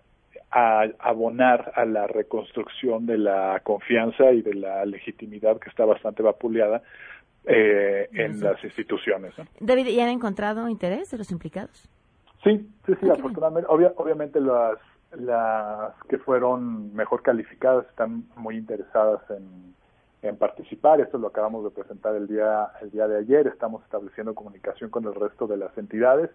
abonar 0.50 1.72
a 1.76 1.84
la 1.84 2.08
reconstrucción 2.08 3.06
de 3.06 3.18
la 3.18 3.60
confianza 3.62 4.32
y 4.32 4.42
de 4.42 4.54
la 4.54 4.84
legitimidad 4.84 5.60
que 5.60 5.70
está 5.70 5.84
bastante 5.84 6.24
vapuleada 6.24 6.82
eh, 7.44 8.08
en 8.12 8.40
las 8.40 8.62
instituciones. 8.62 9.34
David, 9.60 9.86
¿y 9.86 10.00
han 10.00 10.08
encontrado 10.08 10.68
interés 10.68 11.10
de 11.10 11.18
los 11.18 11.30
implicados? 11.30 11.88
Sí, 12.44 12.68
sí, 12.86 12.92
sí, 13.00 13.10
afortunadamente. 13.10 13.68
obviamente 13.68 14.40
las, 14.40 14.78
las 15.12 15.94
que 16.08 16.18
fueron 16.18 16.94
mejor 16.94 17.22
calificadas 17.22 17.86
están 17.86 18.24
muy 18.36 18.56
interesadas 18.56 19.20
en, 19.30 19.74
en 20.22 20.36
participar. 20.36 21.00
Esto 21.00 21.18
lo 21.18 21.28
acabamos 21.28 21.64
de 21.64 21.70
presentar 21.70 22.14
el 22.14 22.26
día, 22.26 22.70
el 22.80 22.90
día 22.90 23.06
de 23.08 23.18
ayer. 23.18 23.46
Estamos 23.46 23.82
estableciendo 23.84 24.34
comunicación 24.34 24.90
con 24.90 25.04
el 25.04 25.14
resto 25.14 25.46
de 25.46 25.56
las 25.56 25.76
entidades, 25.76 26.30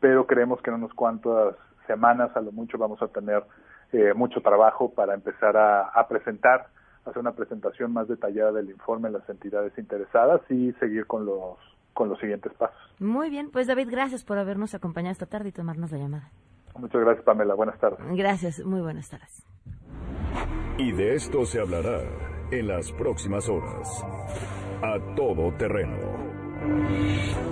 pero 0.00 0.26
creemos 0.26 0.60
que 0.62 0.70
en 0.70 0.76
unos 0.76 0.94
cuantas 0.94 1.54
semanas, 1.86 2.30
a 2.34 2.40
lo 2.40 2.50
mucho, 2.50 2.78
vamos 2.78 3.00
a 3.02 3.08
tener 3.08 3.44
eh, 3.92 4.12
mucho 4.14 4.40
trabajo 4.40 4.92
para 4.92 5.14
empezar 5.14 5.56
a, 5.56 5.82
a 5.82 6.08
presentar 6.08 6.66
hacer 7.04 7.18
una 7.18 7.32
presentación 7.32 7.92
más 7.92 8.08
detallada 8.08 8.52
del 8.52 8.70
informe 8.70 9.08
en 9.08 9.14
las 9.14 9.28
entidades 9.28 9.76
interesadas 9.78 10.40
y 10.50 10.72
seguir 10.74 11.06
con 11.06 11.26
los 11.26 11.58
con 11.92 12.08
los 12.08 12.18
siguientes 12.18 12.52
pasos. 12.54 12.76
Muy 12.98 13.30
bien, 13.30 13.50
pues 13.52 13.68
David, 13.68 13.88
gracias 13.88 14.24
por 14.24 14.36
habernos 14.36 14.74
acompañado 14.74 15.12
esta 15.12 15.26
tarde 15.26 15.50
y 15.50 15.52
tomarnos 15.52 15.92
la 15.92 15.98
llamada. 15.98 16.30
Muchas 16.76 17.00
gracias, 17.00 17.24
Pamela. 17.24 17.54
Buenas 17.54 17.78
tardes. 17.78 18.00
Gracias, 18.16 18.64
muy 18.64 18.80
buenas 18.80 19.08
tardes. 19.08 19.46
Y 20.76 20.90
de 20.90 21.14
esto 21.14 21.44
se 21.44 21.60
hablará 21.60 22.00
en 22.50 22.66
las 22.66 22.90
próximas 22.92 23.48
horas. 23.48 24.04
A 24.82 24.98
todo 25.14 25.52
terreno 25.56 26.23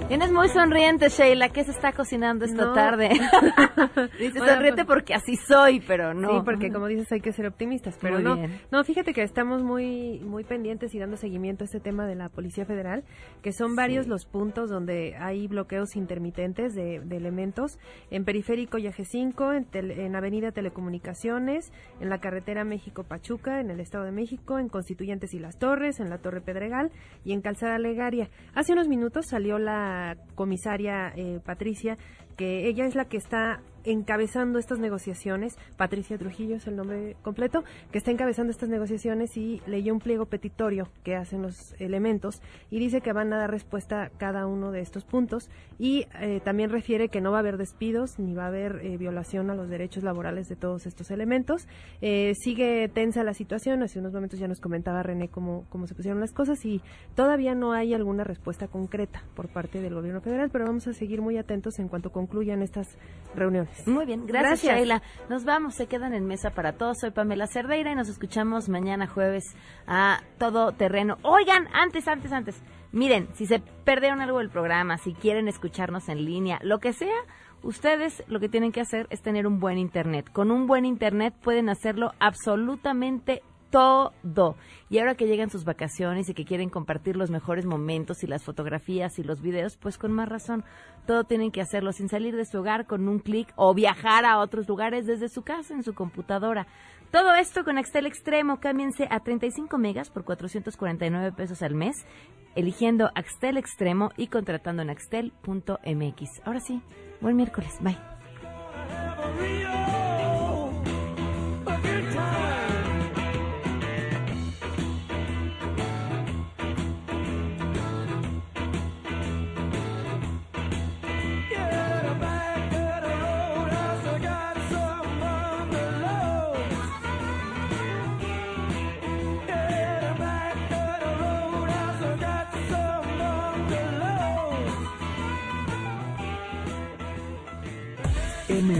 Tienes 0.08 0.30
muy 0.30 0.48
sonriente, 0.50 1.08
Sheila. 1.08 1.48
¿Qué 1.48 1.64
se 1.64 1.70
está 1.70 1.92
cocinando 1.92 2.44
esta 2.44 2.74
tarde? 2.74 3.08
Dice 4.18 4.40
sonriente 4.40 4.84
pues, 4.84 4.86
porque 4.86 5.14
así 5.14 5.36
soy, 5.36 5.80
pero 5.80 6.12
no. 6.12 6.28
Sí, 6.28 6.42
porque 6.44 6.70
como 6.70 6.86
dices 6.86 7.10
hay 7.12 7.20
que 7.20 7.32
ser 7.32 7.46
optimistas, 7.46 7.96
pero 7.98 8.18
no. 8.18 8.36
No, 8.70 8.84
fíjate 8.84 9.14
que 9.14 9.22
estamos 9.22 9.62
muy 9.62 10.20
muy 10.20 10.44
pendientes 10.44 10.94
y 10.94 10.98
dando 10.98 11.16
seguimiento 11.16 11.64
a 11.64 11.66
este 11.66 11.80
tema 11.80 12.06
de 12.06 12.14
la 12.14 12.28
Policía 12.28 12.66
Federal, 12.66 13.04
que 13.42 13.52
son 13.52 13.74
varios 13.74 14.06
los 14.06 14.26
puntos 14.26 14.68
donde 14.68 15.16
hay 15.16 15.46
bloqueos 15.48 15.96
intermitentes 15.96 16.74
de, 16.74 16.96
elementos 16.96 17.78
en 18.10 18.26
Periférico 18.26 18.76
y 18.76 18.92
5, 18.92 19.52
en, 19.52 19.66
en 19.72 20.14
Avenida 20.14 20.52
Telecomunicaciones, 20.52 21.72
en 22.00 22.10
la 22.10 22.18
carretera 22.18 22.64
México-Pachuca, 22.64 23.60
en 23.60 23.70
el 23.70 23.80
Estado 23.80 24.04
de 24.04 24.12
México, 24.12 24.58
en 24.58 24.68
Constituyentes 24.68 25.32
y 25.32 25.38
Las 25.38 25.58
Torres, 25.58 26.00
en 26.00 26.10
la 26.10 26.18
Torre 26.18 26.42
Pedregal 26.42 26.90
y 27.24 27.32
en 27.32 27.40
Calzada 27.40 27.78
Legaria. 27.78 28.28
Hace 28.54 28.74
unos 28.74 28.88
minutos 28.88 29.01
salió 29.26 29.58
la 29.58 30.16
comisaria 30.34 31.12
eh, 31.16 31.40
Patricia, 31.44 31.96
que 32.36 32.68
ella 32.68 32.86
es 32.86 32.94
la 32.94 33.06
que 33.06 33.16
está 33.16 33.60
encabezando 33.84 34.58
estas 34.58 34.78
negociaciones, 34.78 35.56
Patricia 35.76 36.18
Trujillo 36.18 36.56
es 36.56 36.66
el 36.66 36.76
nombre 36.76 37.16
completo, 37.22 37.64
que 37.90 37.98
está 37.98 38.10
encabezando 38.10 38.50
estas 38.50 38.68
negociaciones 38.68 39.36
y 39.36 39.60
leyó 39.66 39.92
un 39.92 40.00
pliego 40.00 40.26
petitorio 40.26 40.88
que 41.02 41.16
hacen 41.16 41.42
los 41.42 41.74
elementos 41.78 42.40
y 42.70 42.78
dice 42.78 43.00
que 43.00 43.12
van 43.12 43.32
a 43.32 43.38
dar 43.38 43.50
respuesta 43.50 44.04
a 44.04 44.10
cada 44.10 44.46
uno 44.46 44.70
de 44.70 44.80
estos 44.80 45.04
puntos 45.04 45.50
y 45.78 46.06
eh, 46.20 46.40
también 46.44 46.70
refiere 46.70 47.08
que 47.08 47.20
no 47.20 47.30
va 47.30 47.38
a 47.38 47.40
haber 47.40 47.56
despidos 47.56 48.18
ni 48.18 48.34
va 48.34 48.44
a 48.44 48.48
haber 48.48 48.80
eh, 48.82 48.96
violación 48.96 49.50
a 49.50 49.54
los 49.54 49.68
derechos 49.68 50.02
laborales 50.02 50.48
de 50.48 50.56
todos 50.56 50.86
estos 50.86 51.10
elementos. 51.10 51.66
Eh, 52.00 52.34
sigue 52.34 52.88
tensa 52.88 53.24
la 53.24 53.34
situación, 53.34 53.82
hace 53.82 53.98
unos 53.98 54.12
momentos 54.12 54.38
ya 54.38 54.48
nos 54.48 54.60
comentaba 54.60 55.02
René 55.02 55.28
cómo, 55.28 55.64
cómo 55.68 55.86
se 55.86 55.94
pusieron 55.94 56.20
las 56.20 56.32
cosas 56.32 56.64
y 56.64 56.80
todavía 57.14 57.54
no 57.54 57.72
hay 57.72 57.94
alguna 57.94 58.24
respuesta 58.24 58.68
concreta 58.68 59.22
por 59.34 59.48
parte 59.48 59.80
del 59.80 59.94
gobierno 59.94 60.20
federal, 60.20 60.50
pero 60.50 60.66
vamos 60.66 60.86
a 60.86 60.92
seguir 60.92 61.20
muy 61.20 61.36
atentos 61.38 61.78
en 61.78 61.88
cuanto 61.88 62.10
concluyan 62.10 62.62
estas 62.62 62.96
reuniones. 63.34 63.71
Muy 63.86 64.06
bien, 64.06 64.26
gracias, 64.26 64.62
Sheila. 64.62 65.02
Nos 65.28 65.44
vamos, 65.44 65.74
se 65.74 65.86
quedan 65.86 66.14
en 66.14 66.26
mesa 66.26 66.50
para 66.50 66.72
todos. 66.72 66.98
Soy 67.00 67.10
Pamela 67.10 67.46
Cerdeira 67.46 67.92
y 67.92 67.94
nos 67.94 68.08
escuchamos 68.08 68.68
mañana 68.68 69.06
jueves 69.06 69.54
a 69.86 70.22
todo 70.38 70.72
terreno. 70.72 71.18
Oigan, 71.22 71.68
antes, 71.72 72.08
antes, 72.08 72.32
antes. 72.32 72.62
Miren, 72.92 73.28
si 73.34 73.46
se 73.46 73.60
perdieron 73.84 74.20
algo 74.20 74.38
del 74.38 74.50
programa, 74.50 74.98
si 74.98 75.14
quieren 75.14 75.48
escucharnos 75.48 76.08
en 76.08 76.24
línea, 76.24 76.58
lo 76.62 76.78
que 76.78 76.92
sea, 76.92 77.16
ustedes 77.62 78.22
lo 78.28 78.38
que 78.38 78.48
tienen 78.48 78.72
que 78.72 78.82
hacer 78.82 79.06
es 79.10 79.22
tener 79.22 79.46
un 79.46 79.60
buen 79.60 79.78
internet. 79.78 80.30
Con 80.30 80.50
un 80.50 80.66
buen 80.66 80.84
internet 80.84 81.34
pueden 81.42 81.68
hacerlo 81.68 82.12
absolutamente 82.20 83.42
todo. 83.72 84.56
Y 84.90 84.98
ahora 84.98 85.16
que 85.16 85.26
llegan 85.26 85.50
sus 85.50 85.64
vacaciones 85.64 86.28
y 86.28 86.34
que 86.34 86.44
quieren 86.44 86.68
compartir 86.68 87.16
los 87.16 87.30
mejores 87.30 87.64
momentos 87.64 88.22
y 88.22 88.28
las 88.28 88.44
fotografías 88.44 89.18
y 89.18 89.24
los 89.24 89.40
videos, 89.40 89.76
pues 89.78 89.98
con 89.98 90.12
más 90.12 90.28
razón, 90.28 90.62
todo 91.06 91.24
tienen 91.24 91.50
que 91.50 91.62
hacerlo 91.62 91.92
sin 91.92 92.08
salir 92.08 92.36
de 92.36 92.44
su 92.44 92.58
hogar 92.60 92.86
con 92.86 93.08
un 93.08 93.18
clic 93.18 93.52
o 93.56 93.74
viajar 93.74 94.24
a 94.24 94.38
otros 94.38 94.68
lugares 94.68 95.06
desde 95.06 95.28
su 95.28 95.42
casa 95.42 95.74
en 95.74 95.82
su 95.82 95.94
computadora. 95.94 96.68
Todo 97.10 97.34
esto 97.34 97.64
con 97.64 97.78
Axtel 97.78 98.06
Extremo. 98.06 98.60
Cámbiense 98.60 99.08
a 99.10 99.20
35 99.20 99.76
megas 99.78 100.10
por 100.10 100.24
449 100.24 101.32
pesos 101.32 101.62
al 101.62 101.74
mes, 101.74 102.06
eligiendo 102.54 103.10
Axtel 103.14 103.56
Extremo 103.56 104.12
y 104.16 104.28
contratando 104.28 104.82
en 104.82 104.90
axtel.mx. 104.90 106.42
Ahora 106.44 106.60
sí, 106.60 106.80
buen 107.20 107.36
miércoles. 107.36 107.78
Bye. 107.80 107.98